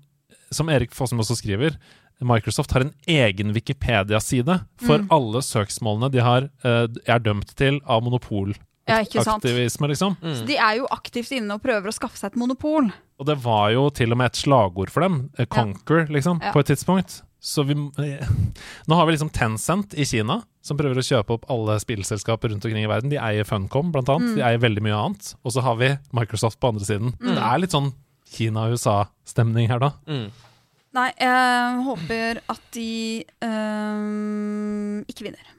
[0.55, 1.77] som Erik Fossum også skriver,
[2.25, 5.09] Microsoft har en egen Wikipedia-side for Mm.
[5.11, 9.41] alle søksmålene de har, eh, er dømt til av monopolaktivisme, Ja, liksom.
[9.89, 10.17] liksom.
[10.23, 12.93] Så de er jo aktivt inne og prøver å skaffe seg et monopol.
[13.19, 16.53] Og det var jo til og med et slagord for dem, eh, Conquer, liksom, Ja.
[16.53, 17.23] på et tidspunkt.
[17.41, 17.75] Så vi,
[18.89, 22.65] nå har vi liksom Tencent i Kina, som prøver å kjøpe opp alle spillselskaper rundt
[22.65, 23.11] omkring i verden.
[23.11, 24.31] De eier Funcom, blant annet.
[24.31, 24.37] Mm.
[24.37, 25.35] De eier veldig mye annet.
[25.45, 27.13] Og så har vi Microsoft på andre siden.
[27.21, 27.93] Det er litt sånn
[28.35, 29.93] Kina-USA-stemning her, da.
[30.95, 32.89] Nei, jeg håper at de
[33.43, 35.55] øh, ikke vinner.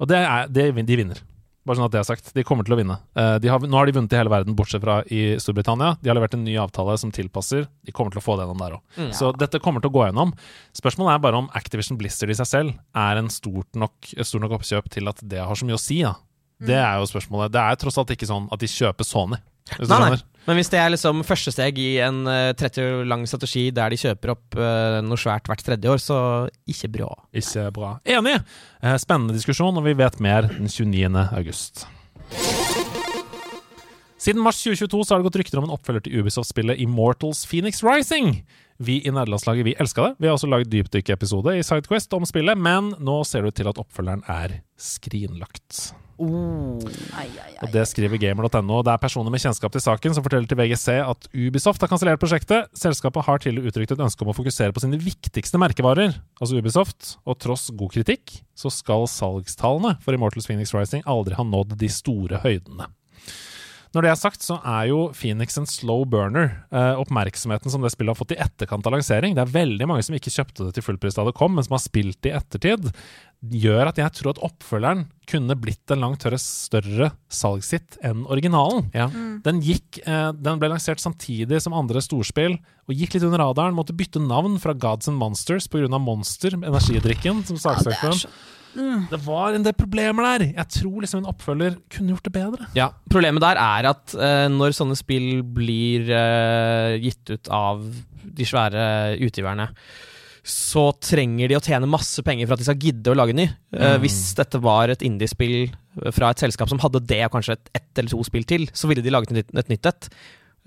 [0.00, 1.20] Og det er, det, de vinner.
[1.68, 2.30] Bare sånn at det er sagt.
[2.34, 2.96] De kommer til å vinne.
[3.20, 5.92] Eh, de har, nå har de vunnet i hele verden, bortsett fra i Storbritannia.
[6.00, 7.66] De har levert en ny avtale som tilpasser.
[7.86, 9.02] De kommer til å få det gjennom der òg.
[9.16, 10.32] Så dette kommer til å gå gjennom.
[10.80, 14.56] Spørsmålet er bare om Activision Blizzard i seg selv er en stort nok, stort nok
[14.58, 16.00] oppkjøp til at det har så mye å si.
[16.06, 16.16] Da.
[16.72, 17.52] Det er jo spørsmålet.
[17.54, 19.38] Det er tross alt ikke sånn at de kjøper Sony.
[19.76, 20.08] Hvis du Nei, nei.
[20.16, 20.26] skjønner.
[20.48, 23.92] Men hvis det er liksom første steg i en eh, 30 år lang strategi der
[23.92, 26.18] de kjøper opp eh, noe svært hvert tredje år, så
[26.70, 27.10] ikke bra.
[27.36, 27.92] Ikke bra.
[28.08, 28.38] Enig!
[28.80, 31.12] Eh, spennende diskusjon, og vi vet mer den 29.
[31.36, 31.84] august.
[34.20, 37.80] Siden mars 2022 så har det gått rykter om en oppfølger til Ubisoft-spillet Immortals Phoenix
[37.84, 38.42] Rising.
[38.80, 40.14] Vi i nederlandslaget vi elska det.
[40.18, 43.68] Vi har også lagd dypdykkeepisode i Sidequest om spillet, men nå ser det ut til
[43.68, 45.90] at oppfølgeren er skrinlagt.
[46.20, 48.82] Ai, ai, Og Det skriver gamer.no.
[48.84, 52.20] Det er personer med kjennskap til saken som forteller til VGC at Ubisoft har kansellert
[52.20, 52.68] prosjektet.
[52.76, 57.14] Selskapet har tidligere uttrykt et ønske om å fokusere på sine viktigste merkevarer, altså Ubisoft,
[57.24, 61.88] og tross god kritikk så skal salgstallene for Immortals Phoenix Rising aldri ha nådd de
[61.92, 62.90] store høydene.
[63.90, 66.52] Når det er sagt, så er jo Phoenix en slow burner.
[66.70, 70.04] Eh, oppmerksomheten som det spillet har fått i etterkant av lansering Det er veldig mange
[70.06, 72.36] som ikke kjøpte det til fullpris da det kom, men som har spilt det i
[72.38, 72.92] ettertid,
[73.40, 78.90] gjør at jeg tror at oppfølgeren kunne blitt en langt større, salgshit enn originalen.
[79.46, 82.58] Den, gikk, eh, den ble lansert samtidig som andre storspill,
[82.90, 83.76] og gikk litt under radaren.
[83.76, 85.88] Måtte bytte navn fra Gods and Monsters pga.
[86.00, 88.12] Monster, energidrikken, som saksøkte
[88.74, 89.08] mm.
[89.10, 90.46] Det var en del problemer der.
[90.50, 92.68] Jeg tror liksom en oppfølger kunne gjort det bedre.
[92.76, 97.82] Ja, Problemet der er at eh, når sånne spill blir eh, gitt ut av
[98.20, 99.70] de svære utgiverne,
[100.46, 103.46] så trenger de å tjene masse penger for at de skal gidde å lage ny.
[103.76, 104.00] Mm.
[104.02, 105.70] Hvis dette var et indiespill
[106.16, 109.02] fra et selskap som hadde det og kanskje et, eller to spill til, så ville
[109.04, 110.08] de laget et, nytt- et nytt et.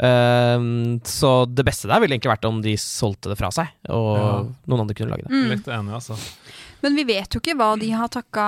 [0.03, 0.59] Eh,
[1.05, 4.31] så det beste der ville egentlig vært om de solgte det fra seg, og Ja.
[4.67, 5.31] noen andre kunne lage det.
[5.33, 5.49] Mm.
[5.53, 6.17] Litt enig, altså.
[6.83, 8.47] Men vi vet jo ikke hva de har takka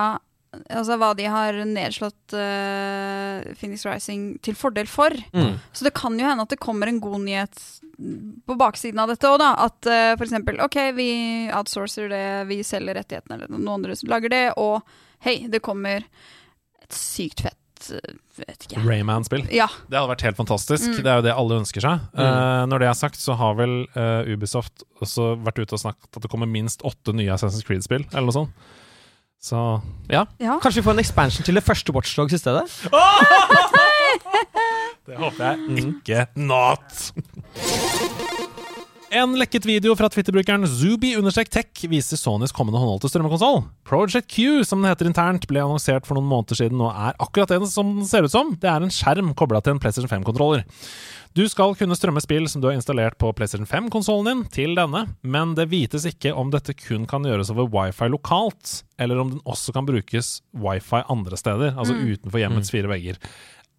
[0.70, 5.14] altså, hva de har nedslått uh, Phoenix Rising til fordel for.
[5.36, 5.56] Mm.
[5.72, 7.60] Så det kan jo hende at det kommer en god nyhet
[8.46, 9.52] på baksiden av dette òg, da.
[9.66, 11.10] At uh, for eksempel OK, vi
[11.54, 14.82] outsourcer det, vi selger rettighetene, eller noen andre som lager det, og
[15.26, 16.04] hei, det kommer
[16.86, 18.82] et sykt fett eh, Vet ikke.
[18.84, 19.46] Rayman-spill.
[19.48, 19.64] Ja.
[19.88, 20.90] Det hadde vært helt fantastisk.
[20.90, 20.96] Mm.
[21.00, 22.02] Det er jo det alle ønsker seg.
[22.12, 26.18] Eh, når det er sagt, så har vel uh, Ubisoft også vært ute og snakket
[26.18, 28.66] at det kommer minst åtte nye Assassin's Creed-spill, eller noe sånt.
[29.42, 29.80] Så
[30.10, 30.24] ja.
[30.40, 30.58] ja.
[30.62, 32.64] Kanskje vi får en expansion til det første Watchdogs i stedet?
[35.06, 37.12] Det håper jeg ikke not.
[39.16, 43.62] En lekket video fra Twitter-brukeren Zubi-tech viser Sonys kommende håndholdte strømmekonsoll.
[43.88, 47.54] Project Q, som den heter internt, ble annonsert for noen måneder siden og er akkurat
[47.54, 48.50] det som den ser ut som.
[48.60, 50.66] Det er en skjerm kobla til en PlayStation 5-kontroller.
[51.38, 55.06] Du skal kunne strømme spill som du har installert på PlayStation 5-konsollen din, til denne,
[55.24, 59.40] men det vites ikke om dette kun kan gjøres over wifi lokalt, eller om den
[59.48, 63.22] også kan brukes wifi andre steder, altså utenfor hjemmets fire vegger.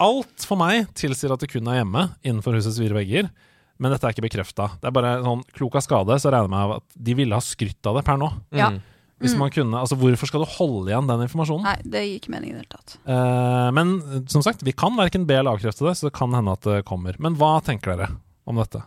[0.02, 3.30] Alt for meg tilsier at det kun er hjemme, innenfor husets fire vegger.
[3.78, 4.72] Men dette er ikke bekrefta.
[4.82, 7.44] Det er bare sånn klok av skade, så regner jeg med at de ville ha
[7.44, 8.32] skrytt av det per nå.
[8.58, 8.76] ja.
[9.18, 11.66] Hvis man kunne, altså Hvorfor skal du holde igjen den informasjonen?
[11.66, 12.98] Nei, det gir ikke mening i det hele tatt.
[13.10, 16.36] Eh, men eh, som sagt, vi kan verken be eller avkrefte det, så det kan
[16.38, 17.18] hende at det kommer.
[17.24, 18.12] Men hva tenker dere
[18.46, 18.84] om dette?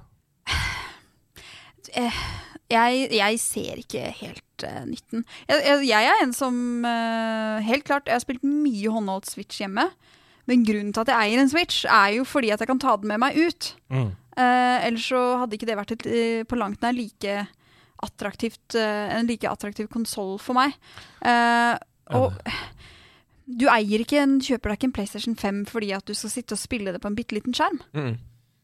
[2.70, 5.24] Jeg, jeg ser ikke helt uh, nytten.
[5.50, 6.54] Jeg, jeg, jeg er en som
[6.86, 9.88] uh, Helt klart, jeg har spilt mye håndholdt Switch hjemme.
[10.46, 12.94] Men grunnen til at jeg eier en Switch, er jo fordi at jeg kan ta
[13.00, 13.72] den med meg ut.
[13.90, 14.12] Mm.
[14.38, 17.46] Eh, ellers så hadde ikke det vært et, eh, på langt nær like
[18.00, 20.76] attraktivt, eh, en like attraktiv konsoll for meg.
[21.20, 21.76] Eh,
[22.16, 22.32] og
[23.50, 26.56] du eier ikke en, kjøper deg ikke en PlayStation 5 fordi at du skal sitte
[26.56, 27.80] og spille det på en bitte liten skjerm.
[27.92, 28.18] Mm.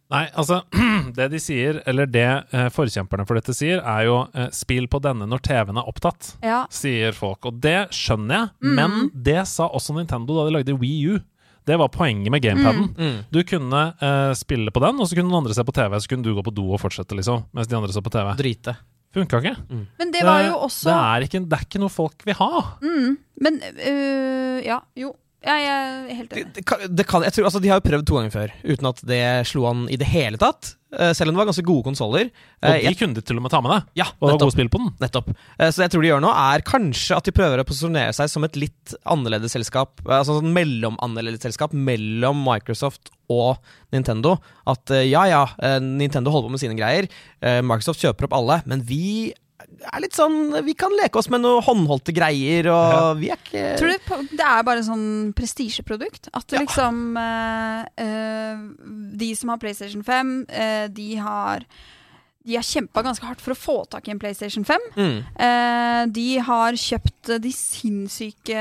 [0.07, 0.61] Nei, altså
[1.19, 2.29] Det de sier, eller det
[2.71, 4.19] forkjemperne for dette sier, er jo
[4.55, 7.45] 'spill på denne når TV-en er opptatt', Ja, sier folk.
[7.51, 11.19] Og det skjønner jeg, men det sa også Nintendo da de lagde Wii U.
[11.67, 12.91] Det var poenget med gamepaden.
[12.95, 13.17] Mm.
[13.35, 15.97] Du kunne uh, spille på den, og så kunne noen andre se på TV.
[15.99, 18.31] Så kunne du gå på do og fortsette, liksom, mens de andre så på TV.
[18.39, 18.77] Drite.
[19.17, 19.55] Funka ikke.
[19.99, 22.65] Men det var jo også det, er ikke, det er ikke noe folk vil ha.
[22.85, 23.15] Mm,
[23.47, 25.15] men øh, ja, jo.
[25.47, 26.55] Jeg er helt enig.
[26.57, 29.03] det det kan, jeg tror, altså, de har jo prøvd to ganger før, uten at
[29.07, 30.73] det slo an i det hele tatt.
[30.97, 32.31] Eh, selv om det var ganske gode konsoller.
[32.65, 33.81] Og de de kunne de til og med ta med det.
[34.01, 34.53] ja, Og nettopp.
[34.55, 34.91] spill på den.
[35.03, 35.29] Nettopp.
[35.59, 38.15] Eh, Så det jeg tror de gjør nå, er kanskje at de prøver å posisjonere
[38.17, 40.01] seg som et litt annerledes selskap.
[40.09, 43.59] eh, Altså sånn mellomannerledes selskap mellom Microsoft og
[43.93, 44.39] Nintendo.
[44.67, 47.09] At eh, ja, ja, eh, Nintendo holder på med sine greier.
[47.43, 49.33] eh, Microsoft kjøper opp alle, men vi
[49.93, 53.67] er litt sånn Vi kan leke oss med noen håndholdte greier, og vi er ikke
[53.81, 56.31] Tror du det er bare sånn prestisjeprodukt?
[56.33, 56.63] At Ja.
[56.63, 58.57] liksom øh,
[59.19, 61.67] De som har PlayStation 5, øh, de har
[62.47, 64.79] de har kjempa ganske hardt for å få tak i en PlayStation 5.
[64.95, 65.17] mm.
[65.43, 68.61] Eh, de har kjøpt eh, de sinnssyke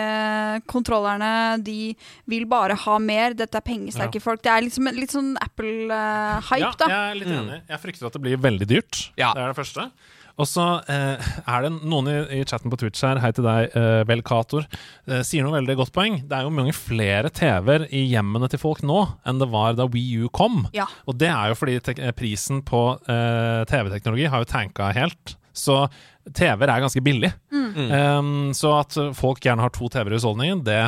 [0.65, 1.61] kontrollerne.
[1.63, 1.93] De
[2.25, 3.35] vil bare ha mer.
[3.37, 4.41] Dette er pengesterke folk.
[4.41, 6.87] Det er liksom litt sånn Apple-hype, Ja, da.
[6.89, 7.61] jeg er litt enig.
[7.69, 9.03] Jeg frykter at det blir veldig dyrt.
[9.21, 9.33] Ja.
[9.37, 9.91] Det er det første.
[10.35, 13.69] Og så eh, er det noen i, i chatten på Twitch her, hei til deg,
[13.79, 14.65] eh, vel Kator,
[15.07, 16.17] eh, sier noe veldig godt poeng.
[16.27, 19.87] Det er jo mange flere TV-er i hjemmene til folk nå enn det var da
[19.87, 20.65] Wii U kom.
[20.75, 20.89] Ja.
[21.07, 25.37] Og det er jo fordi eh, prisen på eh, TV-teknologi har jo tanka helt.
[25.55, 25.85] Så
[26.35, 27.31] TV-er er ganske billig.
[27.51, 30.81] Um, så at folk gjerne har to TV-er i husholdningen, det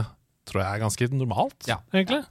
[0.47, 1.77] tror jeg er ganske normalt, Ja.
[1.95, 2.25] egentlig.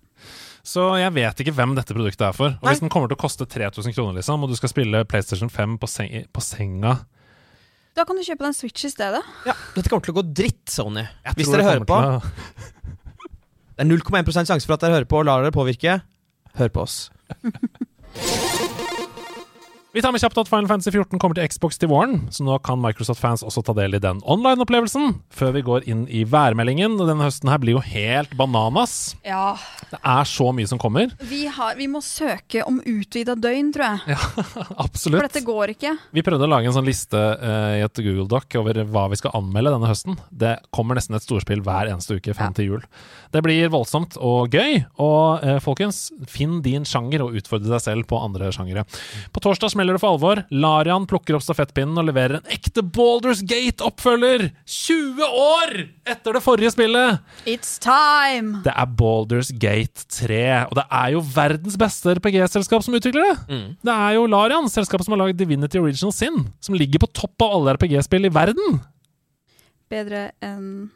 [0.66, 2.56] Så jeg vet ikke hvem dette produktet er for.
[2.58, 2.72] Og Nei.
[2.72, 5.76] hvis den kommer til å koste 3000 kroner, liksom, og du skal spille PlayStation 5
[5.78, 6.96] på, seng på senga
[7.96, 9.22] Da kan du kjøpe deg en Switch i stedet.
[9.46, 11.06] ja, Dette kommer til å gå dritt, Sony.
[11.24, 12.20] jeg Hvis dere hører på, å-
[13.76, 16.00] det er 0,1 sjanse for at dere hører på og lar dere påvirke.
[16.58, 17.10] Hør på oss.
[19.96, 22.58] Vi tar med kjapt at Final Fantasy 14 kommer til Xbox til våren, så nå
[22.60, 25.14] kan Microsoft-fans også ta del i den online-opplevelsen.
[25.32, 26.98] Før vi går inn i værmeldingen.
[27.00, 29.14] Denne høsten her blir jo helt bananas.
[29.24, 29.54] Ja.
[29.88, 31.14] Det er så mye som kommer.
[31.30, 34.18] Vi, har, vi må søke om utvida døgn, tror jeg.
[34.18, 34.44] Ja,
[34.84, 35.16] Absolutt.
[35.22, 35.94] For dette går ikke.
[36.18, 39.20] Vi prøvde å lage en sånn liste uh, i et Google Doc over hva vi
[39.22, 40.20] skal anmelde denne høsten.
[40.28, 42.58] Det kommer nesten et storspill hver eneste uke frem Ja.
[42.60, 42.84] til jul.
[43.32, 44.82] Det blir voldsomt og gøy.
[45.00, 48.84] Og uh, folkens, finn din sjanger og utfordre deg selv på andre sjangere.
[49.32, 50.40] På torsdag smeller det for alvor.
[50.50, 54.48] Larian plukker opp stafettpinnen og leverer en ekte Balders Gate-oppfølger!
[54.66, 55.74] 20 år
[56.10, 57.20] etter det forrige spillet!
[57.46, 58.64] It's time!
[58.66, 63.60] Det er Balders Gate 3, og det er jo verdens beste RPG-selskap som utvikler det.
[63.86, 67.46] Det er jo Larian, selskapet som har lagd Divinity Original Sin, som ligger på topp
[67.46, 68.80] av alle RPG-spill i verden.
[69.92, 70.90] Bedre enn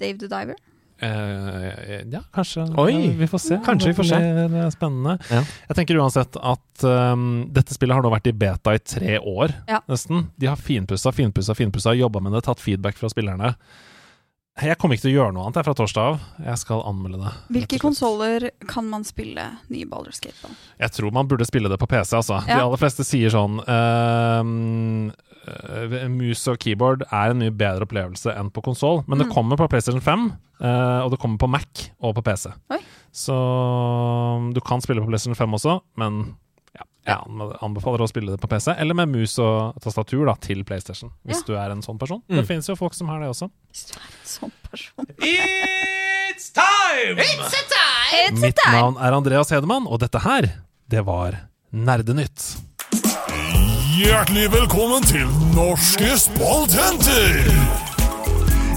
[0.00, 0.56] Dave the Diver.
[0.98, 2.64] Eh, ja, kanskje.
[2.80, 2.92] Oi.
[2.94, 3.58] Ja, vi får se.
[3.64, 4.20] Kanskje vi får se.
[4.38, 5.18] Det blir spennende.
[5.30, 5.42] Ja.
[5.68, 9.52] Jeg tenker uansett at um, dette spillet har nå vært i beta i tre år,
[9.68, 9.82] Ja.
[9.88, 10.28] nesten.
[10.36, 13.54] De har finpussa, finpussa, finpussa, jobba med det, tatt feedback fra spillerne.
[14.56, 16.20] Jeg kommer ikke til å gjøre noe annet jeg fra torsdag av.
[16.46, 17.32] Jeg skal anmelde det.
[17.52, 20.54] Hvilke konsoller kan man spille nye Balderscape Gate på?
[20.80, 22.40] Jeg tror man burde spille det på PC, altså.
[22.46, 25.25] De aller fleste sier sånn ehm, eh,
[26.10, 29.32] Mus og keyboard er en mye bedre opplevelse enn på konsoll, men det Mm.
[29.34, 32.50] kommer på PlayStation 5, eh, og det kommer på Mac og på PC.
[32.70, 32.78] Oi.
[33.12, 33.32] Så
[34.36, 36.36] um, du kan spille på PlayStation 5 også, men
[36.76, 37.16] ja, jeg
[37.62, 41.44] anbefaler å spille det på PC, eller med mus og tastatur da, til PlayStation, hvis
[41.46, 42.20] du er en sånn person.
[42.28, 42.36] Mm.
[42.40, 43.48] Det finnes jo folk som har det også.
[43.70, 45.06] Hvis du er en sånn person.
[46.36, 47.16] It's time!
[47.22, 48.40] It's a time!
[48.42, 50.50] Mitt navn er Andreas Hedemann, og dette her,
[50.90, 51.38] det var
[51.72, 52.56] Nerdenytt.
[53.96, 57.46] Hjertelig velkommen til Norske spaltenter!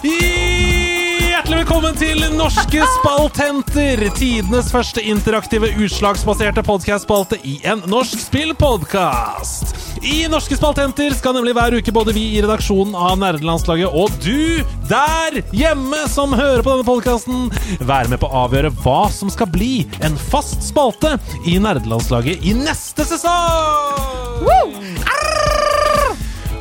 [0.05, 9.78] Hjertelig velkommen til Norske spaltenter, tidenes første interaktive utslagsbaserte podkastspalte i en norsk spillpodkast.
[9.99, 14.61] I Norske spaltenter skal nemlig hver uke både vi i redaksjonen av Nerdelandslaget og du
[14.87, 17.49] der hjemme som hører på denne podkasten,
[17.83, 22.55] være med på å avgjøre hva som skal bli en fast spalte i Nerdelandslaget i
[22.55, 24.47] neste sesong!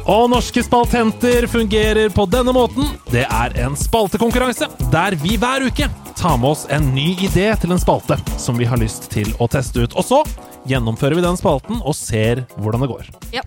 [0.08, 2.86] Og Norske spaltenter fungerer på denne måten.
[3.12, 7.70] Det er en spaltekonkurranse der vi hver uke tar med oss en ny idé til
[7.70, 9.92] en spalte som vi har lyst til å teste ut.
[9.94, 10.18] Og så
[10.66, 13.12] gjennomfører vi den spalten og ser hvordan det går.
[13.36, 13.44] Ja.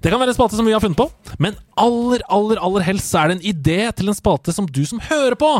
[0.00, 1.08] Det kan være en spalte som vi har funnet på,
[1.42, 4.80] men aller, aller, aller helst så er det en idé til en spalte som du
[4.88, 5.50] som hører på,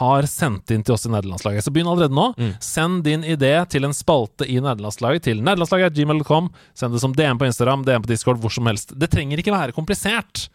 [0.00, 1.64] har sendt inn til oss i Nederlandslaget.
[1.64, 2.26] Så begynn allerede nå.
[2.64, 6.50] Send din idé til en spalte i Nederlandslaget til nederlandslaget.gmail.com.
[6.76, 8.92] Send det som DM på Instagram, DM på Discord, hvor som helst.
[8.98, 10.48] Det trenger ikke være komplisert.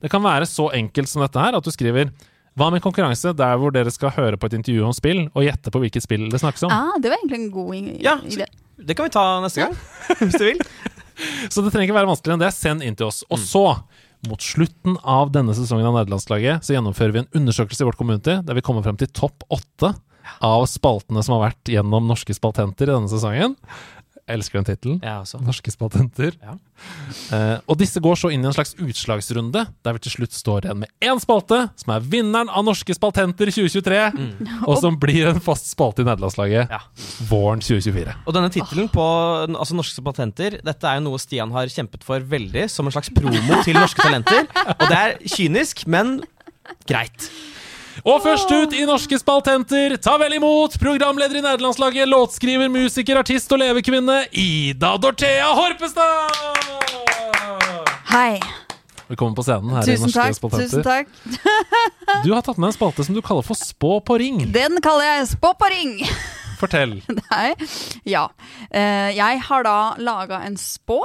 [0.00, 2.14] Det kan være så enkelt som dette her, at du skriver
[2.58, 5.72] hva med konkurranse der hvor dere skal høre på et intervju om spill, og gjette
[5.74, 6.74] på hvilket spill det snakkes om?
[6.74, 7.94] Ah, det var egentlig en god idé.
[8.04, 8.48] Ja, idé.
[8.78, 9.78] Det kan vi ta neste gang,
[10.22, 10.62] hvis du vil.
[11.52, 12.52] Så det trenger ikke være vanskeligere enn det.
[12.54, 13.24] Send inn til oss.
[13.26, 13.64] Og så,
[14.28, 18.36] mot slutten av denne sesongen av Nederlandslaget, så gjennomfører vi en undersøkelse i vårt community
[18.46, 19.94] der vi kommer frem til topp åtte
[20.44, 23.56] av spaltene som har vært gjennom norske spaltenter i denne sesongen.
[24.28, 24.98] Elsker den tittelen.
[25.46, 26.34] Norske spaltenter.
[26.44, 26.54] Ja.
[27.32, 30.68] Uh, og disse går så inn i en slags utslagsrunde, der vi til slutt står
[30.68, 33.98] igjen med én spalte, som er vinneren av Norske spaltenter 2023,
[34.68, 36.80] og som blir en fast spalte i nederlandslaget Ja.
[37.30, 38.14] våren 2024.
[38.26, 39.04] Og denne tittelen på
[39.48, 43.10] altså Norske spaltenter, Dette er jo noe Stian har kjempet for veldig, som en slags
[43.14, 44.46] promo til norske talenter.
[44.76, 46.18] Og det er kynisk, men
[46.88, 47.30] greit.
[48.06, 53.50] Og først ut i Norske spaltenter, ta vel imot programleder i nederlandslaget, låtskriver, musiker, artist
[53.54, 56.38] og levekvinne, Ida Dorthea Horpestad!
[58.12, 58.38] Hei.
[59.08, 60.58] Velkommen på scenen her i Tusen Norske takk.
[60.62, 61.08] Tusen takk.
[62.24, 64.42] Du har tatt med en spalte som du kaller for Spå på ring.
[64.52, 65.94] Den kaller jeg Spå på ring.
[66.60, 66.98] Fortell.
[67.30, 67.52] Nei.
[68.08, 68.28] Ja.
[68.70, 71.02] Eh, jeg har da laga en spå.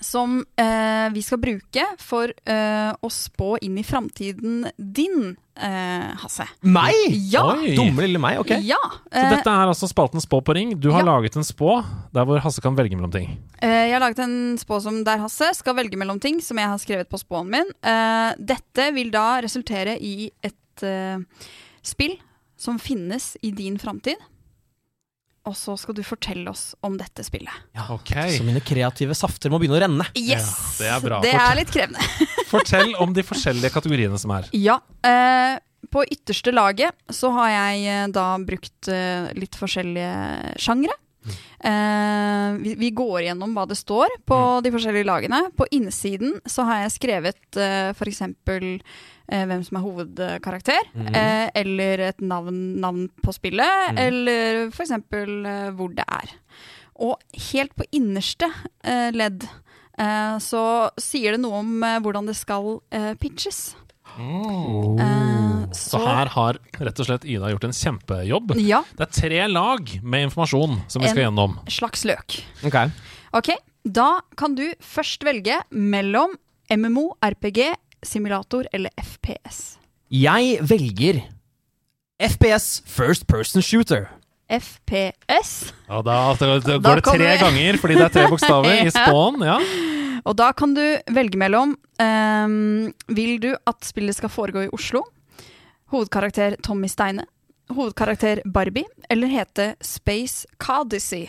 [0.00, 6.46] Som eh, vi skal bruke for eh, å spå inn i framtiden din, eh, Hasse.
[6.62, 6.94] Meg?
[7.32, 7.42] Ja!
[7.56, 7.72] Oi.
[7.74, 8.52] Dumme lille meg, ok.
[8.62, 8.78] Ja.
[9.10, 10.76] Så eh, dette er altså spalten Spå på ring.
[10.78, 11.08] Du har Ja.
[11.16, 11.80] laget en spå
[12.14, 13.34] der hvor Hasse kan velge mellom ting.
[13.60, 16.70] Eh, jeg har laget en spå som der Hasse skal velge mellom ting som jeg
[16.70, 17.74] har skrevet på spåen min.
[17.82, 20.54] Eh, dette vil da resultere i et
[21.82, 22.14] spill
[22.56, 24.14] som finnes i din framtid.
[25.48, 27.54] Og så skal du fortelle oss om dette spillet.
[27.88, 28.12] Ok.
[28.36, 30.08] Så mine kreative safter må begynne å renne.
[30.18, 30.50] Yes!
[30.82, 31.22] det er bra.
[31.24, 31.48] Det Fortell.
[31.48, 32.28] er litt krevende.
[32.52, 34.50] Fortell om de forskjellige kategoriene som er.
[34.56, 34.78] Ja.
[35.06, 35.56] Eh,
[35.88, 40.96] på ytterste laget så har jeg eh, da brukt eh, litt forskjellige sjangre.
[41.64, 45.42] Eh, vi, vi går gjennom hva det står på de forskjellige lagene.
[45.58, 48.22] På innsiden så har jeg skrevet eh, f.eks.
[49.30, 54.90] Eh, hvem som er hovedkarakter, eh, eller et navn, navn på spillet, eller f.eks.
[54.96, 56.30] Eh, hvor det er.
[56.96, 57.20] Og
[57.52, 58.48] helt på innerste
[58.82, 59.44] eh, ledd
[60.00, 60.62] eh, så
[60.98, 63.74] sier det noe om eh, hvordan det skal eh, pitches.
[64.18, 68.54] Eh, Så her har rett og slett Ida gjort en kjempejobb.
[68.64, 71.58] Ja, Det er tre lag med informasjon som vi skal gjennom.
[71.60, 72.38] En- slags løk.
[72.64, 72.90] Okay.
[73.36, 73.52] Ok,
[73.84, 76.34] da kan du først velge mellom
[76.72, 79.76] MMO, RPG, simulator eller FPS.
[80.10, 81.20] Jeg velger
[82.20, 84.06] FPS First Person Shooter.
[84.48, 85.72] FPS.
[85.88, 88.86] Ja, da, da, da Da går det tre kommer- ganger, fordi det er tre bokstaver
[88.86, 89.42] i spawn.
[89.44, 89.58] Ja.
[90.24, 90.82] Og da kan du
[91.14, 95.04] velge mellom um, Vil du at spillet skal foregå i Oslo?
[95.92, 97.24] Hovedkarakter Tommy Steine.
[97.70, 98.84] Hovedkarakter Barbie.
[99.10, 101.26] Eller hete Space Codicy.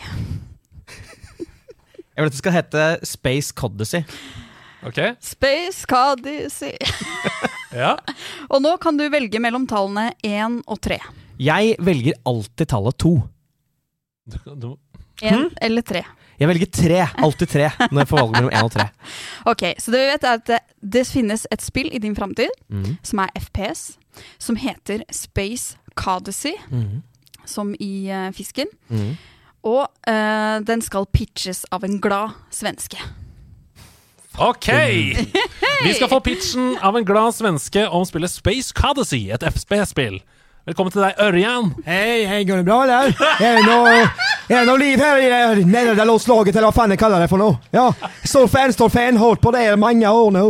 [2.10, 4.00] Jeg vil at det skal hete Space Codacy.
[4.86, 5.00] Ok.
[5.20, 6.76] Space Codicy.
[7.70, 7.92] Ja.
[8.50, 10.96] Og nå kan du velge mellom tallene én og tre.
[11.38, 13.12] Jeg velger alltid tallet to.
[15.22, 16.02] Én eller tre.
[16.40, 16.98] Jeg velger tre.
[17.20, 18.88] Alltid tre når jeg får valget mellom én og tre.
[19.52, 20.60] Ok, Så det vi vet er at det,
[20.96, 22.98] det finnes et spill i din framtid mm.
[23.06, 23.84] som er FPS,
[24.42, 27.02] som heter Space Codicy, mm.
[27.46, 28.66] som i uh, fisken.
[28.88, 29.14] Mm.
[29.68, 32.98] Og uh, den skal pitches av en glad svenske.
[34.38, 34.68] Ok!
[35.84, 40.20] Vi skal få pitchen av en glad svenske om spillet Space Codacy, et FSB-spill.
[40.68, 41.70] Velkommen til deg, Ørjan.
[41.86, 43.14] Hei, hei, går det bra eller?
[43.40, 43.94] Er det noe,
[44.46, 47.40] er det noe liv her i det Nederlandslaget eller hva faen jeg kaller det for
[47.40, 47.56] noe?
[47.74, 47.88] Ja,
[48.22, 50.44] står fan, står fan, holdt på det i mange år nå.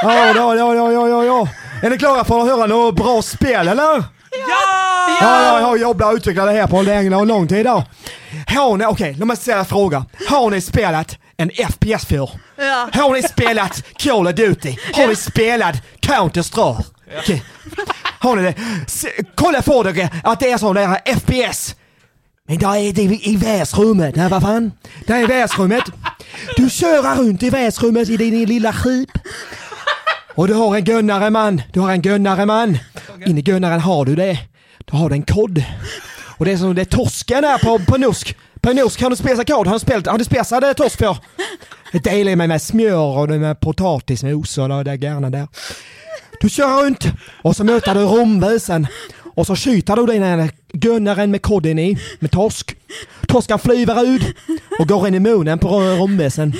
[0.00, 1.38] Ja, ja, ja, ja, ja, ja, ja.
[1.82, 4.08] dere klare for å høre noe något bra spel eller?
[4.34, 4.62] Ja!
[5.20, 7.84] Ja, jag har jobbat och utvecklat det här på länge och lång tid da.
[8.48, 10.04] Har ni, okej, låt mig ställa en fråga.
[10.28, 12.30] Har ni spelat en FPS för?
[12.56, 12.88] Ja.
[12.92, 14.76] Har ni spelat Call of Duty?
[14.92, 16.84] Har ni spelat Counter-Strike?
[17.26, 17.36] Ja.
[18.18, 18.54] Har ni det?
[19.34, 21.74] Kolla på det att det är sån där FPS.
[22.48, 24.16] Men där är det i väsrummet.
[24.16, 24.72] Nej, vad fan?
[25.06, 25.84] Det är väsrummet.
[26.56, 29.10] Du kör runt i väsrummet i din lilla skip.
[30.34, 31.62] Och du har en gunnare man.
[31.72, 32.78] Du har en gunnare man.
[33.26, 34.38] Inne i gunnaren har du det.
[34.84, 35.64] Du har du en kod.
[36.36, 38.36] Och det är som det är torsken där på, på Nusk.
[38.64, 39.66] På norsk har du kod.
[39.66, 41.18] Har du spelat, har du spelat torsk før?
[41.92, 45.46] Det delar med, med smør og det med potatismos og det gærne der.
[46.40, 47.10] Du kjører rundt,
[47.44, 48.86] og så møter du romvesen.
[49.36, 50.48] Og så skyter du den
[50.80, 52.72] gunneren med kodden i, med torsk.
[53.28, 54.26] Torsken flyver ut
[54.78, 55.68] og går inn i munnen på
[56.00, 56.56] romvesen.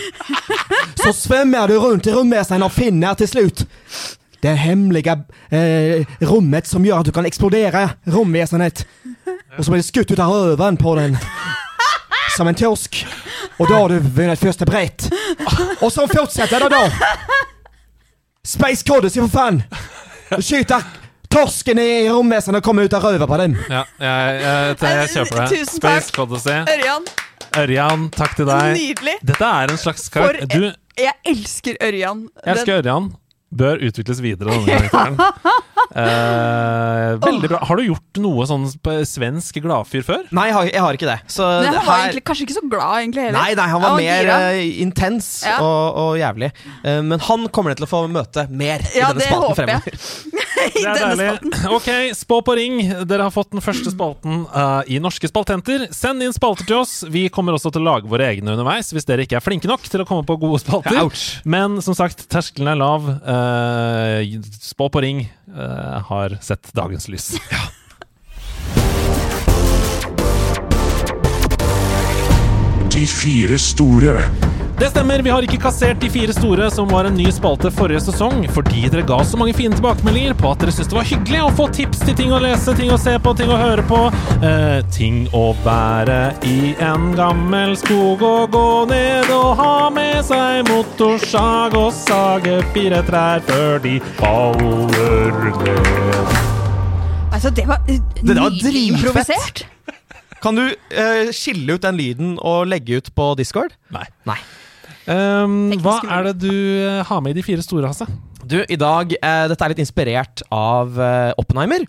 [1.00, 3.64] Så svømmer du rundt i romvesen og finner til slutt
[4.44, 5.16] det hemmelige
[5.48, 8.84] eh, rommet som gjør at du kan eksplodere romvesenet.
[9.56, 11.16] Og så blir det skutt utav røven på den.
[12.36, 13.04] Som en torsk.
[13.60, 15.06] Og da har du vunnet første brett.
[15.80, 16.82] Og så fortsetter det da.
[18.44, 19.62] Space Codyssey for faen.
[20.34, 20.82] Du skyter
[21.32, 23.54] torsken i romväsendet Og kommer ut av röven på dem.
[23.70, 25.46] Ja, jeg, jeg, jeg kjøper det.
[25.54, 26.02] Tusen takk.
[26.02, 26.56] Space Codacy.
[26.74, 27.06] Ørjan,
[27.64, 28.72] Ørjan, takk til deg.
[28.78, 29.16] nydelig!
[29.30, 32.24] Dette er en slags karakter Du, Jeg elsker Ørjan.
[32.44, 33.08] jeg elsker Ørjan.
[33.54, 35.62] Bør utvikles videre, denne karakteren.
[35.94, 37.58] Eh, veldig bra.
[37.68, 40.22] Har du gjort noe sånn på svensk gladfyr før?
[40.34, 41.16] Nei, jeg har, jeg har ikke det.
[41.30, 43.36] Så Men han var her egentlig kanskje ikke så glad, egentlig heller.
[43.38, 44.38] Nei, nei, han var mer gira.
[44.56, 45.58] eh, intens Ja.
[45.62, 46.48] og, og jævlig.
[46.82, 49.52] Eh, men han kommer dere til å få møte mer Ja, i denne det spalten
[49.52, 49.84] håper jeg.
[49.84, 50.40] fremover.
[50.64, 51.62] I Det er denne deilig.
[51.76, 52.80] Ok, Spå på ring.
[53.06, 55.86] Dere har fått den første spalten eh, i Norske spaltenter.
[55.94, 56.96] Send inn spalter til oss.
[57.12, 59.84] Vi kommer også til å lage våre egne underveis hvis dere ikke er flinke nok
[59.86, 60.98] til å komme på gode spalter.
[61.04, 61.26] Ouch.
[61.46, 63.06] Men som sagt, terskelen er lav.
[63.44, 67.40] Eh, spå på ring eh, har sett dagens lys.
[72.94, 74.22] De fire store.
[74.74, 78.00] Det stemmer, vi har ikke kassert De fire store, som var en ny spalte forrige
[78.08, 81.42] sesong, fordi dere ga så mange fine tilbakemeldinger på at dere syntes det var hyggelig
[81.44, 84.00] å få tips til ting å lese, ting å se på, ting å høre på.
[84.42, 86.18] Eh, ting å bære
[86.50, 93.04] i en gammel skog og gå ned og ha med seg motorsag og sage fire
[93.06, 96.34] trær før de faller ned.
[97.30, 99.64] Altså, det var uh, Det var nydelig improvisert.
[100.42, 103.78] Kan du eh, skille ut den lyden og legge ut på Discord?
[103.94, 104.04] Nei.
[104.28, 104.40] Nei.
[105.06, 108.06] Um, hva er det du eh, har med i de fire store, Hasse?
[108.44, 111.84] Du, i dag eh, Dette er litt inspirert av eh, Oppenheimer.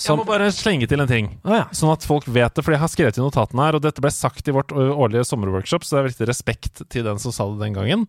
[0.00, 1.28] Jeg må bare slenge til en ting.
[1.44, 1.66] ah, ja.
[1.76, 4.10] Sånn at folk vet det, for jeg har skrevet i notatene her, og dette ble
[4.12, 7.60] sagt i vårt årlige sommerworkshop, så det er viktig respekt til den som sa det
[7.62, 8.02] den gangen.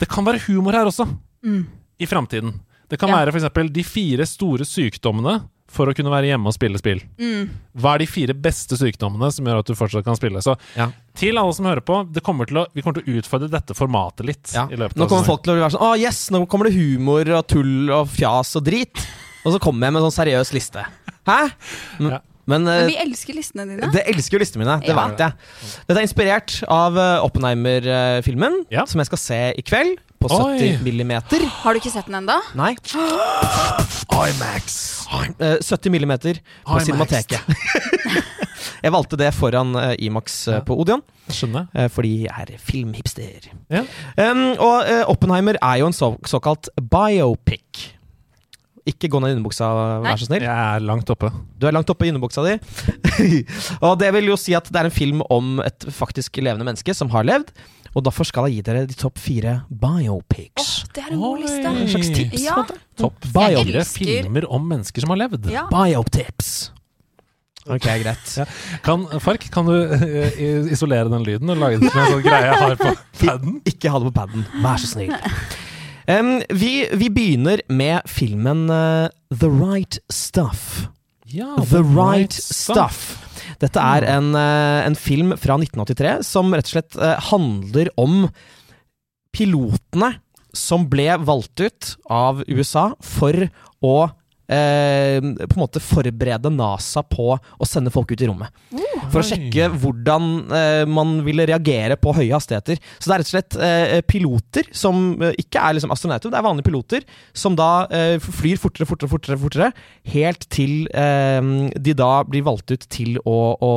[0.00, 1.06] Det kan være humor her også,
[2.00, 2.54] i framtiden.
[2.88, 3.18] Det kan Ja.
[3.20, 3.50] være f.eks.
[3.74, 7.00] de fire store sykdommene for å kunne være hjemme og spille spill.
[7.76, 10.38] Hva er de fire beste sykdommene som gjør at du fortsatt kan spille?
[10.42, 10.90] Så Ja.
[11.14, 13.74] til alle som hører på, det kommer til å, vi kommer til å utfordre dette
[13.74, 14.52] formatet litt.
[14.54, 14.66] Ja.
[14.70, 15.26] i løpet Nå kommer sesongen.
[15.26, 18.54] folk til å være sånn Å, yes, nå kommer det humor og tull og fjas
[18.56, 19.06] og drit.
[19.44, 20.86] Og så kommer jeg med en sånn seriøs liste.
[21.26, 21.50] Hæ?
[22.00, 22.18] Men, Ja.
[22.46, 23.90] men eh, Men vi elsker listene dine.
[23.92, 24.80] det elsker jo listene mine.
[24.80, 25.08] Det Ja.
[25.08, 25.32] vet jeg.
[25.88, 28.84] Dette er inspirert av eh, Oppenheimer-filmen, Ja.
[28.86, 29.98] som jeg skal se i kveld.
[30.18, 31.42] På 70 millimeter.
[31.62, 32.36] Har du ikke sett den ennå?
[32.58, 32.72] Nei.
[34.16, 34.78] IMAX.
[35.38, 36.86] Eh, 70 millimeter på IMAX.
[36.86, 37.40] Cinemateket.
[38.84, 40.62] jeg valgte det foran uh, Imax uh, Ja.
[40.66, 41.66] på Odeon, Skjønner.
[41.74, 43.50] eh, fordi jeg er filmhipster.
[43.72, 43.84] Ja.
[44.16, 47.92] Um, og eh, Oppenheimer er jo en så, såkalt biopic.
[48.86, 49.66] Ikke gå ned i underbuksa,
[49.98, 50.10] Nei.
[50.12, 50.44] vær så snill.
[50.46, 51.32] Jeg er langt oppe.
[51.58, 52.52] Du er langt oppe i underbuksa di.
[53.86, 56.94] og det vil jo si at det er en film om et faktisk levende menneske
[56.94, 57.50] som har levd.
[57.96, 60.64] Og derfor skal jeg gi dere de topp fire biopics.
[60.84, 61.70] Åh, det er en god liste.
[61.72, 62.42] En slags tips.
[62.44, 62.62] Ja.
[63.00, 65.48] Topp fire filmer om mennesker som har levd.
[65.52, 65.64] Ja.
[65.72, 66.50] Biotips.
[67.66, 68.34] Ok, greit.
[68.36, 68.44] Ja.
[68.84, 72.50] Kan, Fark, kan du uh, isolere den lyden og lage det til en sånn greie
[72.50, 72.92] jeg har på
[73.24, 73.60] paden?
[73.72, 75.14] Ikke ha det på paden, vær så snill.
[76.06, 80.84] Um, vi, vi begynner med filmen uh, The Right Stuff.
[81.26, 83.25] Ja, The Right Stuff.
[83.62, 88.28] Dette er en, eh, en film fra 1983 som rett og slett eh, handler om
[89.36, 90.16] pilotene
[90.56, 93.48] som ble valgt ut av USA for
[93.84, 93.96] å
[94.48, 98.52] eh, på en måte forberede NASA på å sende folk ut i rommet.
[99.12, 102.80] For å sjekke hvordan eh, man ville reagere på høye hastigheter.
[102.98, 106.40] Så det er rett og slett eh, piloter som eh, ikke er liksom astronauter, det
[106.40, 107.06] er vanlige piloter
[107.36, 109.70] som da eh, flyr fortere, fortere, fortere, fortere,
[110.14, 111.40] helt til eh,
[111.76, 113.72] de da blir valgt ut til å, å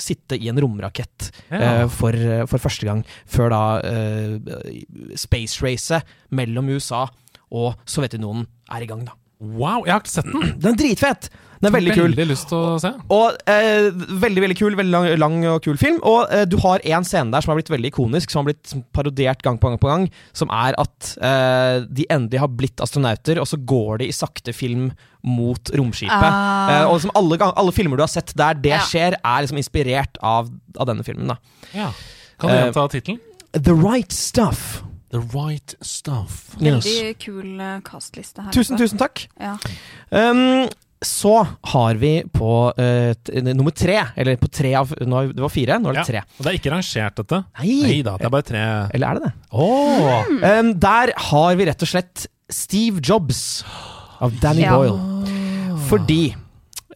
[0.00, 1.58] sitte i en romrakett Ja.
[1.82, 2.14] eh, for,
[2.50, 4.82] for første gang, før da eh,
[5.18, 7.06] space-racet mellom USA
[7.54, 9.14] og Sovjetunionen er i gang, da.
[9.40, 10.54] Wow, jeg har ikke sett den.
[10.62, 11.28] Den er dritfett!
[11.56, 12.02] Den er veldig kul.
[12.12, 12.90] Veldig lyst til å se.
[13.16, 13.86] Og eh,
[14.20, 15.96] Veldig veldig kul, veldig lang, lang og kul film.
[16.04, 18.74] Og eh, du har en scene der som har blitt veldig ikonisk, som har blitt
[18.92, 20.04] parodiert gang på gang, på gang
[20.36, 24.52] som er at eh, de endelig har blitt astronauter, og så går de i sakte
[24.56, 24.90] film
[25.24, 26.12] mot romskipet.
[26.28, 26.68] Ah.
[26.74, 28.82] Eh, og som alle, alle filmer du har sett der det Ja.
[28.84, 31.32] skjer, er liksom inspirert av, av denne filmen.
[31.32, 31.38] da
[31.72, 31.88] Ja.
[32.36, 33.20] Kan du Eh, gjenta tittelen?
[33.56, 34.82] The Right Stuff.
[35.14, 36.56] The Right Stuff.
[36.58, 38.52] Veldig kul eh, castliste her.
[38.56, 39.26] Tusen, tusen takk.
[39.40, 39.54] Ja.
[40.10, 40.66] Um,
[41.04, 41.34] så
[41.74, 45.76] har vi på uh, t nummer tre, eller på tre av nå, Det var fire,
[45.78, 46.06] nå er det Ja.
[46.08, 46.22] tre.
[46.38, 47.40] Og det er ikke rangert, dette.
[47.60, 48.00] Nei.
[48.02, 48.62] da, det er bare tre.
[48.96, 49.32] Eller er det det?
[49.52, 53.62] Åh Um, der har vi rett og slett Steve Jobs
[54.24, 54.74] av Danny Ja.
[54.74, 55.76] Boyle.
[55.86, 56.32] Fordi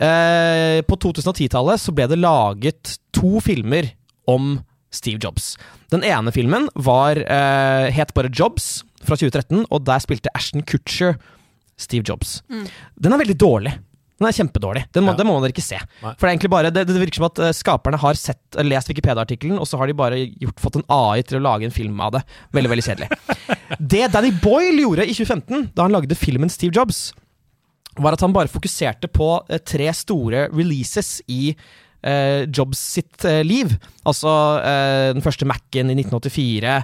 [0.00, 3.92] uh, på 2010-tallet så ble det laget to filmer
[4.30, 4.56] om
[4.90, 5.54] Steve Jobs.
[5.92, 11.16] Den ene filmen var, uh, het bare Jobs fra 2013, og der spilte Ashton Kutcher
[11.80, 12.40] Steve Jobs.
[12.50, 13.78] Den er veldig dårlig.
[14.20, 14.82] Den er kjempedårlig.
[14.92, 15.16] Den må, Ja.
[15.16, 15.78] Den må dere ikke se.
[16.02, 16.10] Nei.
[16.12, 18.66] For det er egentlig bare, det, det virker som at eh, skaperne har sett, eh,
[18.68, 21.72] lest Wikipedia-artikkelen, og så har de bare gjort, fått en AI til å lage en
[21.72, 22.20] film av det.
[22.52, 23.08] Veldig, veldig kjedelig.
[23.94, 27.14] Det Danny Boyle gjorde i 2015, da han lagde filmen Steve Jobs,
[27.96, 29.30] var at han bare fokuserte på
[29.64, 31.54] tre store releases i
[32.02, 33.72] eh, Jobs sitt eh, liv.
[34.08, 34.32] Altså
[34.64, 36.74] eh, den første Mac-en i 1984,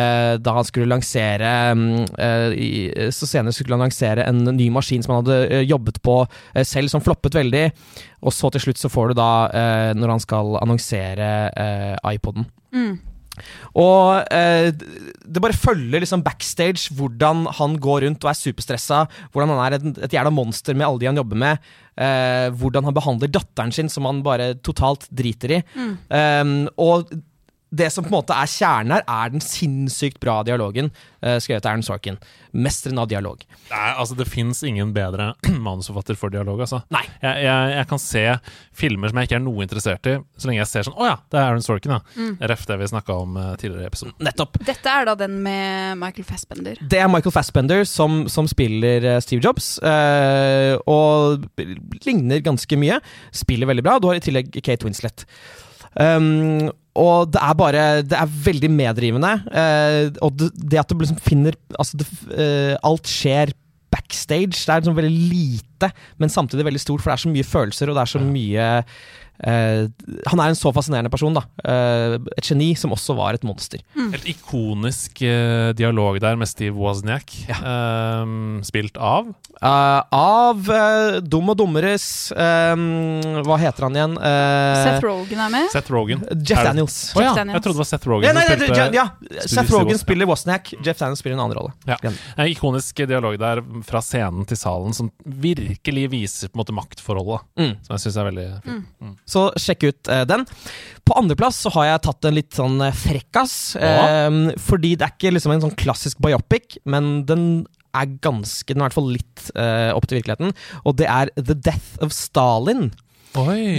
[0.00, 5.04] eh, da han skulle lansere mm, eh, Så senere skulle han lansere en ny maskin
[5.04, 6.20] som han hadde eh, jobbet på
[6.54, 7.66] eh, selv, som floppet veldig.
[8.26, 12.48] Og så til slutt så får du da, eh, når han skal annonsere eh, iPoden.
[13.78, 19.54] Og eh, det bare følger liksom backstage hvordan han går rundt og er superstressa, hvordan
[19.54, 21.70] han er et, et jævla monster med alle de han jobber med,
[22.00, 25.62] eh, hvordan han behandler datteren sin som han bare totalt driter i.
[26.18, 27.10] Eh, og
[27.70, 30.90] det som på en måte er kjernen her, er den sinnssykt bra dialogen
[31.24, 32.18] uh, skrevet av Aaron Sorkin.
[32.56, 33.42] Mesteren av dialog.
[33.68, 35.34] Nei, altså Det fins ingen bedre
[35.66, 36.62] manusforfatter for dialog.
[36.64, 37.04] altså Nei.
[37.20, 38.24] jeg, jeg, jeg kan se
[38.78, 41.16] filmer som jeg ikke er noe interessert i, så lenge jeg ser sånn Å ja,
[41.28, 42.30] det er Aaron Sorkin, ja.
[42.48, 44.16] Ref det vi snakka om uh, tidligere i episoden.
[44.24, 44.58] Nettopp.
[44.64, 46.80] Dette er da den med Michael Fassbender.
[46.80, 51.44] Det er Michael Fassbender som, som spiller uh, Steve Jobs, eh, og
[52.06, 52.98] ligner ganske mye.
[53.34, 53.98] Spiller veldig bra.
[54.00, 55.26] Du har i tillegg Kate Winslet.
[55.98, 59.32] Um, og det er bare Det er veldig meddrivende.
[59.52, 63.54] eh, og det, at du liksom finner Altså, det, eh, alt skjer
[63.88, 64.52] backstage.
[64.52, 65.88] Det er liksom veldig lite,
[66.20, 68.66] men samtidig veldig stort, for det er så mye følelser, og det er så mye
[69.38, 71.44] Han er en så fascinerende person, da.
[71.62, 73.82] Eh, et geni som også var et monster.
[73.94, 77.60] Helt ikonisk eh, dialog der med Steve Wozniak, ja.
[78.66, 82.74] spilt av Eh, av uh, Dum og dummeres eh,
[83.42, 84.12] Hva heter han igjen?
[84.14, 85.66] Eh, Seth Rogen er med.
[85.72, 86.22] Seth Rogen.
[86.36, 86.98] Jeff Daniels.
[87.16, 87.56] Å ja, Daniels.
[87.56, 88.44] jeg trodde det var Seth Rogen Ja, nei,
[88.94, 89.06] ja,
[89.42, 91.74] Seth Rogan Rogen spiller Wozniak, Jeff Daniels spiller en annen rolle.
[91.90, 91.98] Ja.
[92.36, 97.50] En ikonisk dialog der fra scenen til salen som virkelig viser på en måte maktforholdet.
[97.58, 97.74] Mm.
[97.82, 99.18] Som jeg syns er veldig fint.
[99.28, 100.46] Så sjekk ut eh, den.
[101.08, 103.56] På andreplass så har jeg tatt en litt sånn eh, frekkas.
[103.76, 107.44] eh, fordi det er ikke liksom en sånn klassisk biopic, men den
[107.96, 110.56] er ganske Den er i hvert fall litt eh, opp til virkeligheten.
[110.84, 112.90] Og det er The Death of Stalin.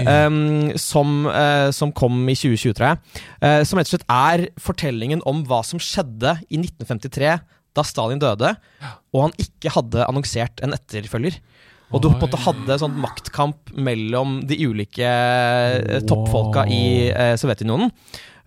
[0.05, 3.21] Um, som, uh, som kom i 2020, tror jeg.
[3.41, 7.33] Uh, som rett og slett er fortellingen om hva som skjedde i 1953,
[7.77, 8.53] da Stalin døde,
[9.13, 11.37] og han ikke hadde annonsert en etterfølger.
[11.89, 16.03] Og du på en måte hadde sånn maktkamp mellom de ulike wow.
[16.09, 17.89] toppfolka i eh, Sovjetunionen.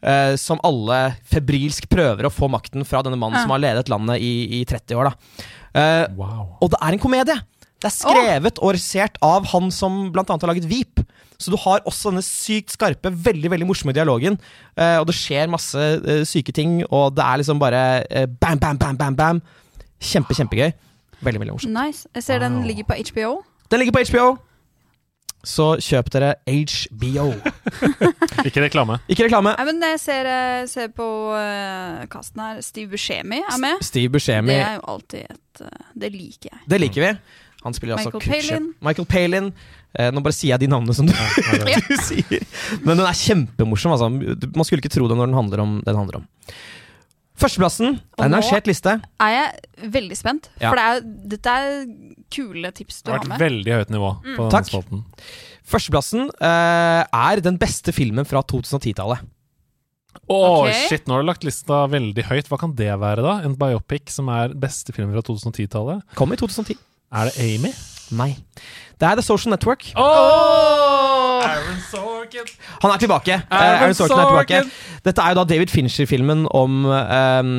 [0.03, 3.47] eh, som alle febrilsk prøver å få makten fra denne mannen Ja.
[3.47, 5.11] som har ledet landet i, i 30 år.
[5.11, 5.49] da.
[5.75, 6.59] Eh, wow.
[6.61, 7.39] og det er en komedie!
[7.83, 11.03] Det er skrevet og regissert av han som annet har laget Veep.
[11.43, 14.37] Så du har også denne sykt skarpe, veldig veldig morsomme dialogen.
[14.79, 18.61] Eh, og det skjer masse eh, syke ting, og det er liksom bare eh, bam,
[18.63, 19.43] bam, bam, bam, bam.
[19.99, 20.71] Kjempe, kjempegøy.
[21.23, 21.75] Veldig, veldig morsomt.
[21.77, 22.09] Nice.
[22.15, 23.37] Jeg ser den ligger på HBO.
[23.71, 24.37] Den ligger på HBO,
[25.43, 27.33] så kjøp dere HBO.
[28.47, 28.99] Ikke reklame.
[29.11, 29.55] Ikke reklame.
[29.59, 32.61] Nei, men jeg ser, eh, ser på uh, kasten her.
[32.63, 33.83] Steve Buscemi er med.
[33.83, 34.55] Steve Buscemi.
[34.55, 36.61] Det er jo alltid et uh, Det liker jeg.
[36.71, 37.15] Det liker vi.
[37.63, 38.69] Han spiller altså Michael altså Palin.
[38.83, 39.51] Michael Palin.
[39.93, 41.13] Eh, nå bare sier jeg de navnene som du,
[41.91, 42.47] du sier.
[42.83, 43.95] Men den er kjempemorsom.
[43.95, 44.09] Altså.
[44.11, 46.29] Man skulle ikke tro det når den handler om det den handler om.
[47.43, 48.95] Førsteplassen Og er en rangert liste.
[49.21, 50.71] Er jeg veldig spent, Ja.
[50.71, 51.01] for det er,
[51.35, 51.87] dette er
[52.33, 53.43] kule tips du Det har har vært med.
[53.47, 54.71] veldig høyt nivå på denne Takk.
[54.71, 55.05] spalten.
[55.67, 59.21] Førsteplassen eh, er den beste filmen fra 2010-tallet.
[60.29, 60.73] Åh, Ok.
[60.89, 62.49] shit, nå har du lagt lista veldig høyt.
[62.49, 63.39] Hva kan det være, da?
[63.45, 66.03] En biopic som er beste film fra 2010-tallet?
[66.15, 66.77] Kom i 2010.
[67.13, 67.73] Er det Amy?
[68.13, 68.37] Nei.
[69.01, 69.91] Det er The Social Network.
[69.97, 71.22] Oh!
[71.43, 72.49] Aaron Sorkin!
[72.83, 73.37] Han er tilbake.
[73.37, 74.61] Eh, Aaron Aaron Sorkin er tilbake.
[75.07, 77.53] Dette er jo da David Fincher-filmen om, um,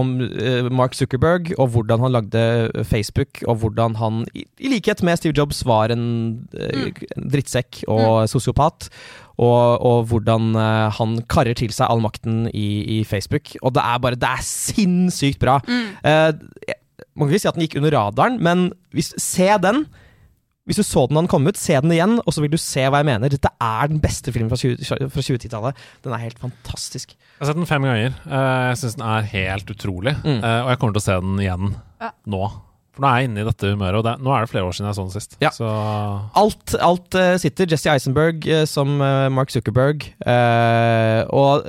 [0.00, 2.44] om eh, Mark Zuckerberg, og hvordan han lagde
[2.88, 6.04] Facebook, og hvordan han, i, likhet med Steve Jobs, var en,
[6.50, 7.02] mm.
[7.32, 8.90] drittsekk og sosiopat.
[9.40, 13.54] Og, og hvordan eh, han karrer til seg all makten i, i Facebook.
[13.62, 15.56] Og det er bare Det er sinnssykt bra.
[15.64, 15.96] Mm.
[16.04, 16.76] Uh,
[17.16, 19.84] man kan ikke si at den gikk under radaren, men hvis, se den.
[20.68, 22.58] Hvis du så den da den kom ut, se den igjen, og så vil du
[22.60, 23.32] se hva jeg mener.
[23.32, 25.78] Dette er den beste filmen fra 20 fra 2010-tallet.
[26.04, 27.14] Den er helt fantastisk.
[27.16, 28.12] Jeg har sett den fem ganger.
[28.28, 30.14] Eh, Jeg syns den er helt utrolig.
[30.22, 30.36] Mm.
[30.44, 32.10] Eh, Og jeg kommer til å se den igjen Ja.
[32.28, 32.42] nå.
[33.00, 34.74] For nå er jeg inne i dette humøret, og det, nå er det flere år
[34.76, 35.36] siden jeg så den sist.
[35.40, 35.50] Ja.
[35.56, 35.68] Så
[36.36, 37.68] Alt, alt uh, sitter.
[37.70, 40.04] Jesse Eisenberg uh, som uh, Mark Zuckerberg.
[40.20, 41.64] eh, og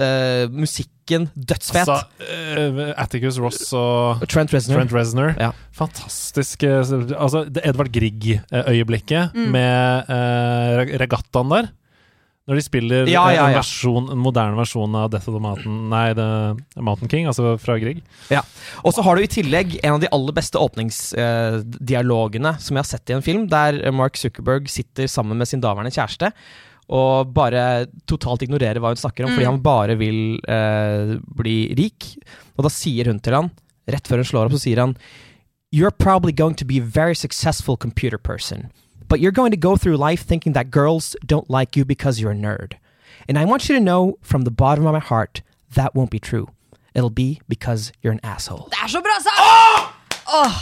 [0.52, 1.88] musikken dødsfet.
[1.88, 4.82] altså, Atticus Ross og Trent Reznor.
[4.82, 5.34] Trent Reznor.
[5.40, 5.52] Ja.
[5.76, 11.72] Fantastisk Altså, det Edvard Grieg-øyeblikket med eh, regattaen der.
[12.50, 15.44] Når de spiller Ja, ja, ja, En, versjon, en moderne versjon av Death of the
[15.44, 18.02] Mountain Nei, the Mountain King, altså fra Grieg.
[18.34, 18.42] Ja.
[18.82, 22.90] Og så har du i tillegg en av de aller beste åpningsdialogene som jeg har
[22.90, 26.34] sett i en film, der Mark Zuckerberg sitter sammen med sin daværende kjæreste
[26.92, 32.10] og bare totalt ignorerer hva hun snakker om, fordi han bare vil eh, bli rik.
[32.58, 33.52] Og da sier hun til han,
[33.92, 34.98] rett før hun slår opp, så sier han
[35.72, 38.68] You're probably going to be a very successful computer person,
[39.12, 42.32] but you're going to go through life thinking that girls don't like you because you're
[42.32, 42.74] a nerd.
[43.28, 45.42] And I want you to know from the bottom of my heart
[45.76, 46.48] that won't be true.
[46.96, 48.68] It'll be because you're an asshole.
[48.72, 49.42] Det er så bra sagt!
[50.42, 50.62] Åh!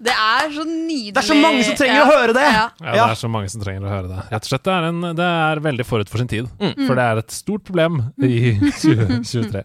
[0.00, 1.10] Det er så nydelig.
[1.12, 2.44] Det er så mange som trenger å høre det!
[2.46, 2.62] Ja.
[2.80, 3.02] Ja, Ja.
[3.04, 4.20] det er så mange som trenger å høre det.
[4.32, 6.46] Rett og slett, det er, en, det er veldig forut for sin tid.
[6.56, 6.86] Mm.
[6.86, 9.60] For det er et stort problem i 2023.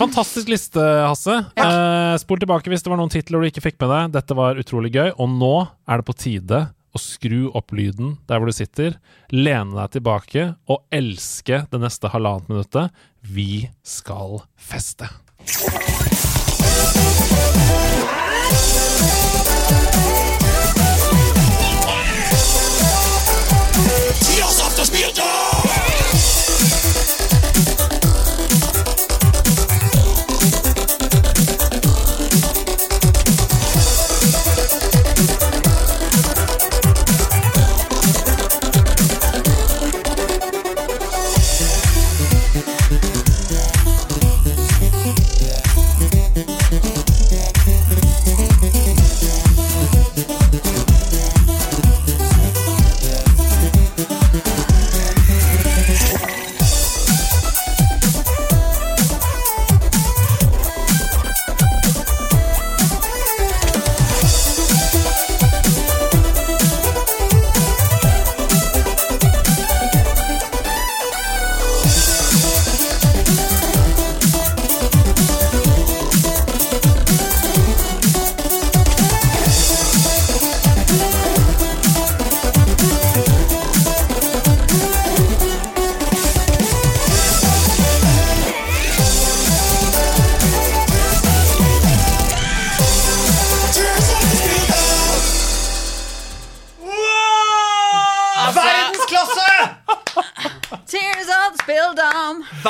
[0.00, 1.36] Fantastisk liste, Hasse.
[1.60, 4.14] Eh, spol tilbake hvis det var noen titler du ikke fikk med deg.
[4.16, 5.10] Dette var utrolig gøy.
[5.20, 5.52] Og nå
[5.84, 6.62] er det på tide
[6.96, 8.96] å skru opp lyden der hvor du sitter,
[9.34, 13.04] lene deg tilbake og elske det neste halvannet minuttet.
[13.20, 15.10] Vi skal feste.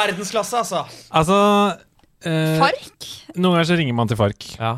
[0.06, 0.84] Verdensklasse, altså.
[1.10, 1.36] Altså
[2.26, 3.08] eh, Fark?
[3.36, 4.46] Noen ganger så ringer man til Fark.
[4.58, 4.76] Ja.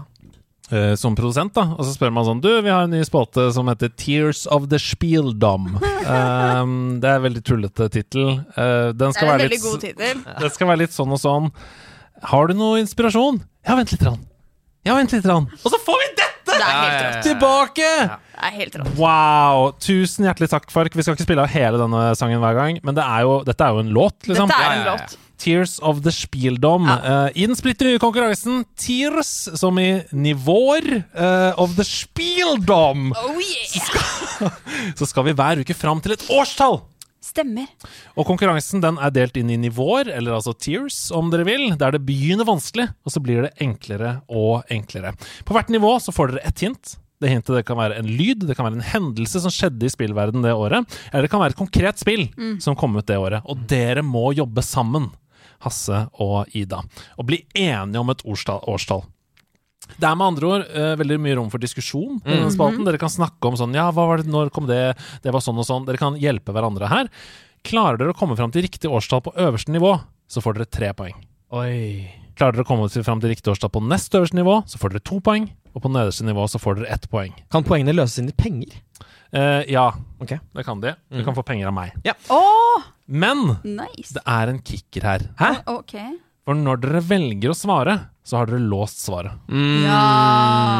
[0.73, 1.67] eh, som produsent, da.
[1.77, 4.69] Og så spør man sånn Du, vi har en ny spalte som heter Tears of
[4.73, 5.77] the Spieldom.
[5.79, 6.73] um,
[7.03, 8.41] det er en veldig tullete tittel.
[8.57, 10.25] Uh, den Det er en være veldig litt god tittel.
[10.45, 11.53] Det skal være litt sånn og sånn.
[12.33, 13.43] Har du noe inspirasjon?
[13.69, 14.03] Ja, vent litt.
[14.09, 14.23] Rann.
[14.87, 15.27] Ja, vent litt.
[15.29, 15.47] Rann.
[15.63, 16.28] Og så får vi dette
[16.59, 17.23] Det er helt rått.
[17.29, 17.93] tilbake!
[18.09, 18.91] Det er helt rått.
[18.99, 19.71] Wow!
[19.83, 20.95] Tusen hjertelig takk, Fark.
[20.99, 23.65] Vi skal ikke spille av hele denne sangen hver gang, men det er jo, dette
[23.65, 24.53] er jo en låt, liksom.
[24.53, 25.17] Dette er en låt.
[25.39, 26.89] Tears of the Spieldom.
[26.91, 33.39] Uh, I den splitter nye konkurransen Tears, som i nivåer uh, of the Spieldom, Oh
[33.39, 34.53] yeah!
[34.99, 36.81] så skal vi hver uke fram til et årstall.
[37.29, 37.67] Stemmer.
[38.17, 41.93] Og konkurransen den er delt inn i nivåer, eller altså tiers, om dere vil, der
[41.93, 45.13] det begynner vanskelig, og så blir det enklere og enklere.
[45.45, 46.95] På hvert nivå så får dere ett hint.
[47.19, 49.91] Det hintet det kan være en lyd, det kan være en hendelse som skjedde i
[49.91, 52.29] spillverden det året, eller det kan være et konkret spill
[52.63, 53.43] som kom ut det året.
[53.51, 55.11] Og dere må jobbe sammen,
[55.67, 56.79] Hasse og Ida,
[57.19, 59.03] og bli enige om et årstall.
[59.97, 62.85] Det er med andre ord uh, veldig mye rom for diskusjon i denne spalten.
[62.87, 64.97] Dere kan snakke om sånn Ja, hva var det, når kom det?
[65.25, 65.87] Det var sånn og sånn.
[65.89, 67.09] Dere kan hjelpe hverandre her.
[67.67, 69.97] Klarer dere å komme fram til riktig årstall på øverste nivå,
[70.31, 71.17] så får dere tre poeng.
[71.57, 72.07] Oi.
[72.39, 74.95] Klarer dere å komme til fram til riktig årstall på nest øverste nivå, så får
[74.95, 75.49] dere to poeng.
[75.75, 77.35] Og på nederste nivå så får dere ett poeng.
[77.53, 78.77] Kan poengene løses inn i penger?
[79.35, 79.89] Uh, ja,
[80.23, 80.39] Ok.
[80.55, 80.95] det kan de.
[81.13, 81.93] Du kan få penger av meg.
[82.33, 82.39] Å,
[83.07, 84.15] Men nice.
[84.17, 85.27] det er en kicker her.
[85.39, 85.51] Hæ?
[85.67, 85.95] Å, Ok.
[86.49, 87.95] For når dere velger å svare,
[88.25, 89.35] så har dere låst svaret.
[89.53, 89.83] Mm.
[89.85, 90.05] Ja.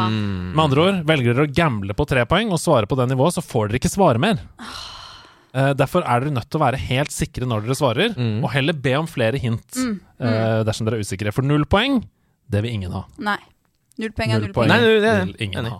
[0.09, 3.35] Med andre ord, velger dere å gamble på tre poeng og svare på det nivået,
[3.37, 4.41] så får dere ikke svare mer.
[5.53, 8.73] Uh, derfor er dere nødt til å være helt sikre når dere svarer, og heller
[8.81, 11.33] be om flere hint eh, dersom dere er usikre.
[11.37, 12.01] For null poeng,
[12.49, 13.03] det vil ingen ha.
[13.21, 13.37] Nei.
[14.01, 14.73] Null penger, Null null poeng poeng.
[14.73, 15.79] Nei, det- det- vil ingen ha.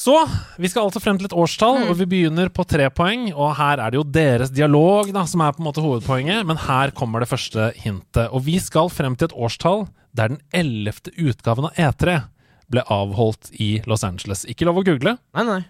[0.00, 0.14] Så
[0.56, 3.26] vi skal altså frem til et årstall, og vi begynner på tre poeng.
[3.34, 6.60] Og her er det jo deres dialog da, som er på en måte hovedpoenget, men
[6.62, 8.30] her kommer det første hintet.
[8.32, 9.84] Og vi skal frem til et årstall
[10.16, 12.16] der den ellevte utgaven av E3
[12.72, 14.46] ble avholdt i Los Angeles.
[14.48, 15.18] Ikke lov å google.
[15.36, 15.60] Nei, nei.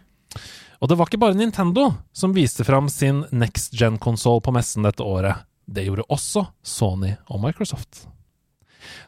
[0.79, 5.03] Og det var ikke bare Nintendo som viste fram sin next gen-konsoll på messen dette
[5.03, 5.43] året.
[5.67, 8.07] Det gjorde også Sony og Microsoft.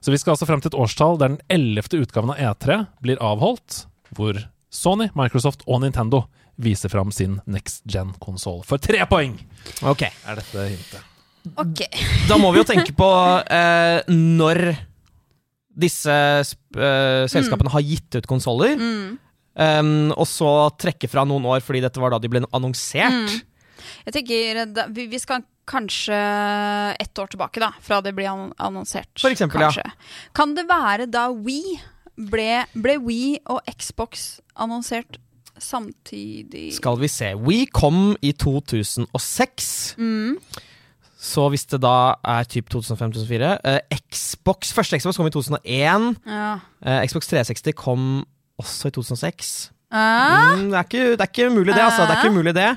[0.02, 3.22] Så vi skal altså frem til et årstall der den ellevte utgaven av E3 blir
[3.22, 3.84] avholdt,
[4.18, 4.42] hvor
[4.72, 6.24] Sony, Microsoft og Nintendo
[6.62, 8.62] viser fram sin next gen-konsoll.
[8.68, 9.34] For tre poeng
[9.88, 10.04] Ok.
[10.08, 11.08] er dette hintet.
[11.58, 11.84] Ok.
[12.30, 13.08] Da må vi jo tenke på
[13.50, 14.62] eh, når
[15.72, 18.76] disse eh, selskapene har gitt ut konsoller.
[19.52, 20.48] Um, og så
[20.80, 23.34] trekke fra noen år fordi dette var da de ble annonsert.
[24.06, 26.16] Jeg tenker da, vi, vi skal kanskje
[27.00, 29.12] ett år tilbake, da, fra det ble annonsert.
[29.20, 29.92] For eksempel, ja.
[30.36, 31.60] Kan det være da We
[32.16, 35.18] ble, ble We og Xbox annonsert
[35.58, 36.74] samtidig?
[36.76, 37.32] Skal vi se.
[37.36, 39.94] We kom i 2006.
[39.98, 40.36] Mm.
[41.22, 46.16] Så hvis det da er typ 2005-2004 eh, Xbox, Første Xbox kom i 2001.
[46.26, 46.56] Ja.
[46.82, 48.24] Eh, Xbox 360 kom
[48.58, 49.70] også i 2006.
[49.92, 51.80] Ah, Mm, det, er ikke, det er ikke umulig, det.
[51.80, 52.76] altså Det er ikke mulig det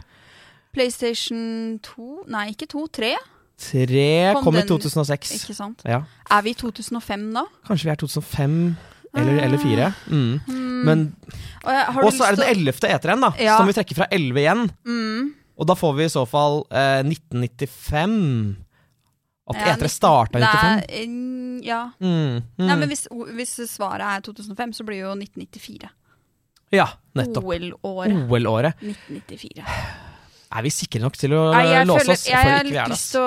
[0.74, 2.88] PlayStation 2 Nei, ikke 2.
[2.88, 3.14] 3.
[3.58, 5.32] 3 Kom kom i 2006.
[5.40, 5.82] Ikke sant?
[5.88, 6.02] Ja.
[6.30, 7.46] Er vi i 2005 da?
[7.68, 8.76] Kanskje vi er 2005
[9.16, 9.90] eller, eller fire.
[10.12, 10.84] Mm.
[10.86, 11.06] Men
[11.64, 12.78] Og du også er det den 11.
[12.92, 13.32] E3-en, da.
[13.42, 13.58] Ja.
[13.58, 14.64] Som vi trekker fra 11 igjen.
[14.86, 15.34] Mm.
[15.56, 18.16] Og da får vi i så fall eh, 1995.
[19.46, 20.64] At Ja, E3 starta i 95.
[20.66, 21.82] Nei, mm, ja.
[22.02, 22.66] Mm, mm.
[22.66, 23.06] Nei, men hvis,
[23.38, 25.92] hvis svaret er 2005, så blir det jo 1994.
[26.74, 27.46] Ja, nettopp.
[27.46, 28.26] OL-året.
[28.26, 28.82] OL-året.
[28.82, 29.64] 1994.
[30.54, 32.26] Er vi sikre nok til å Nei, jeg låse oss?
[32.30, 33.24] jeg jeg, jeg, lyst å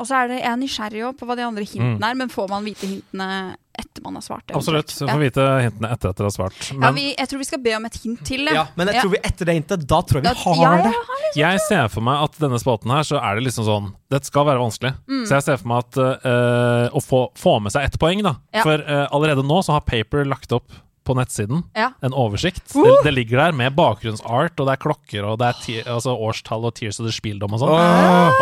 [0.00, 2.06] Og så er det, jeg er nysgjerrig på hva de andre hintene Mm.
[2.10, 4.50] er, men får man vite hintene etter man har svart?
[4.52, 4.90] Absolutt.
[4.92, 5.20] Så får ja.
[5.22, 6.58] vite hintene etter at dere har svart.
[6.74, 8.44] Men Ja, vi, jeg tror vi skal be om et hint til.
[8.52, 10.70] Ja, men jeg tror vi etter det hintet, da tror jeg vi Da- har ja,
[10.76, 10.92] det.
[10.92, 13.64] jeg har litt- Jeg ser for meg at denne spalten her, så er det liksom
[13.64, 14.94] sånn Det skal være vanskelig.
[15.08, 15.24] Mm.
[15.26, 18.34] Så jeg ser for meg at uh, å få, få med seg ett poeng, da.
[18.52, 18.62] Ja.
[18.62, 20.68] For uh, allerede nå så har Paper lagt opp
[21.04, 21.90] på nettsiden Ja.
[22.02, 22.64] en oversikt.
[22.76, 22.84] Uh!
[22.84, 26.14] Det, det ligger der med bakgrunnsart, og det er klokker, og det er ti, altså
[26.14, 27.74] årstall og Tears of the Spieldom og sånn.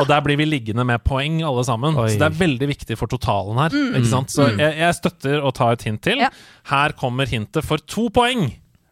[0.01, 1.97] Og der blir vi liggende med poeng, alle sammen.
[2.01, 2.09] Oi.
[2.13, 3.77] Så det er veldig viktig for totalen her.
[3.97, 4.33] Ikke sant?
[4.35, 6.21] Så jeg, jeg støtter å ta et hint til.
[6.21, 6.27] Mm.
[6.29, 6.31] Ja.
[6.73, 8.51] Her kommer hintet for to poeng.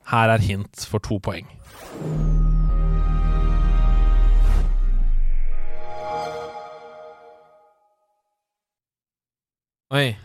[0.09, 1.45] Her er hint for to poeng.
[9.91, 10.17] Oi.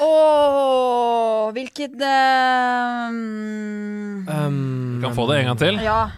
[0.00, 3.50] Åh, hvilket um,
[4.30, 5.80] Um, Vi kan få det en gang til.
[5.84, 6.10] Ja.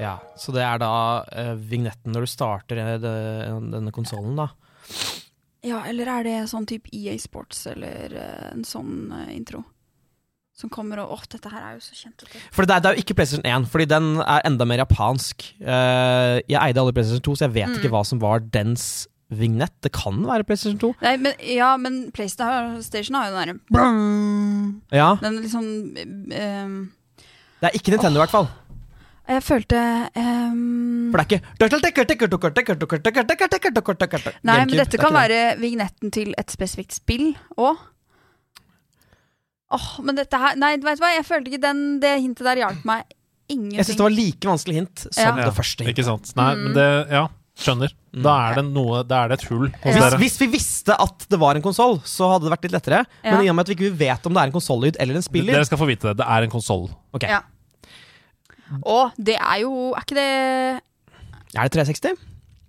[0.00, 3.12] Ja, Så det er da uh, vignetten når du starter eh, det,
[3.70, 4.48] denne konsollen, da.
[5.62, 9.62] ja, eller er det sånn type EA Sports eller uh, en sånn uh, intro?
[10.62, 12.22] Som kommer og Åh, dette her er jo så kjent.
[12.54, 15.48] For det er, det er jo ikke PlayStation 1, fordi den er enda mer japansk.
[15.60, 17.78] Uh, jeg eide alle PlayStation 2, så jeg vet Mm.
[17.80, 19.74] ikke hva som var dens vignett.
[19.82, 20.94] Det kan være PlayStation 2.
[21.02, 23.82] Nei, men, ja, men PlayStation har jo den derre
[24.92, 26.92] Ja, Den liksom um,
[27.62, 28.50] Det er ikke Nintendo, i hvert fall.
[29.28, 29.78] Jeg følte
[30.18, 31.10] um...
[31.12, 31.44] For det er ikke
[34.42, 37.78] Nei, men dette er kan være vignetten til et spesifikt spill òg.
[39.72, 42.60] Åh, men dette her Nei, vet du hva, jeg følte ikke den, det hintet der
[42.64, 43.04] hjalp meg
[43.48, 43.78] ingenting.
[43.78, 45.44] Jeg syns det var like vanskelig hint som Ja.
[45.46, 46.32] det første Ikke sant?
[46.36, 47.22] Nei, men det Ja,
[47.58, 47.92] skjønner.
[48.12, 50.18] Da er det noe Da er det et hull hos Hvis, dere.
[50.20, 53.00] hvis vi visste at det var en konsoll, så hadde det vært litt lettere.
[53.24, 53.30] Ja.
[53.36, 55.22] Men i og med at vi ikke vet om det er en konsollyd eller en
[55.24, 56.16] spiller Dere skal få vite det.
[56.20, 56.90] Det er en konsoll.
[57.14, 57.40] Ok, Ja.
[58.88, 60.80] Og det er jo Er ikke det
[61.52, 62.16] Er det 360?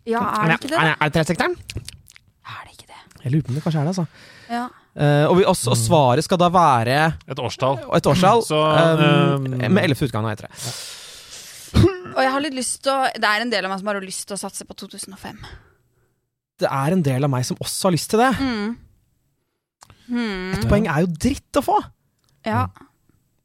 [0.06, 0.80] Ja, er det ikke det?
[0.84, 1.54] Er det 360-eren?
[2.44, 3.00] Er det ikke det?
[3.24, 4.08] Jeg lurer på om det kanskje er det, altså.
[4.52, 4.68] Ja.
[4.94, 6.98] Eh, og, vi, også, og svaret skal da være
[7.28, 7.80] Et årstall.
[7.98, 8.44] et årstall.
[8.46, 10.06] Så, um, um, med 11.
[10.08, 10.54] utgang, heter det.
[12.14, 13.98] Og jeg har litt lyst til å Det er en del av meg som har
[14.06, 15.40] lyst til å satse på 2005.
[16.62, 18.32] Det er en del av meg som også har lyst til det.
[18.38, 18.76] Mm.
[20.14, 20.54] Hmm.
[20.60, 21.80] Et poeng er jo dritt å få!
[22.46, 22.68] Ja.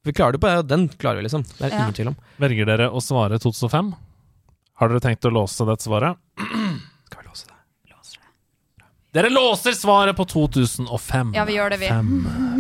[0.05, 1.45] Vi klarer det på Den klarer vi, liksom.
[1.49, 1.83] Det er Ja.
[1.87, 2.17] ingen tvil om.
[2.43, 3.95] Velger dere å svare 2005?
[4.79, 6.19] Har dere tenkt å låse dette svaret?
[7.09, 7.58] Skal vi låse det?
[9.19, 11.33] Dere låser svaret på 2005.
[11.35, 11.89] ja, vi gjør det, vi.
[11.91, 12.11] Fem,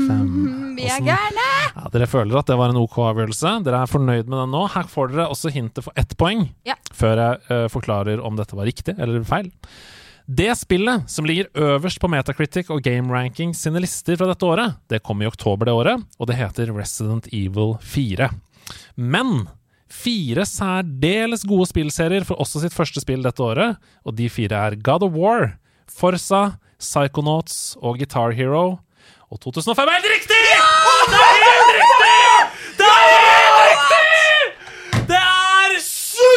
[0.08, 0.32] fem.
[0.78, 1.44] Vi er gærne!
[1.74, 3.50] Ja, dere føler at det var en OK avgjørelse.
[3.66, 4.60] Dere er fornøyd med den nå.
[4.70, 6.76] Her får dere også hintet for ett poeng, Ja.
[6.94, 9.48] før jeg uh, forklarer om dette var riktig eller feil.
[10.28, 14.78] Det spillet som ligger øverst på Metacritic og Game Ranking sine lister fra dette året,
[14.92, 18.28] det kom i oktober det året, og det heter Resident Evil 4.
[18.98, 19.46] Men
[19.90, 24.78] fire særdeles gode spillserier for også sitt første spill dette året, og de fire er
[24.78, 25.54] God of War,
[25.98, 28.78] Forza, Psychonauts og Guitar Hero.
[29.30, 30.44] Og 2005 er helt riktig!
[31.08, 32.20] Det er helt riktig!
[32.78, 34.08] Det er helt riktig!
[35.08, 36.28] Det er syv!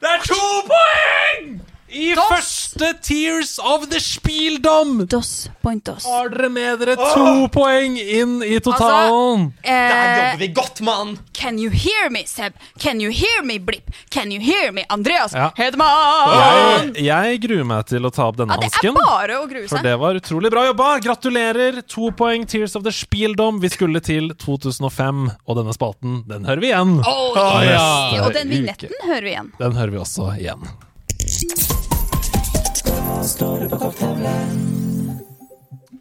[0.00, 1.62] Det er to poeng!
[1.88, 2.61] I Dos.
[2.72, 6.04] Første Tears of the Spieldom Dos pointos.
[6.06, 9.52] har dere med dere to poeng inn i totalen.
[9.62, 11.18] Der Eh, vi godt, mann!
[11.34, 12.52] can you hear me, Seb?
[12.78, 13.90] Can you hear me, Blipp?
[14.10, 15.50] Can you hear me, Andreas Ja.
[15.56, 16.94] Hedman?
[16.94, 18.94] jeg, jeg gruer meg til å ta opp denne Ja, det er hansken.
[18.94, 19.82] bare å grue For seg.
[19.84, 21.00] det var utrolig bra jobba.
[21.00, 21.82] Gratulerer.
[21.88, 23.60] To poeng Tears of the Spieldom.
[23.60, 27.00] Vi skulle til 2005, og denne spalten, den hører vi igjen.
[27.06, 28.24] Oh, Ah, ja.
[28.26, 29.52] Og den vignetten hører vi igjen.
[29.58, 31.71] Den hører vi også igjen.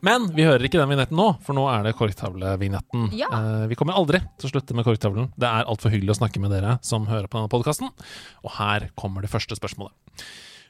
[0.02, 3.12] Men vi hører ikke den vignetten nå, for nå er det korktavlevignetten.
[3.14, 3.30] Ja.
[3.30, 5.30] Eh, vi kommer aldri til å slutte med korktavlen.
[5.38, 7.92] Det er altfor hyggelig å snakke med dere som hører på denne podkasten.
[8.42, 9.94] Og her kommer det første spørsmålet.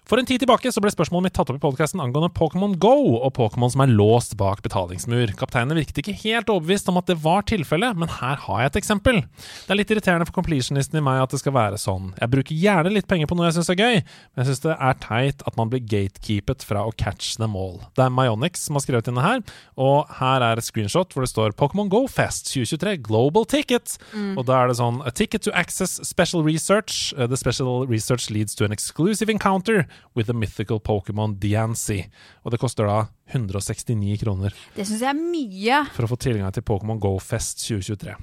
[0.10, 3.20] For en tid tilbake så ble spørsmålet mitt tatt opp i podkasten angående Pokémon Go
[3.22, 5.32] og Pokémon som er låst bak betalingsmur.
[5.40, 8.80] Kapteinene virket ikke helt overbevist om at det var tilfellet, men her har jeg et
[8.82, 9.22] eksempel.
[9.22, 12.10] Det er litt irriterende for completionisten i meg at det skal være sånn.
[12.20, 14.76] Jeg bruker gjerne litt penger på noe jeg syns er gøy, men jeg syns det
[14.90, 17.80] er teit at man blir gatekeepet fra å catch them all.
[17.96, 19.46] Det er Myonix som har skrevet inn det her,
[19.80, 23.96] og her er et screenshot hvor det står Pokémon Go Fest 2023 Global Ticket.
[24.36, 27.14] Og da er det sånn A ticket to access special research.
[27.16, 29.86] Uh, the special research leads to an exclusive encounter
[30.16, 32.04] with the mythical Pokémon Diancy.
[32.46, 33.00] Og det koster da
[33.32, 35.82] 169 kroner Det syns jeg er mye.
[35.96, 38.16] for å få tilgang til Pokémon Go Fest 2023.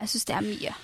[0.00, 0.76] Jeg synes det er mye.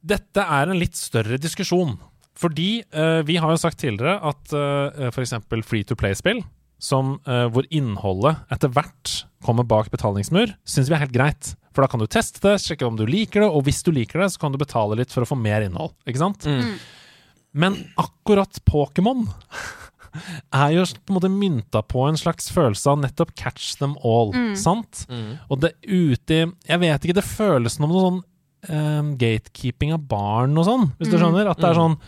[0.00, 1.98] Dette er en litt større diskusjon.
[2.40, 5.34] Fordi uh, vi har jo sagt tidligere at uh, f.eks.
[5.66, 6.40] free to play-spill,
[6.80, 9.10] som, eh, hvor innholdet etter hvert
[9.44, 11.50] kommer bak betalingsmur, syns vi er helt greit.
[11.74, 14.22] For da kan du teste det, sjekke om du liker det, og hvis du liker
[14.22, 15.92] det, så kan du betale litt for å få mer innhold.
[16.08, 16.48] Ikke sant?
[17.52, 19.26] Men akkurat Pokémon
[20.54, 24.32] er jo på en måte mynta på en slags følelse av nettopp catch them all,
[24.58, 25.04] sant?
[25.48, 28.20] Og det ute i Jeg vet ikke, det føles som noe sånn
[28.68, 31.50] eh, gatekeeping av barn og sånn, hvis du skjønner?
[31.50, 31.98] At det er sånn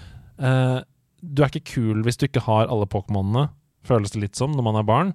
[0.43, 0.79] uh,
[1.23, 3.49] Du er ikke kul hvis du ikke har alle Pokémonene,
[3.87, 5.09] føles det litt som når man er barn.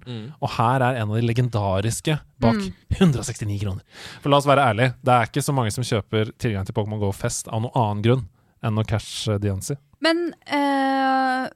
[0.44, 2.58] Og her er en av de legendariske bak
[3.00, 3.84] 169 kroner.
[4.20, 7.00] For la oss være ærlige, det er ikke så mange som kjøper tilgang til Pokémon
[7.00, 8.26] Go Fest av noen annen grunn
[8.66, 9.78] enn å catche Diancie.
[10.04, 11.48] Men eh,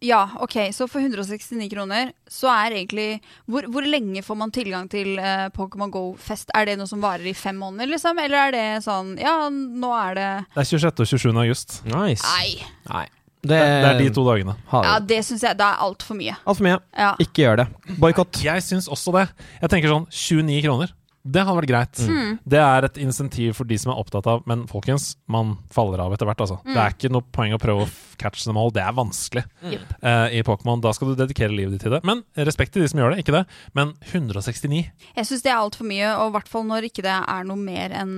[0.00, 3.20] ja, OK, så for 169 kroner så er egentlig
[3.50, 6.52] Hvor, hvor lenge får man tilgang til eh, Pokémon Go-fest?
[6.54, 8.20] Er det noe som varer i fem måneder, liksom?
[8.22, 11.02] Eller er det sånn Ja, nå er det Det er 26.
[11.02, 11.32] og 27.
[11.34, 11.80] august.
[11.90, 12.22] Nice.
[12.22, 12.68] Nei.
[12.92, 13.06] Nei.
[13.38, 14.56] Det, det er de to dagene.
[14.72, 16.34] Ja, det syns jeg det er altfor mye.
[16.42, 16.78] Altfor mye.
[16.98, 17.12] Ja.
[17.22, 17.66] Ikke gjør det.
[18.02, 18.40] Boikott.
[18.42, 19.28] Jeg syns også det.
[19.62, 20.94] Jeg tenker sånn 29 kroner.
[21.26, 22.02] Det hadde vært greit.
[22.48, 26.14] Det er et insentiv for de som er opptatt av Men folkens, man faller av
[26.14, 26.60] etter hvert, altså.
[26.64, 28.72] Det er ikke noe poeng å prøve å catche catch them all.
[28.74, 30.80] Det er vanskelig eh, i Pokémon.
[30.82, 32.02] Da skal du dedikere livet ditt til det.
[32.06, 33.44] Men respekt til de som gjør det, ikke det.
[33.74, 34.84] Men 169
[35.16, 37.58] Jeg syns det er altfor mye, og i hvert fall når ikke det er noe
[37.58, 38.14] mer enn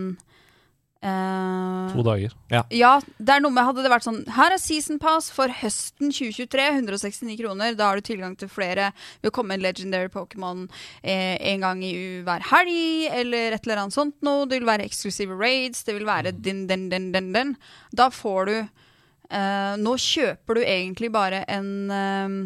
[1.02, 2.32] eh, to dager.
[2.70, 6.12] Ja, det er noe med Hadde det vært sånn Her er season pass for høsten
[6.12, 7.74] 2023, 169 kroner.
[7.78, 8.90] Da har du tilgang til flere.
[9.24, 10.66] Vil komme en legendary Pokémon
[11.02, 14.47] eh, en gang i u- hver helg, eller et eller annet sånt noe.
[14.51, 17.56] Det vil være eksklusive raids, det vil være din, den, den, den, den.
[17.97, 22.40] Da får du eh, Nå kjøper du egentlig bare en eh,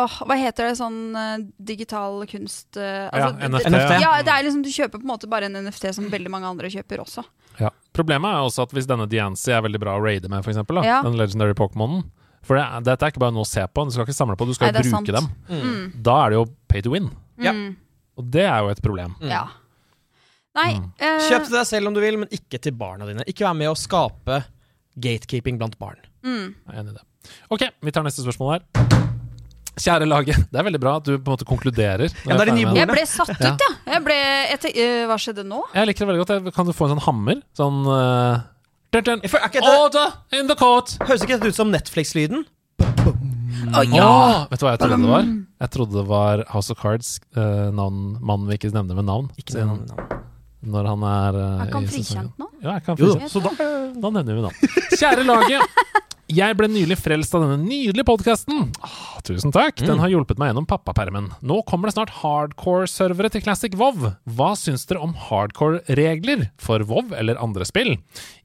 [0.00, 0.76] Åh, hva heter det?
[0.78, 3.72] Sånn uh, digital kunst eh, Ja, NFT.
[3.74, 3.98] det-.
[4.00, 6.46] Ja, det er liksom, du kjøper på en måte bare en NFT som veldig mange
[6.48, 7.24] andre kjøper også.
[7.60, 7.70] Ja.
[7.92, 10.80] Problemet er også at hvis denne Diancie er veldig bra å raide med, for eksempel,
[10.84, 11.02] Ja.
[11.02, 12.04] den legendary Pokémonen
[12.42, 14.34] For det, er- dette er ikke bare noe å se på, du skal ikke samle
[14.40, 15.06] på, du skal Nei, bruke sant.
[15.50, 15.92] dem.
[16.02, 17.10] Da er det jo pay to win.
[17.38, 17.52] Ja.
[17.52, 17.76] Mm,
[18.16, 19.14] Og det er jo et problem.
[19.20, 19.42] ja.
[20.56, 23.22] Nei eh, Kjøp til deg selv om du vil, men ikke til barna dine.
[23.28, 24.44] Ikke vær med å skape
[24.98, 25.96] gatekeeping blant barn.
[26.24, 26.54] mm.
[26.66, 27.04] Jeg er enig i det.
[27.50, 29.06] Ok, vi tar neste spørsmål her.
[29.80, 32.12] Kjære laget, det er veldig bra at du på en måte konkluderer.
[32.28, 33.70] Ja, er med Jeg ble satt ut, ja.
[33.94, 34.16] Jeg ble,
[34.52, 35.62] jeg eh, hva skjedde nå?
[35.74, 36.32] Jeg liker det veldig godt.
[36.36, 37.40] Jeg- Kan du få en sånn hammer?
[37.56, 38.40] Sånn uh,
[38.92, 39.20] dun, dun.
[39.24, 40.96] Jeg det- Order in the court!
[41.00, 42.44] Høres ikke dette ut som Netflix-lyden?
[42.80, 44.04] Oh, ja!
[44.04, 45.26] oh, vet du hva jeg trodde det var?
[45.60, 49.30] Jeg trodde det var House of Cards, uh, navn, mannen vi ikke nevner med navn.
[49.40, 49.84] Ikke navn.
[50.60, 52.50] Når han er uh, Er ikke han i frikjent nå?
[52.60, 53.32] Ja, jeg kan frikjent.
[53.32, 53.52] så da
[53.96, 54.74] Da nevner vi navn.
[54.92, 55.80] Kjære laget.
[56.30, 58.68] Jeg ble nylig frelst av denne nydelige podkasten.
[59.26, 59.80] Tusen takk.
[59.82, 61.26] Den har hjulpet meg gjennom pappapermen.
[61.42, 64.12] Nå kommer det snart hardcore-servere til Classic WoW.
[64.36, 67.96] Hva syns dere om hardcore-regler for WoW eller andre spill?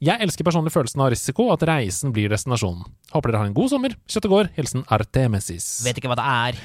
[0.01, 2.87] Jeg elsker personlig følelsen av risiko, at reisen blir destinasjonen.
[3.13, 3.93] Håper dere har en god sommer.
[4.09, 4.49] Kjøttet går.
[4.57, 5.69] Hilsen Artemesis.
[5.85, 6.61] Vet ikke hva det er.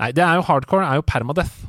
[0.00, 1.66] Nei, det er jo hardcore er jo permadeath.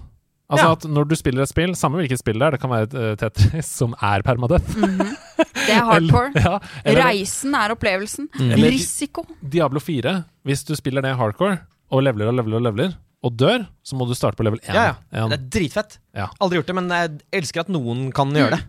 [0.50, 0.72] Altså Ja.
[0.78, 2.94] at når du spiller et spill, samme hvilket spill det er, det kan være et
[2.96, 4.78] eh, Tetris som er permadeath.
[4.78, 6.30] Det er hardcore.
[6.36, 8.30] Eller, ja, eller Reisen er opplevelsen.
[8.40, 9.26] Eller- Risiko.
[9.44, 11.60] Diablo 4, hvis du spiller det hardcore,
[11.92, 12.96] og leveler og leveler og leveler,
[13.28, 14.76] og dør, så må du starte på level 1.
[14.78, 15.24] Ja, ja.
[15.28, 15.96] Det er dritfett.
[16.16, 16.28] Ja.
[16.40, 18.64] Aldri gjort det, men jeg elsker at noen kan gjøre det.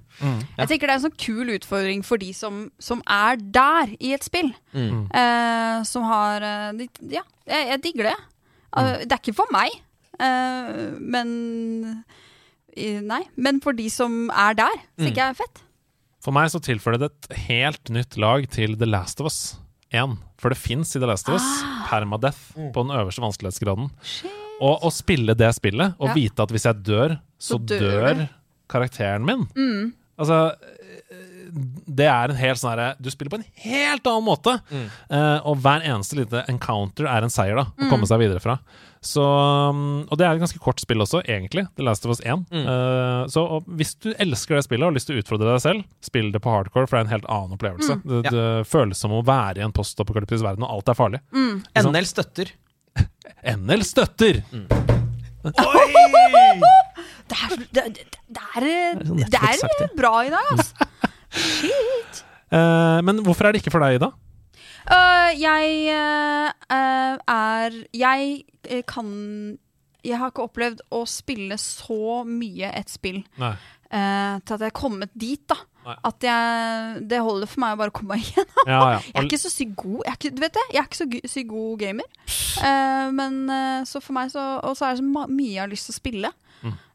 [0.59, 4.15] Jeg tenker det er en sånn kul utfordring for de som, som er der i
[4.17, 4.49] et spill.
[4.75, 5.05] Mm.
[5.15, 6.89] Eh, som har eh, de,
[7.21, 8.17] Ja, jeg, jeg digger det.
[8.81, 9.77] Eh, Det er ikke for meg,
[10.19, 11.31] men
[12.77, 13.23] eh, Nei.
[13.37, 15.63] Men for de som er der, så ikke jeg fett.
[16.23, 19.39] For meg så tilfører det et helt nytt lag til The Last of Us
[19.95, 20.17] 1.
[20.39, 21.47] For det fins i The Last of Us
[21.89, 23.91] permadeath på den øverste vanskelighetsgraden.
[24.59, 26.15] Og å spille det spillet, og Ja.
[26.19, 28.29] vite at hvis jeg dør, så, Så dør dør,
[28.69, 29.47] karakteren min
[30.19, 30.53] Altså
[31.89, 34.59] det er en helt sånn herre Du spiller på en helt annen måte.
[35.09, 37.65] Eh, og hver eneste lite encounter er en seier, da.
[37.79, 38.59] Å komme seg videre fra.
[39.05, 41.67] Så, um, og det er et ganske kort spill også, egentlig.
[41.79, 42.45] The Last of Us 1.
[42.51, 45.63] Eh, så og hvis du elsker det spillet og har lyst til å utfordre deg
[45.63, 47.99] selv, spill det på hardcore, for det er en helt annen opplevelse.
[48.05, 48.33] Det, Ja.
[48.35, 51.21] det føles som å være i en postapokalyptisk verden, og alt er farlig.
[51.79, 52.51] NL støtter.
[53.59, 54.43] NL støtter!
[57.29, 58.05] Det er, det, det,
[59.29, 60.89] det er, sånn det er bra i dag, altså.
[61.39, 62.23] Shit.
[62.49, 64.09] Uh, men hvorfor er det ikke for deg, Ida?
[64.89, 69.59] Øh, jeg øh, er Jeg øh, kan
[70.05, 73.51] Jeg har ikke opplevd å spille så mye et spill øh,
[73.93, 75.59] til at jeg er kommet dit, da.
[75.89, 75.95] Nei.
[76.05, 78.65] At jeg Det holder for meg å bare komme meg igjennom.
[78.69, 78.99] Ja, ja.
[79.05, 81.33] Jeg er ikke så sykt god Jeg er ikke, vet det, jeg er ikke så
[81.37, 82.11] sykt god gamer.
[82.65, 83.39] Eh, men
[83.89, 86.01] så for meg så Og så er det så mye jeg har lyst til å
[86.01, 86.33] spille.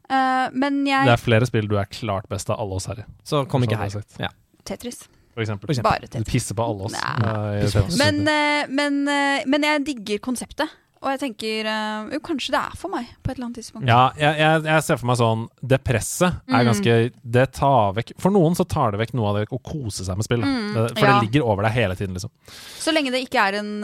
[0.04, 3.04] Eh, men Det er flere spill du er klart best av alle oss her i,
[3.24, 3.90] Så kom ikke Sånn her.
[3.94, 4.18] jeg sagt.
[4.20, 4.30] Ja.
[4.68, 5.06] Tetris.
[5.34, 5.66] For eksempel.
[5.68, 5.90] For eksempel.
[5.90, 6.94] Bare Du pisser på alle oss.
[6.94, 7.90] Nei.
[7.98, 10.68] Men, eh, men, eh, men jeg digger konseptet.
[11.04, 13.84] Og jeg tenker eh, jo, kanskje det er for meg på et eller annet tidspunkt.
[13.90, 16.54] Ja, jeg, jeg, jeg ser for meg sånn Det presset Mm.
[16.56, 16.94] er ganske
[17.36, 20.16] Det tar vekk For noen så tar det vekk noe av det å kose seg
[20.16, 20.40] med spill.
[20.40, 21.20] Mm, For Mm, ja.
[21.20, 22.30] det ligger over deg hele tiden, liksom.
[22.80, 23.74] Så lenge det ikke er en,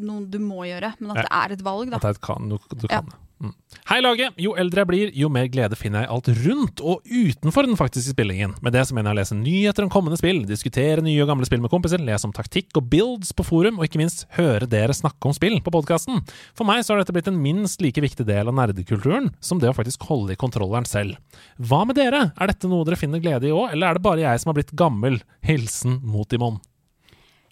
[0.00, 1.96] noe du må gjøre, men at det er et valg, da.
[2.00, 3.18] At det er et kan, du, du kan det.
[3.38, 3.52] Mm.
[3.86, 4.34] Hei, laget!
[4.42, 8.10] Jo eldre jeg blir, jo mer glede finner jeg alt rundt og utenfor den faktiske
[8.10, 8.56] spillingen.
[8.64, 11.46] Med det så mener jeg å lese nyheter om kommende spill, diskutere nye og gamle
[11.46, 14.96] spill med kompiser, lese om taktikk og builds på forum, og ikke minst høre dere
[14.96, 16.24] snakke om spill på podkasten.
[16.58, 19.70] For meg så har dette blitt en minst like viktig del av nerdekulturen som det
[19.70, 21.20] å faktisk holde i kontrolleren selv.
[21.62, 22.32] Hva med dere?
[22.34, 24.58] Er dette noe dere finner glede i òg, eller er det bare jeg som har
[24.58, 25.22] blitt gammel?
[25.46, 26.58] Hilsen Motimon.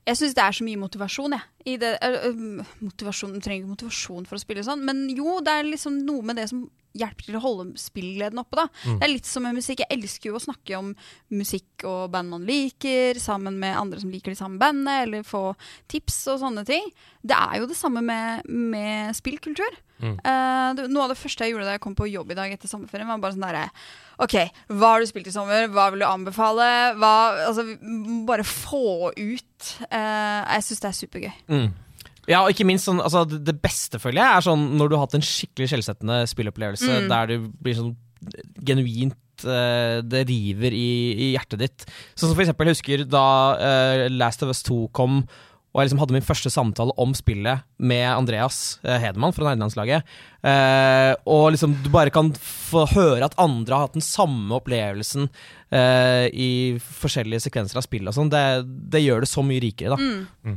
[0.07, 1.79] Jeg syns det er så mye motivasjon, jeg.
[1.83, 2.43] Det, øh,
[2.81, 6.23] motivasjon, Du trenger ikke motivasjon for å spille sånn, men jo, det er liksom noe
[6.23, 6.63] med det som
[6.99, 8.67] hjelper til å holde spillgleden oppe, da.
[8.99, 9.85] Det er litt som med musikk.
[9.85, 10.93] Jeg elsker jo å snakke om
[11.35, 15.51] musikk og band man liker, sammen med andre som liker de samme bandene, eller få
[15.93, 16.89] tips og sånne ting.
[17.27, 19.83] Det er jo det samme med, med spillkultur.
[19.97, 22.53] Eh, det, noe av det første jeg gjorde da jeg kom på jobb i dag
[22.53, 23.63] etter sommerferien, var bare sånn derre
[24.21, 24.35] OK,
[24.77, 25.67] hva har du spilt i sommer?
[25.73, 26.69] Hva vil du anbefale?
[27.01, 27.15] Hva,
[27.49, 27.65] altså,
[28.29, 29.43] bare få ut
[29.87, 31.37] Uh, Jeg syns det er supergøy.
[31.49, 31.69] Mm.
[32.27, 35.05] Ja, og ikke minst sånn, altså, det, beste, føler jeg, er sånn når du har
[35.07, 37.09] hatt en skikkelig skjellsettende spillopplevelse Mm.
[37.13, 37.95] der du blir sånn
[38.67, 41.85] genuint eh, Det river i, i hjertet ditt.
[42.17, 43.27] Sånn som for eksempel, jeg husker da
[43.61, 45.21] uh, Last of Us 2 kom,
[45.77, 50.09] og jeg liksom hadde min første samtale om spillet med Andreas uh, Hedemann fra Nerdelandslaget.
[50.47, 55.27] Eh, og liksom du bare kan få høre at andre har hatt den samme opplevelsen
[55.75, 58.31] eh, i forskjellige sekvenser av spill og sånn.
[58.31, 58.43] Det,
[58.93, 60.55] det gjør det så mye rikere, da.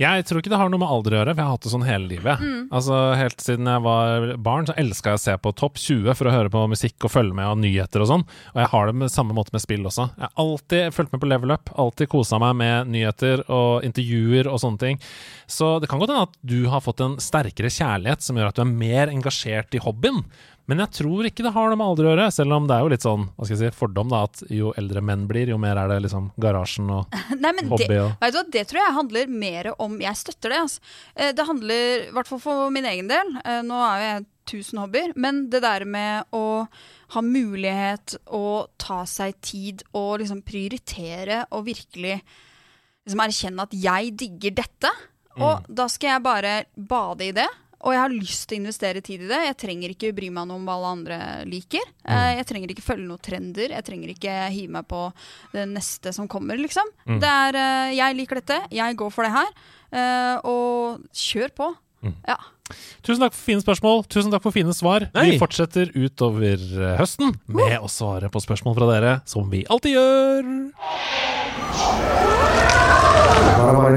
[0.00, 1.72] Jeg tror ikke det har noe med alder å gjøre, for jeg har hatt det
[1.72, 2.40] sånn hele livet.
[2.42, 2.62] Mm.
[2.74, 6.28] Altså Helt siden jeg var barn, så elska jeg å se på Topp 20 for
[6.28, 8.26] å høre på musikk og følge med og nyheter og sånn.
[8.54, 10.08] Og jeg har det med samme måte med spill også.
[10.18, 14.50] Jeg har alltid fulgt med på Level Up, alltid kosa meg med nyheter og intervjuer
[14.50, 15.00] og sånne ting.
[15.46, 18.58] Så det kan godt hende at du har fått en sterkere kjærlighet som gjør at
[18.58, 20.20] du er mer engasjert i hobbyen.
[20.64, 22.84] Men jeg tror ikke det har noe med alder å gjøre, selv om det er
[22.86, 25.58] jo litt sånn hva skal jeg si, fordom da, at jo eldre menn blir, jo
[25.60, 28.80] mer er det liksom garasjen og Nei, men det, hobby og vet du det tror
[28.80, 30.60] jeg handler mer om Jeg støtter det.
[30.64, 30.80] Altså.
[31.16, 34.24] Eh, Det handler, i hvert fall for min egen del eh, Nå er jo jeg
[34.44, 36.44] tusen hobbyer, men det der med å
[37.14, 42.18] ha mulighet å ta seg tid og liksom prioritere og virkelig
[43.04, 44.90] liksom erkjenne at jeg digger dette.
[45.40, 47.48] Og da skal jeg bare bade i det.
[47.84, 49.40] Og jeg har lyst til å investere tid i det.
[49.50, 51.84] Jeg trenger ikke bry meg noe om hva alle andre liker.
[52.06, 52.38] Mm.
[52.38, 53.74] Jeg trenger ikke følge noen trender.
[53.76, 55.02] Jeg trenger ikke hive meg på
[55.52, 56.88] det neste som kommer, liksom.
[57.04, 58.58] Det er eh, Jeg liker dette.
[58.74, 59.50] Jeg går for det her.
[59.92, 61.70] Eh, Og kjør på.
[62.28, 62.36] Ja.
[63.04, 64.04] Tusen takk for fine spørsmål.
[64.12, 65.06] Tusen takk for fine svar.
[65.16, 65.34] Nei.
[65.34, 69.98] Vi fortsetter utover eh, høsten med å svare på spørsmål fra dere, som vi alltid
[69.98, 70.42] gjør.
[73.64, 73.94] バラ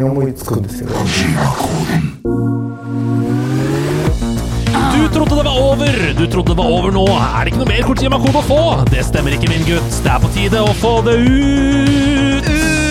[5.18, 6.14] trodde det var over!
[6.18, 7.06] Du trodde det var over nå.
[7.08, 8.62] Er det ikke noe mer Kojima-kode å få?
[8.92, 10.02] Det stemmer ikke, min gutt.
[10.04, 12.46] Det er på tide å få det ut!
[12.46, 12.88] Ut!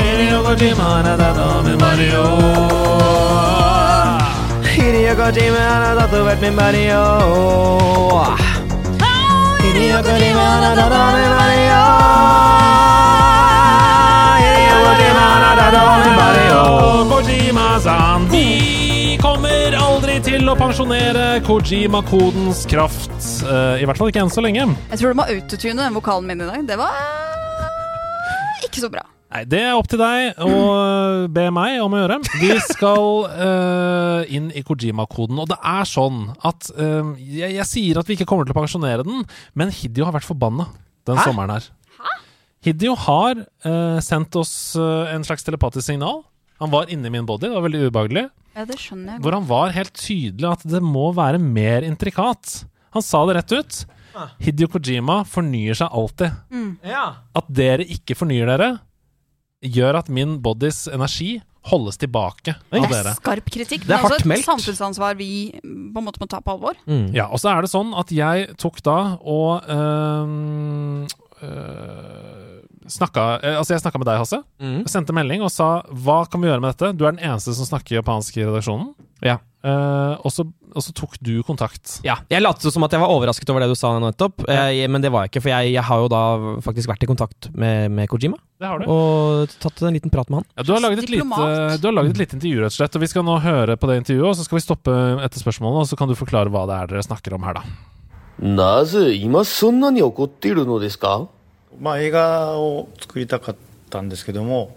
[0.00, 1.48] Hideo Kojima, da, da, da,
[1.80, 2.22] Mario.
[4.70, 5.66] Hideo Kojima,
[5.98, 7.02] og min Mario.
[9.60, 11.82] Hideo Kojima, tatt med Mario.
[14.44, 15.26] Hideo Kojima,
[15.58, 15.74] tatt
[16.04, 16.62] med Mario.
[17.10, 18.28] Kojima-san,
[19.40, 23.14] kommer aldri til å pensjonere Kojima-kodens kraft.
[23.48, 24.66] Eh, I hvert fall ikke enn så lenge.
[24.90, 26.66] Jeg tror du må autotune den vokalen min i dag.
[26.68, 29.06] Det var eh, ikke så bra.
[29.32, 30.58] Nei, Det er opp til deg å
[31.32, 32.18] be meg om å gjøre.
[32.42, 35.40] Vi skal uh, inn i Kojima-koden.
[35.40, 38.60] Og det er sånn at uh, jeg, jeg sier at vi ikke kommer til å
[38.60, 39.24] pensjonere den,
[39.56, 40.68] men Hidio har vært forbanna
[41.08, 41.70] den sommeren her.
[41.96, 42.18] Hæ?
[42.68, 46.26] Hidio har uh, sendt oss eh, en slags telepatisk signal.
[46.60, 48.26] Han var inni min body, det var veldig ubehagelig.
[48.56, 49.22] Ja, det skjønner jeg.
[49.24, 52.64] Hvor han var helt tydelig at det må være mer intrikat.
[52.92, 53.80] Han sa det rett ut.
[54.42, 56.34] Hidio Kojima fornyer seg alltid.
[56.84, 57.04] Ja.
[57.38, 58.70] At dere ikke fornyer dere,
[59.64, 61.38] gjør at min bodys energi
[61.70, 63.12] holdes tilbake av Det er dere.
[63.18, 64.46] skarp kritikk, Det er men også hardt et meldt.
[64.48, 65.30] samfunnsansvar vi
[65.62, 66.74] på en måte må ta på alvor.
[67.14, 71.06] Ja, og så er det sånn at jeg tok da og øhm,
[71.44, 72.39] øh,
[72.91, 74.41] snakka øh, Altså, jeg snakka med deg, Hasse.
[74.61, 74.77] Mm.
[74.83, 76.93] Jeg sendte melding og sa hva kan vi gjøre med dette?
[76.97, 78.93] Du er den eneste som snakker japansk i redaksjonen.
[79.25, 79.39] Ja.
[79.65, 81.97] Eh, og, så, og så tok du kontakt.
[82.05, 85.01] Ja, jeg lot som at jeg var overrasket over det du sa nettopp, eh, men
[85.01, 85.45] det var jeg ikke.
[85.47, 86.21] For jeg, jeg har jo da
[86.65, 88.85] faktisk vært i kontakt med, med Kojima Det har du.
[88.91, 90.47] og tatt en liten prat med han.
[90.53, 91.81] Ja, du, har laget et lite, Diplomat.
[91.81, 92.99] du har laget et lite intervju, rett og slett.
[92.99, 95.85] Og vi skal nå høre på det intervjuet, og så skal vi stoppe etter spørsmålene,
[95.85, 97.91] og så kan du forklare hva det er dere snakker om her, da.
[98.39, 101.29] なぜ今そんなに怒っているのですか
[101.78, 103.56] まあ、映画を作りたかっ
[103.90, 104.76] たんですけども、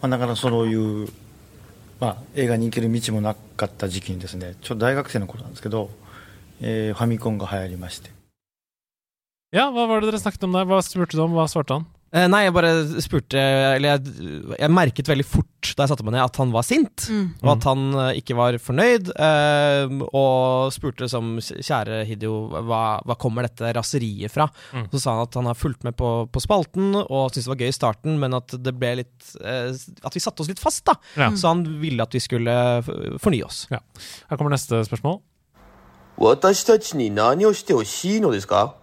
[0.00, 1.08] まあ、なかなかそういう、
[2.00, 5.90] まあ、映画に行ける道もなかった時期にですねちょっと大学生の頃なんですけど、
[6.60, 8.10] えーファミコンが流行りまして
[9.50, 10.66] Ja, hva var det dere snakket om der?
[10.66, 11.32] Hva spurte du om?
[11.32, 11.86] Hva svarte han?
[12.13, 12.69] Eh, nei, jeg bare
[13.01, 14.11] spurte Eller jeg,
[14.59, 17.07] jeg merket veldig fort da jeg satte meg ned, at han var sint.
[17.41, 19.09] Og at han eh, ikke var fornøyd.
[19.17, 22.35] eh, og spurte som kjære Hidio,
[22.67, 24.45] hva, hva kommer dette raseriet fra?
[24.91, 27.61] Så sa han at han har fulgt med på, på spalten og syntes det var
[27.63, 29.73] gøy i starten, men at det ble litt eh,
[30.05, 30.99] At vi satte oss litt fast, da.
[31.17, 31.31] Ja.
[31.33, 32.53] Så han ville at vi skulle
[32.83, 32.93] f-
[33.23, 33.63] fornye oss.
[33.73, 33.81] Ja.
[34.29, 35.23] Her kommer neste spørsmål.
[36.17, 38.75] 私たちに何をしてほしいのですか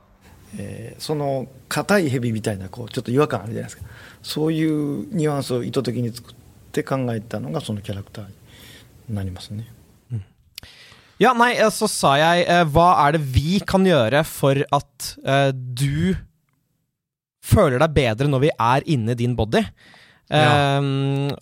[0.59, 3.89] えーその硬い蛇みたいなこうちょっと違和感あるじゃないですか
[4.23, 6.35] そういうニュアンスを意図的に作っ
[6.73, 8.27] て考えたのがそのキャラクター
[9.09, 9.67] になりますね
[11.21, 15.09] Ja, nei, eh, så sa jeg eh, hva er det vi kan gjøre for at
[15.21, 16.17] eh, du
[17.45, 19.61] føler deg bedre når vi er inni din body?
[20.33, 20.81] Eh,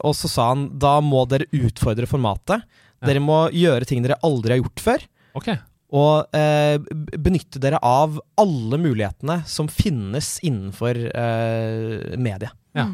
[0.02, 2.66] og så sa han da må dere utfordre formatet.
[3.06, 5.06] Dere må gjøre ting dere aldri har gjort før.
[5.38, 5.52] Ok.
[5.92, 12.50] Og eh, b- benytte dere av alle mulighetene som finnes innenfor eh, media.
[12.76, 12.90] Ja.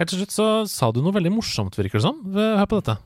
[0.00, 2.18] Helt til slutt så sa du noe veldig morsomt, virker det som.
[2.34, 2.98] Hør på dette.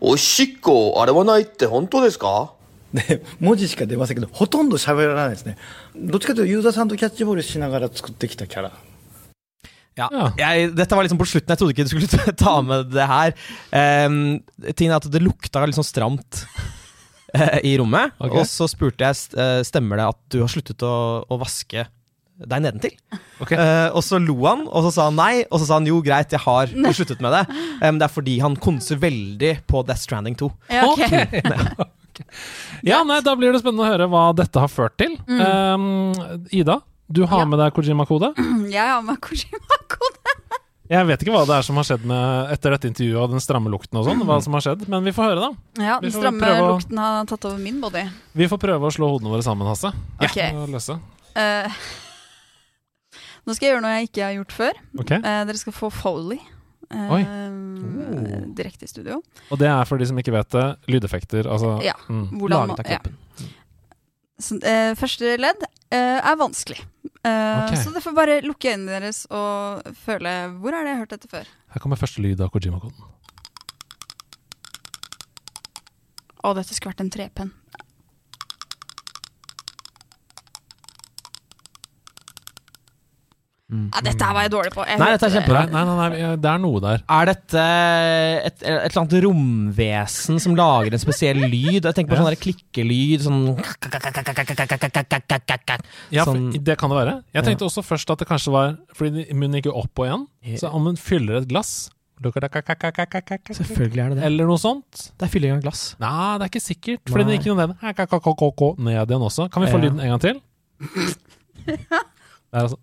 [0.00, 2.52] おしっこを洗わないって本当ですか
[2.94, 5.56] で文字しか出ませんけどほとんど喋らないですね
[5.96, 8.72] どっちかというとユーザーさんとキャッチボールしながら作ってきたキャラ
[9.98, 10.08] Ja.
[10.12, 10.32] Ja.
[10.54, 11.50] Jeg, dette var liksom på slutten.
[11.50, 13.32] Jeg trodde ikke du skulle ta med det her.
[14.06, 14.38] Um,
[14.76, 16.68] tingen er at det lukta litt sånn stramt eh,
[17.69, 18.13] i rommet.
[18.19, 18.39] Okay.
[18.39, 20.93] Og så spurte jeg eh, stemmer det at du har sluttet å,
[21.25, 21.87] å vaske
[22.43, 22.93] deg nedentil.
[23.43, 23.55] Okay.
[23.55, 25.43] Uh, og så lo han, og så sa han nei.
[25.53, 27.43] Og så sa han jo, greit, jeg har sluttet med det.
[27.85, 30.49] Um, det er fordi han konser veldig på Death Stranding 2.
[30.73, 31.43] Ja, okay.
[32.85, 35.15] Ja, nei, Da blir det spennende å høre hva dette har ført til.
[35.29, 36.11] Um,
[36.53, 36.79] Ida,
[37.09, 37.47] du har Ja.
[37.49, 38.33] med deg Kojima-kode.
[38.73, 40.22] Jeg har med Kojima-kode.
[40.93, 43.41] Jeg vet ikke hva det er som har skjedd med etter dette intervjuet og den
[43.41, 45.81] stramme lukten og sånn, hva som har skjedd, men vi får høre, da.
[45.81, 48.03] Ja, Den stramme å- lukten har tatt over min body.
[48.37, 49.89] Vi får prøve å slå hodene våre sammen, Hasse.
[50.21, 50.53] Okay.
[50.53, 50.99] Og løse.
[51.33, 51.65] Uh,
[53.47, 54.81] nå skal jeg gjøre noe jeg ikke har gjort før.
[55.01, 55.11] Ok.
[55.17, 56.39] Uh, dere skal få Foley.
[56.93, 57.23] Uh, Oi.
[58.53, 59.17] Direkte i studio.
[59.49, 61.49] Og det er for de som ikke vet det, lydeffekter.
[61.49, 61.95] Altså Ja.
[62.07, 62.27] mm.
[62.37, 63.49] Hvordan, Laget av ja.
[64.41, 66.79] Så, eh, første ledd eh, er vanskelig.
[67.23, 67.79] Eh, okay.
[67.79, 71.13] Så dere får bare lukke øynene deres og føle Hvor er det jeg har hørt
[71.15, 71.51] dette før?
[71.73, 73.11] Her kommer første lyd av Kojima-koden.
[76.43, 77.53] Å, dette skulle vært en trepenn.
[83.73, 84.83] Ja, dette her var jeg dårlig på.
[84.87, 85.63] Jeg Nei, dette er kjempebra.
[85.71, 87.03] Nei, nei, nei, nei, det er noe der.
[87.17, 91.79] Er dette et, et eller annet romvesen som lager en spesiell lyd?
[91.81, 93.41] Jeg tenker på sånn der klikkelyd, sånn
[96.13, 97.17] Ja, for, Sånn- det kan det være.
[97.33, 100.27] Jeg tenkte også først at det kanskje var fordi munnen gikk jo opp og igjen.
[100.61, 101.89] Så om hun fyller et glass
[103.57, 104.23] Selvfølgelig er det det.
[104.29, 105.09] Eller noe sånt.
[105.17, 105.81] Det er fylling av glass.
[105.99, 107.01] Nei, det er ikke sikkert.
[107.09, 107.55] Fordi det gikk jo.
[108.77, 109.49] Ned igjen også.
[109.51, 110.39] Kan vi få lyden en gang til?
[112.53, 112.77] Det er altså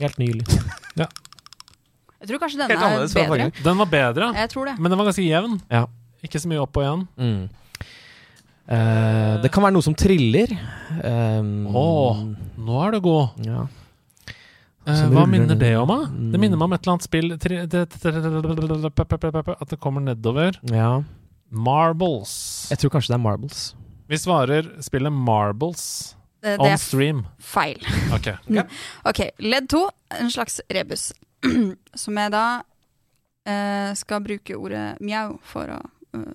[0.00, 0.44] Helt nylig.
[1.00, 1.06] ja.
[2.20, 2.80] Jeg tror kanskje denne er
[3.14, 3.46] bedre.
[3.64, 4.26] Den var bedre.
[4.36, 4.74] Jeg tror det.
[4.78, 5.54] men den var ganske jevn.
[5.72, 5.86] Ja.
[6.24, 7.02] Ikke så mye opp og igjen.
[7.16, 7.48] Mm.
[8.70, 10.48] Eh, det kan være noe som triller.
[11.00, 11.84] Um, Å,
[12.60, 13.26] nå er du god.
[13.46, 13.60] Ja.
[14.86, 15.98] Eh, hva minner det om, da?
[16.12, 16.30] Mm.
[16.34, 17.42] Det minner meg om et eller annet spill At
[19.72, 20.50] det kommer nedover.
[20.72, 20.92] ja.
[21.50, 22.32] Marbles.
[22.70, 23.74] Jeg tror kanskje det er Marbles.
[24.06, 27.24] Vi svarer spillet Marbles Det on er stream.
[27.38, 27.80] feil.
[28.16, 28.30] Ok.
[29.04, 29.84] Ok, ledd to,
[30.16, 31.10] en slags rebus.
[32.02, 32.44] Som jeg da
[33.48, 35.80] eh, skal bruke ordet mjau for å
[36.16, 36.32] eh,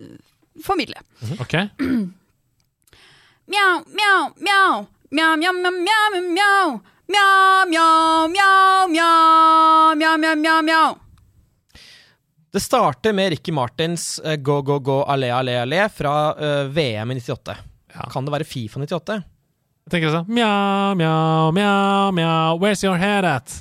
[0.00, 0.18] eh,
[0.64, 1.00] formidle.
[1.40, 1.56] ok.
[3.44, 4.84] Mjau, mjau, mjau.
[5.14, 6.68] Mjau, mjau, mjau, mjau, mjau.
[7.04, 9.96] Mjau, mjau, mjau, mjau.
[9.96, 10.94] Mjau, mjau, mjau, mjau.
[12.54, 17.14] Det starter med Ricky Martins Go, go, go, allé, allé, allé fra uh, VM i
[17.18, 17.56] 98.
[17.94, 18.08] Ja.
[18.10, 19.20] Kan det være Fifa 98?
[19.84, 22.58] Jeg tenker sånn Mjau, mjau, mjau, mjau.
[22.62, 23.60] Where's your head at?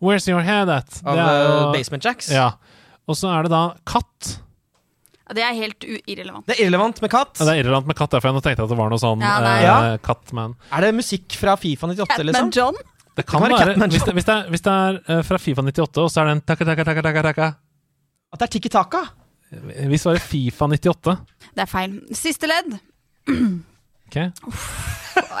[0.00, 1.00] Where's your head at?
[1.04, 2.28] Av Det eh, jo- Basement Jacks?
[2.32, 2.52] Ja.
[3.08, 4.38] Og så er det da katt.
[5.28, 6.46] Ja, Det er helt irrelevant.
[6.46, 7.34] Det er irrelevant med katt.
[7.40, 9.20] Ja, det er irrelevant med katt, derfor jeg nå tenkte at det var noe sånn
[9.24, 9.58] Ja, nei.
[9.58, 9.96] eh, Ja.
[10.04, 10.54] Kattman.
[10.72, 12.50] Er det musikk fra Fifa 98, Catman liksom?
[12.52, 12.74] John?
[13.16, 15.38] Det kan kan være være, hvis det, hvis det er, hvis det er eh, fra
[15.38, 17.46] Fifa 98, og så er det en takka, takka, takka, takka, taka.
[18.32, 19.02] At det er Tikki Taka?
[19.52, 21.18] Hvis det var Fifa 98.
[21.54, 22.00] Det er feil.
[22.12, 22.78] Siste ledd.
[24.14, 24.46] Ok?
[24.48, 24.68] Uff,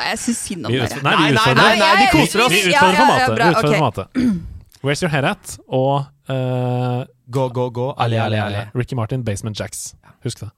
[0.04, 1.02] Jeg syns synd om Vi dere.
[1.02, 2.50] nei, vi Nei, nei, nei, nei, vi koser oss.
[2.52, 3.36] Vi vi utfordrer ja, ja, formatet.
[3.36, 3.78] bra, Vi utfordrer ok.
[3.78, 4.42] formatet.
[4.84, 5.56] Where's your head at?
[5.68, 8.66] Og uh, Go, Go, Go, Ali, Ali, Ali.
[8.74, 9.94] Ricky Martin, Basement Jacks.
[10.24, 10.50] Husk det.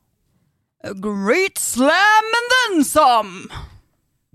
[0.84, 3.48] A Great slam and then some.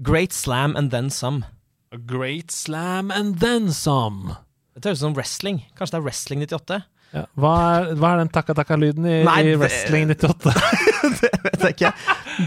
[0.01, 1.45] Great Slam and Then Some.
[1.93, 4.35] A great slam and then some.
[4.73, 5.59] Det høres ut som wrestling.
[5.77, 6.77] Kanskje det er Wrestling 98?
[7.13, 7.23] Ja.
[7.35, 10.53] Hva, er, hva er den takka-takka-lyden i, i Wrestling 98?
[11.47, 11.91] Vet jeg ikke.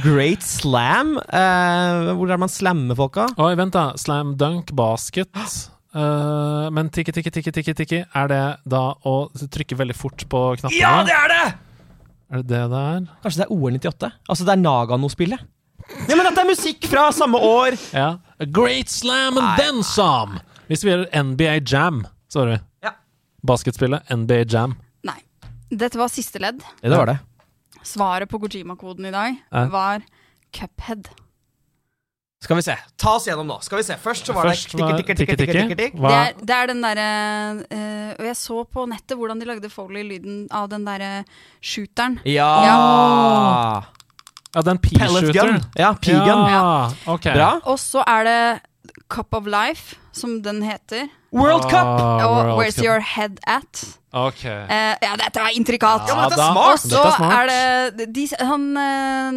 [0.05, 1.17] Great Slam?
[1.19, 3.29] Eh, hvor er det man slammer folka?
[3.41, 3.93] Oi, vent, da.
[4.01, 5.31] Slam dunk, basket.
[5.95, 10.41] Eh, men tikki, tikki, tikki, tikki, tikki, er det da å trykke veldig fort på
[10.59, 10.79] knappene?
[10.81, 11.45] Ja, det er det!
[12.35, 13.05] Er det det det er?
[13.23, 14.11] Kanskje det er OL 98?
[14.33, 15.45] Altså det er Nagano-spillet?
[16.09, 17.77] Ja, men dette er musikk fra samme år!
[17.95, 18.09] Ja.
[18.41, 20.41] A great slam and then some!
[20.71, 22.03] Hvis vi gjør NBA Jam,
[22.33, 22.59] svarer vi.
[22.89, 22.95] Ja.
[23.47, 24.75] Basketspillet NBA Jam.
[25.07, 25.19] Nei.
[25.71, 26.65] Dette var siste ledd.
[26.81, 27.19] Ja, det var det.
[27.85, 29.69] Svaret på Kojima-koden i dag eh?
[29.73, 30.03] var
[30.55, 31.11] Cuphead.
[32.45, 32.75] Skal vi se.
[33.01, 33.57] Ta oss gjennom nå.
[33.65, 33.97] Skal vi se.
[34.01, 36.01] Først så var Først det var tikke, tikke, tikke, tikke, tikke, tikke.
[36.03, 36.11] Hva?
[36.11, 37.07] Det er, det er den derre
[37.73, 41.25] eh, Og jeg så på nettet hvordan de lagde Foley-lyden av den derre
[41.65, 42.19] shooteren.
[42.29, 42.51] Ja!
[42.69, 42.77] Ja,
[44.53, 44.65] ja.
[44.69, 45.65] den P-shooteren.
[45.81, 46.45] Ja, P-gun.
[46.53, 47.31] Ja, ok.
[47.33, 47.51] Bra.
[47.73, 48.39] Og så er det
[49.15, 51.07] Cup of Life, som den heter.
[51.35, 51.87] World Cup!
[51.87, 52.85] Ah, og World Where's Cup.
[52.87, 53.85] Your Head At?
[54.15, 54.45] Ok.
[54.47, 56.05] Eh, ja, dette var intrikat.
[56.07, 56.75] Ja, men dette er smart.
[56.75, 57.51] Og så Dette er smart.
[57.51, 59.31] er det de, han, eh,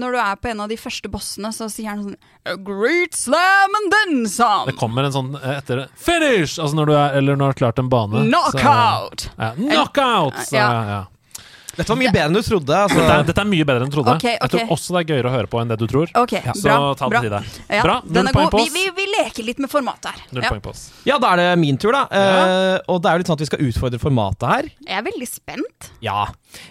[0.00, 2.16] Når du er på en av de første bossene, så sier han sånn
[2.48, 4.64] A great slam and then some.
[4.70, 6.56] Det kommer en sånn eh, etter Finish!
[6.56, 8.24] Altså når du er, eller når du har klart en bane.
[8.30, 9.28] Knockout!
[9.28, 10.40] Så, ja, knockout!
[10.48, 10.70] Så, Ja.
[10.72, 10.84] ja.
[10.94, 11.02] Ja.
[11.74, 12.76] Dette var mye bedre enn du trodde.
[12.84, 12.98] Altså.
[12.98, 14.14] Dette, er, dette er mye bedre enn du trodde.
[14.16, 16.12] Ok, Jeg tror også det er gøyere å høre på enn det du tror.
[16.20, 16.76] Ok, Så bra.
[16.98, 17.48] ta det til deg.
[17.68, 17.96] Ja, Bra.
[18.06, 18.74] Null er poeng på oss.
[18.74, 20.22] vi, vi leker litt med formatet her.
[20.30, 20.52] Null Ja.
[20.54, 20.84] poeng på oss.
[21.08, 22.04] Ja, da er det min tur, da.
[22.10, 24.70] Uh, og det er jo litt sånn at vi skal utfordre formatet her.
[24.86, 25.90] Jeg er veldig spent.
[26.04, 26.28] Ja.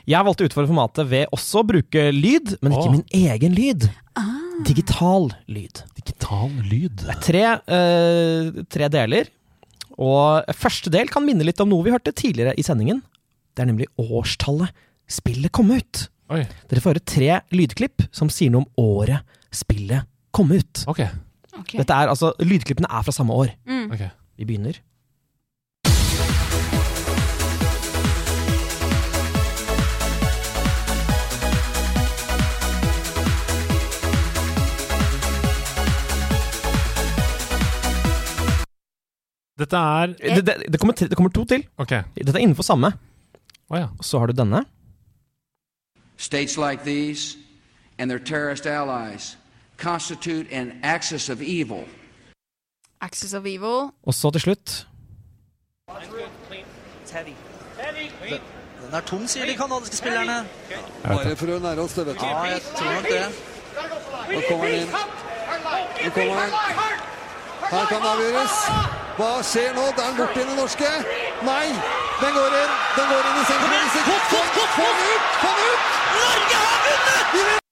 [0.09, 2.95] Jeg valgte å utfordre formatet ved også å bruke lyd, men ikke oh.
[2.97, 3.89] min egen lyd.
[4.67, 5.81] Digital lyd.
[5.97, 7.07] Digital lyd.
[7.25, 9.31] Tre, uh, tre deler.
[10.01, 13.01] Og første del kan minne litt om noe vi hørte tidligere i sendingen.
[13.53, 14.73] Det er nemlig årstallet
[15.09, 16.07] spillet kom ut.
[16.34, 19.21] Oi, Dere får høre tre lydklipp som sier noe om året
[19.53, 20.85] spillet kom ut.
[20.89, 21.09] Okay.
[21.53, 21.59] Ok.
[21.59, 21.75] Ok.
[21.77, 23.51] Dette er altså, Lydklippene er fra samme år.
[23.69, 23.91] Mm.
[23.93, 24.09] Okay.
[24.39, 24.80] Vi begynner.
[39.59, 41.63] Dette er Det, det, det, kommer, tre- det kommer to til.
[41.77, 42.89] Dette er innenfor samme.
[43.69, 43.88] Oh, ja.
[44.01, 44.63] Så har du denne.
[46.18, 47.38] States like these
[47.98, 49.38] and their terrorist allies
[49.77, 51.85] constitute an axis of evil.
[53.03, 53.91] Axis of Evil.
[54.03, 54.88] Og så til slutt
[58.84, 60.45] Den er tung, sier de kanadiske spillerne.
[61.03, 62.26] Bare for å nære oss det, vet du.
[62.26, 63.26] Ja, jeg tror nok det.
[64.34, 64.91] Nå kommer han inn.
[66.03, 66.52] Nå kommer han.
[67.72, 68.56] Her kan det avgjøres.
[69.18, 69.88] Hva skjer nå?
[69.98, 70.94] Det er han i den norske.
[71.49, 71.65] Nei,
[72.22, 72.80] den går inn.
[72.99, 73.73] Den går inn i sentrum.
[74.77, 75.30] Kom ut!
[75.41, 76.02] Kom ut!
[76.18, 77.64] Norge har vunnet!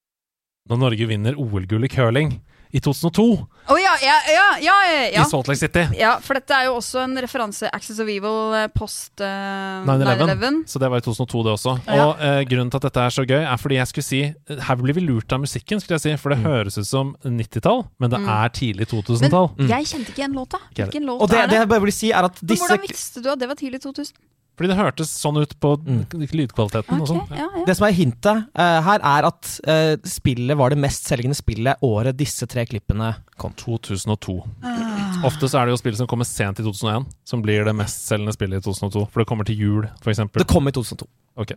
[0.71, 2.39] Når Norge vinner OL-gull i curling
[2.71, 3.23] i 2002
[3.67, 4.75] Å ja, ja, ja, ja,
[5.11, 5.23] ja.
[5.25, 5.81] i Salt Lake City.
[5.99, 10.21] Ja, for dette er jo også en referanse Access of Evil eh, post uh, 9-11.
[10.31, 10.61] 9-11.
[10.71, 11.73] Så det var i 2002, det også.
[11.91, 12.05] Ja.
[12.05, 14.63] Og uh, grunnen til at dette er så gøy, er fordi jeg skulle si eh,
[14.69, 16.15] Her blir vi lurt av musikken, skulle jeg si.
[16.23, 18.31] For det høres ut som 90-tall, men det Mm.
[18.39, 19.51] er tidlig 2000-tall.
[19.59, 20.63] Men jeg kjente ikke igjen låta.
[20.71, 21.63] Ikke Hvilken låt Og det, er det det?
[21.65, 23.81] jeg bare vil si, er at disse Men hvordan visste du at det var tidlig
[23.83, 24.15] 2000?
[24.61, 27.21] Fordi det hørtes sånn ut på lydkvaliteten og sånn.
[27.33, 27.61] ja, ja.
[27.65, 31.81] Det som er hintet uh, her, er at uh, spillet var det mest selgende spillet
[31.81, 33.07] året disse tre klippene
[33.41, 33.55] kom.
[33.57, 34.35] 2002.
[34.61, 35.25] Ah.
[35.25, 38.05] Ofte så er det jo spill som kommer sent i 2001, som blir det mest
[38.05, 39.07] selgende spillet i 2002.
[39.09, 40.45] For det kommer til jul, eksempel.
[40.45, 41.09] Det kom i 2002.
[41.41, 41.55] Ok.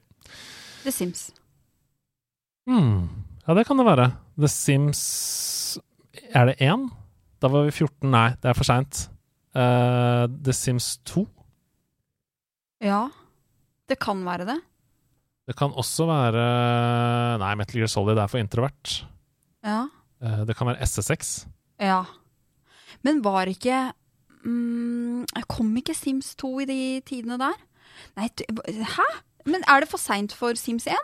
[0.87, 1.27] The Sims.
[2.65, 3.11] Hmm.
[3.45, 4.15] Ja, det kan det være.
[4.41, 5.05] The Sims
[6.33, 6.89] Er det én?
[7.45, 8.09] Da var vi 14.
[8.09, 9.11] Nei, det er for seint.
[9.53, 11.29] Uh, The Sims 2?
[12.85, 13.09] Ja.
[13.89, 14.59] Det kan være det.
[15.45, 16.45] Det kan også være
[17.43, 18.95] Nei, Metal Gear Solid er for introvert.
[19.65, 19.83] Ja.
[20.25, 21.35] Eh, det kan være SSX.
[21.81, 22.03] Ja.
[23.05, 23.93] Men var ikke
[24.45, 27.59] mm, Kom ikke Sims 2 i de tidene der?
[28.17, 28.29] Nei,
[28.95, 29.09] hæ?
[29.45, 30.97] Men er det for seint for Sims 1?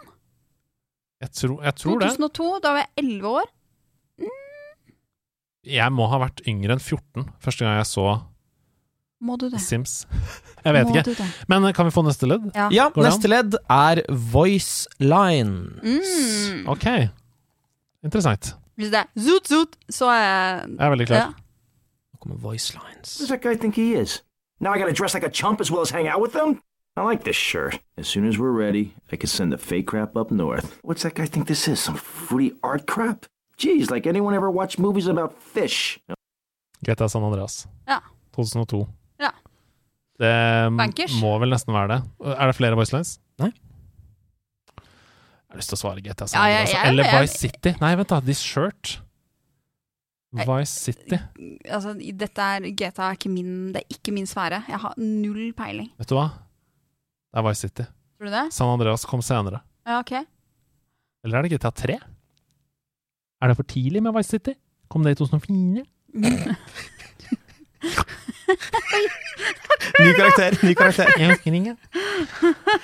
[1.20, 2.14] Jeg tro, jeg tror det.
[2.16, 2.50] 2002?
[2.64, 3.50] Da var jeg 11 år.
[5.68, 8.06] Jeg må ha vært yngre enn 14 første gang jeg så
[9.20, 9.60] Må du det?
[9.60, 10.06] Sims.
[10.64, 11.26] Jeg vet Må ikke.
[11.48, 12.46] Men eh, kan vi få neste ledd?
[12.56, 12.68] Ja.
[12.72, 14.00] Ja, neste ledd er
[14.32, 15.82] voice lines.
[15.84, 16.64] Mm.
[16.72, 16.86] Ok.
[18.04, 18.54] Interessant.
[18.80, 21.34] Hvis det er zoot zoot, så er jeg Jeg er veldig klar.
[21.36, 23.18] Nå kommer voice lines.
[23.18, 24.22] Who does that guy think he is?
[24.60, 26.62] Now I gotta dress like a chump as well as hang out with them?
[26.96, 27.78] I like this shirt.
[27.96, 30.78] As soon as we're ready, I can send the fake crap up north.
[30.82, 31.78] What's that guy think this is?
[31.80, 33.26] Some free art crap?
[33.58, 35.98] Jeez, like anyone ever watched movies about fish?
[36.84, 37.66] Greta San Andreas.
[37.86, 38.00] Ja.
[38.36, 38.86] 2002.
[40.20, 40.68] Ja.
[40.68, 41.14] Det Bankers.
[41.20, 42.00] må vel nesten være det.
[42.36, 43.14] Er det flere voice lines?
[43.40, 43.50] Nei.
[44.76, 46.72] Jeg har lyst til å svare GTA San Ja, Andreas.
[46.74, 47.72] jeg- Eller jeg- Vice City.
[47.80, 48.20] Nei, vent da.
[48.20, 49.00] This Shirt.
[50.32, 51.18] Vice City.
[51.68, 54.60] Altså, dette er GTA er ikke min Det er ikke min sfære.
[54.68, 55.90] Jeg har null peiling.
[55.98, 56.28] Vet du hva?
[57.32, 57.82] Det er Vice City.
[57.82, 58.52] Tror du det?
[58.52, 59.60] San Andreas kom senere.
[59.86, 60.12] Ja, ok.
[61.24, 61.98] Eller er det GTA 3?
[63.42, 64.54] Er det for tidlig med Vice City?
[64.88, 65.84] Kom det i 2004?
[70.00, 71.12] Ny karakter, ny karakter.
[71.18, 71.76] Jeg husker ikke.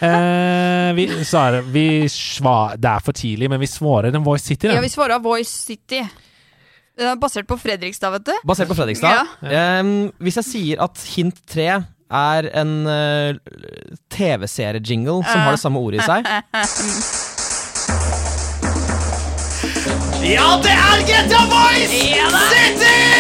[0.07, 4.67] Eh, vi svarer vi svar, Det er for tidlig, men vi svarer en Voice City.
[4.71, 6.01] Ja, vi svarer Voice City.
[6.97, 8.33] Er basert på Fredrikstad, vet du.
[8.49, 9.27] Basert på Fredrikstad.
[9.45, 11.69] Ehm, hvis jeg sier at hint tre
[12.07, 13.35] er en uh,
[14.15, 16.23] TV-serie-jingle som har det samme ordet i seg
[20.27, 23.16] Ja, det er GTA Voice City!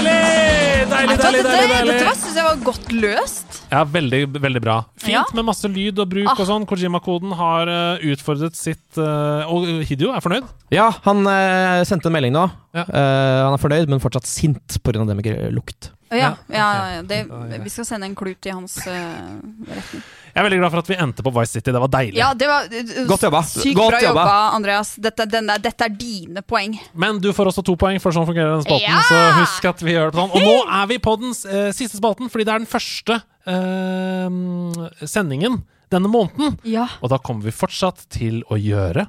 [0.00, 0.88] Deilig!
[0.90, 1.94] Deilig, deilig, deilig.
[2.00, 3.58] dette syns jeg var godt løst.
[3.70, 4.76] Ja, veldig, veldig bra.
[5.00, 5.24] Fint Ja.
[5.36, 6.34] med masse lyd og bruk Ah.
[6.40, 6.66] og sånn.
[6.66, 10.44] Kojima-koden har eh, utfordret sitt eh, Og Hidio er fornøyd.
[10.72, 12.50] Ja, han eh, sendte en melding nå.
[12.70, 12.84] Ja.
[12.86, 15.04] Uh, han er fornøyd, men fortsatt sint pga.
[15.04, 15.90] det med lukt.
[16.10, 17.20] Ja, Ja, ja, det,
[17.62, 19.38] vi skal sende en klut i hans uh,
[19.70, 20.02] retning.
[20.30, 21.72] Jeg er veldig glad for at vi endte på Vice City.
[21.74, 22.18] Det var deilig.
[22.18, 23.42] Ja, det var uh, Godt jobba.
[23.46, 24.26] Sykt Godt bra jobba.
[24.58, 24.92] Andreas.
[25.02, 26.76] Dette, denne, dette er dine poeng.
[26.94, 28.86] Men du får også to poeng, for sånn fungerer den spalten.
[28.90, 29.02] Ja!
[29.06, 30.34] Så husk at vi gjør det på sånn.
[30.38, 33.20] Og nå er vi på den uh, siste spalten, fordi det er den første
[33.50, 36.58] eh, sendingen denne måneden.
[36.62, 36.86] Ja.
[37.02, 39.08] Og da kommer vi fortsatt til å gjøre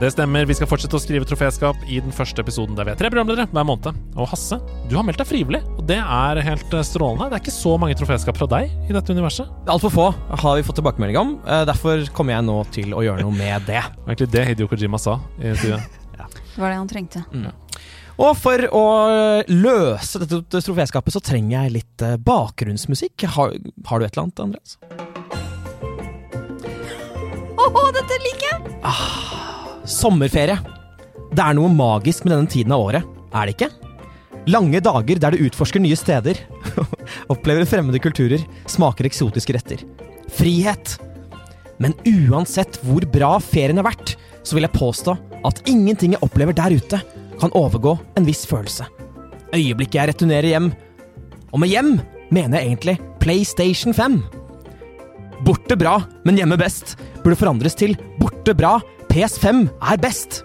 [0.00, 0.44] Det stemmer.
[0.48, 3.46] Vi skal fortsette å skrive troféskap i den første episoden der vi er tre programledere
[3.54, 3.94] hver måned.
[4.18, 4.58] Og Hasse,
[4.90, 7.28] du har meldt deg frivillig, og det er helt eh, strålende.
[7.30, 9.48] Det er ikke så mange troféskap fra deg i dette universet.
[9.70, 10.06] Altfor få
[10.42, 11.32] har vi fått tilbakemelding om.
[11.46, 13.80] eh, derfor kommer jeg nå til å gjøre noe med det.
[13.86, 16.00] Det var egentlig det Hidio Kojima sa i intervjuet.
[16.54, 17.20] Det var det han trengte.
[18.22, 18.82] Og for å
[19.50, 23.24] løse dette troféskapet så trenger jeg litt eh, bakgrunnsmusikk.
[23.34, 23.56] Har,
[23.90, 24.78] har du et eller annet, Andreas?
[27.58, 29.53] Åh, dette liker jeg!
[29.84, 30.56] Sommerferie.
[31.34, 33.70] Det er noe magisk med denne tiden av året, er det ikke?
[34.48, 36.38] Lange dager der du utforsker nye steder,
[37.32, 39.84] opplever fremmede kulturer, smaker eksotiske retter.
[40.32, 40.96] Frihet.
[41.80, 46.56] Men uansett hvor bra ferien har vært, så vil jeg påstå at ingenting jeg opplever
[46.56, 47.00] der ute,
[47.40, 48.86] kan overgå en viss følelse.
[49.54, 50.70] Øyeblikket jeg returnerer hjem.
[51.52, 51.96] Og med hjem
[52.34, 54.20] mener jeg egentlig PlayStation 5.
[55.44, 56.94] Borte bra, men hjemme best
[57.24, 58.78] burde forandres til borte bra,
[59.14, 60.40] PS5 er best.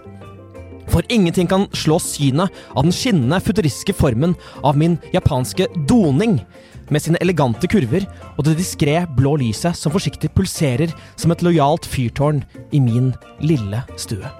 [0.92, 6.36] For ingenting kan slå synet av den skinnende futuristiske formen av min japanske doning,
[6.90, 8.06] med sine elegante kurver
[8.36, 13.10] og det diskré blå lyset som forsiktig pulserer som et lojalt fyrtårn i min
[13.42, 14.30] lille stue.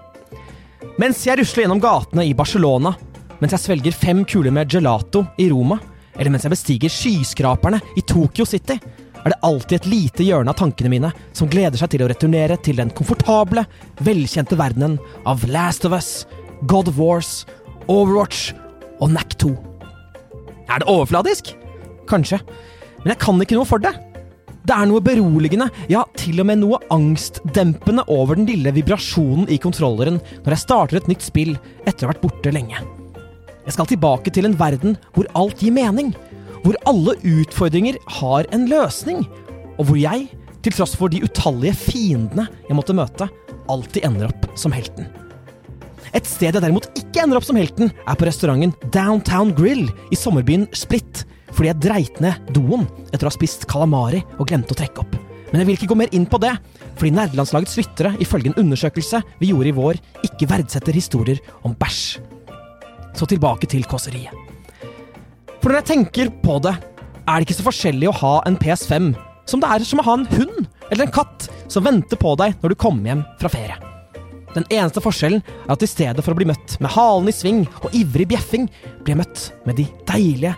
[1.02, 2.94] Mens jeg rusler gjennom gatene i Barcelona,
[3.43, 5.81] mens jeg svelger fem kuler med gelato i Roma,
[6.15, 8.78] eller mens jeg bestiger skyskraperne i Tokyo City,
[9.24, 12.59] er det alltid et lite hjørne av tankene mine som gleder seg til å returnere
[12.64, 13.66] til den komfortable,
[14.05, 14.98] velkjente verdenen
[15.28, 16.26] av Last of Us,
[16.70, 17.44] God of Wars,
[17.90, 18.51] Overwatch
[19.01, 19.55] og NAC 2.
[20.70, 21.55] Er det overfladisk?
[22.10, 22.40] Kanskje.
[23.02, 23.92] Men jeg kan ikke noe for det.
[24.60, 29.59] Det er noe beroligende, ja, til og med noe angstdempende over den lille vibrasjonen i
[29.59, 31.55] kontrolleren når jeg starter et nytt spill
[31.88, 32.82] etter å ha vært borte lenge.
[33.64, 36.12] Jeg skal tilbake til en verden hvor alt gir mening,
[36.65, 39.24] hvor alle utfordringer har en løsning,
[39.78, 40.28] og hvor jeg,
[40.61, 43.31] til tross for de utallige fiendene jeg måtte møte,
[43.70, 45.09] alltid ender opp som helten.
[46.16, 50.19] Et sted jeg derimot ikke ender opp som helten, er på restauranten Downtown Grill i
[50.19, 51.24] sommerbyen Split,
[51.55, 55.16] fordi jeg dreit ned doen etter å ha spist calamari og glemte å trekke opp.
[55.51, 56.53] Men jeg vil ikke gå mer inn på det,
[56.99, 62.20] fordi nerdelandslagets lyttere, ifølge en undersøkelse vi gjorde i vår, ikke verdsetter historier om bæsj.
[63.19, 64.49] Så tilbake til kåseriet.
[65.61, 66.73] For når jeg tenker på det,
[67.28, 69.11] er det ikke så forskjellig å ha en PS5
[69.51, 70.59] som det er som å ha en hund
[70.89, 73.77] eller en katt som venter på deg når du kommer hjem fra ferie.
[74.55, 77.61] Den eneste forskjellen er at i stedet for å bli møtt med halen i sving
[77.85, 78.66] og ivrig bjeffing,
[79.05, 80.55] blir jeg møtt med, de deilige,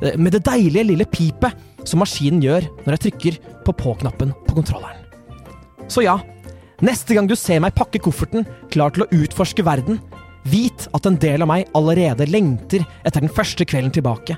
[0.00, 4.56] eh, med det deilige lille pipet som maskinen gjør når jeg trykker på på-knappen på
[4.56, 5.04] kontrolleren.
[5.86, 6.16] Så ja,
[6.82, 10.00] neste gang du ser meg pakke kofferten klar til å utforske verden,
[10.50, 14.36] vit at en del av meg allerede lengter etter den første kvelden tilbake.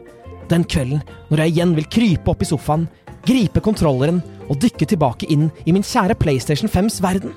[0.48, 2.86] Den kvelden når jeg igjen vil krype opp i sofaen,
[3.28, 7.34] gripe kontrolleren og dykke tilbake inn i min kjære PlayStation 5s verden.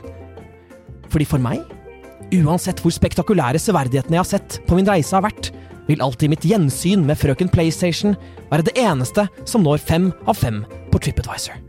[1.11, 1.65] Fordi for meg,
[2.31, 5.51] uansett hvor spektakulære severdighetene jeg har sett på min reise har vært,
[5.89, 8.15] vil alltid mitt gjensyn med frøken PlayStation
[8.51, 11.59] være det eneste som når fem av fem på TripAdvisor.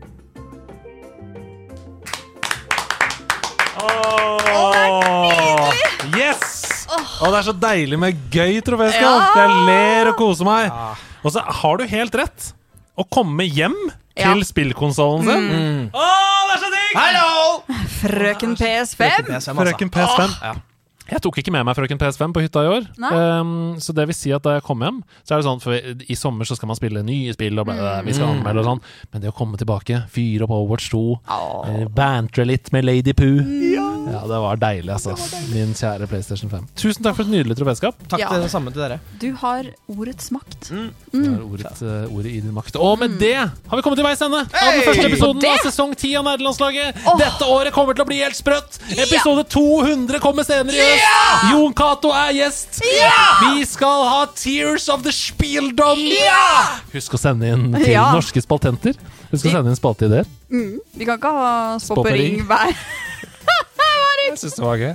[6.13, 6.52] Yes!
[7.21, 9.19] Og det er så deilig med gøy troféskall!
[9.19, 9.31] Ja.
[9.43, 10.71] Jeg ler og koser meg.
[11.23, 12.51] Og så har du helt rett.
[12.99, 13.77] Å komme hjem
[14.15, 14.33] Ja.
[14.33, 15.47] til spillkonsollen sin.
[15.49, 15.87] Mm.
[15.89, 16.09] Å,
[16.49, 16.91] det er så digg!
[16.99, 17.63] Hallo!
[18.03, 19.31] Frøken PS5.
[19.57, 20.61] Frøken PS5.
[21.03, 22.85] Jeg tok ikke med meg Frøken PS5 på hytta i år.
[23.11, 25.75] Um, så det vil si at da jeg kom hjem, så er det sånn For
[25.75, 28.37] i sommer så skal man spille nye spill, og vi skal Mm.
[28.39, 28.81] anmelde og sånn.
[29.11, 31.19] Men det å komme tilbake, fyre opp Overwatch 2,
[31.73, 33.41] eh, bantre litt med Lady Poo
[33.73, 33.89] ja.
[34.03, 35.13] Det var deilig, altså.
[35.53, 36.65] Min kjære PlayStation 5.
[36.75, 37.95] Tusen takk for et nydelig troféskap.
[38.09, 38.29] Takk Ja.
[38.29, 38.99] til det samme til dere.
[39.21, 40.69] Du har ordets makt.
[40.69, 42.75] Du har ordet, eh, ordet i din makt.
[42.75, 45.95] Og med det har vi kommet til veis ende av den første episoden av sesong
[45.95, 46.95] 10 av Nerdelandslaget.
[47.17, 48.79] Dette året kommer til å bli helt sprøtt.
[48.91, 51.51] Episode 200 kommer senere i høst.
[51.51, 52.81] Jon Cato er gjest.
[52.83, 55.99] Vi skal ha Tears of the Spieldom.
[56.93, 58.11] Husk å sende inn til Ja.
[58.13, 58.95] norske spaltenter.
[59.31, 60.25] Husk å sende inn spalteideer.
[60.51, 60.79] Mm.
[60.95, 62.75] Vi kan ikke ha spoppering hver
[64.29, 64.93] Jeg syns det var gøy.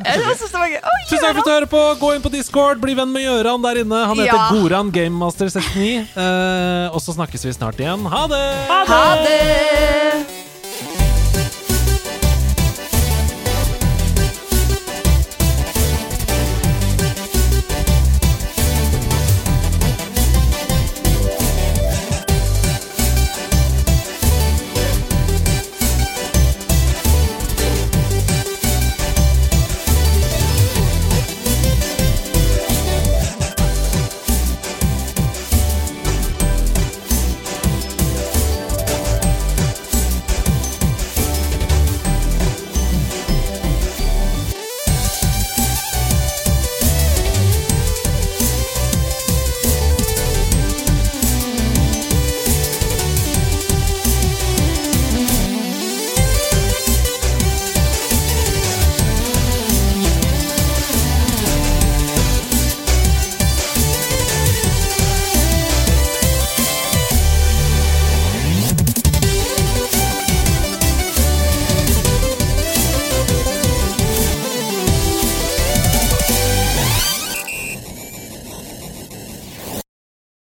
[1.09, 1.82] Tusen takk for at du hører på.
[2.00, 4.02] Gå inn på Discord, bli venn med Gøran der inne.
[4.10, 4.48] Han heter Ja.
[4.56, 6.10] Goran Gamemaster 69.
[6.16, 8.05] Uh, og så snakkes vi snart igjen.
[8.09, 8.44] Ha det!
[8.68, 10.48] Ha det!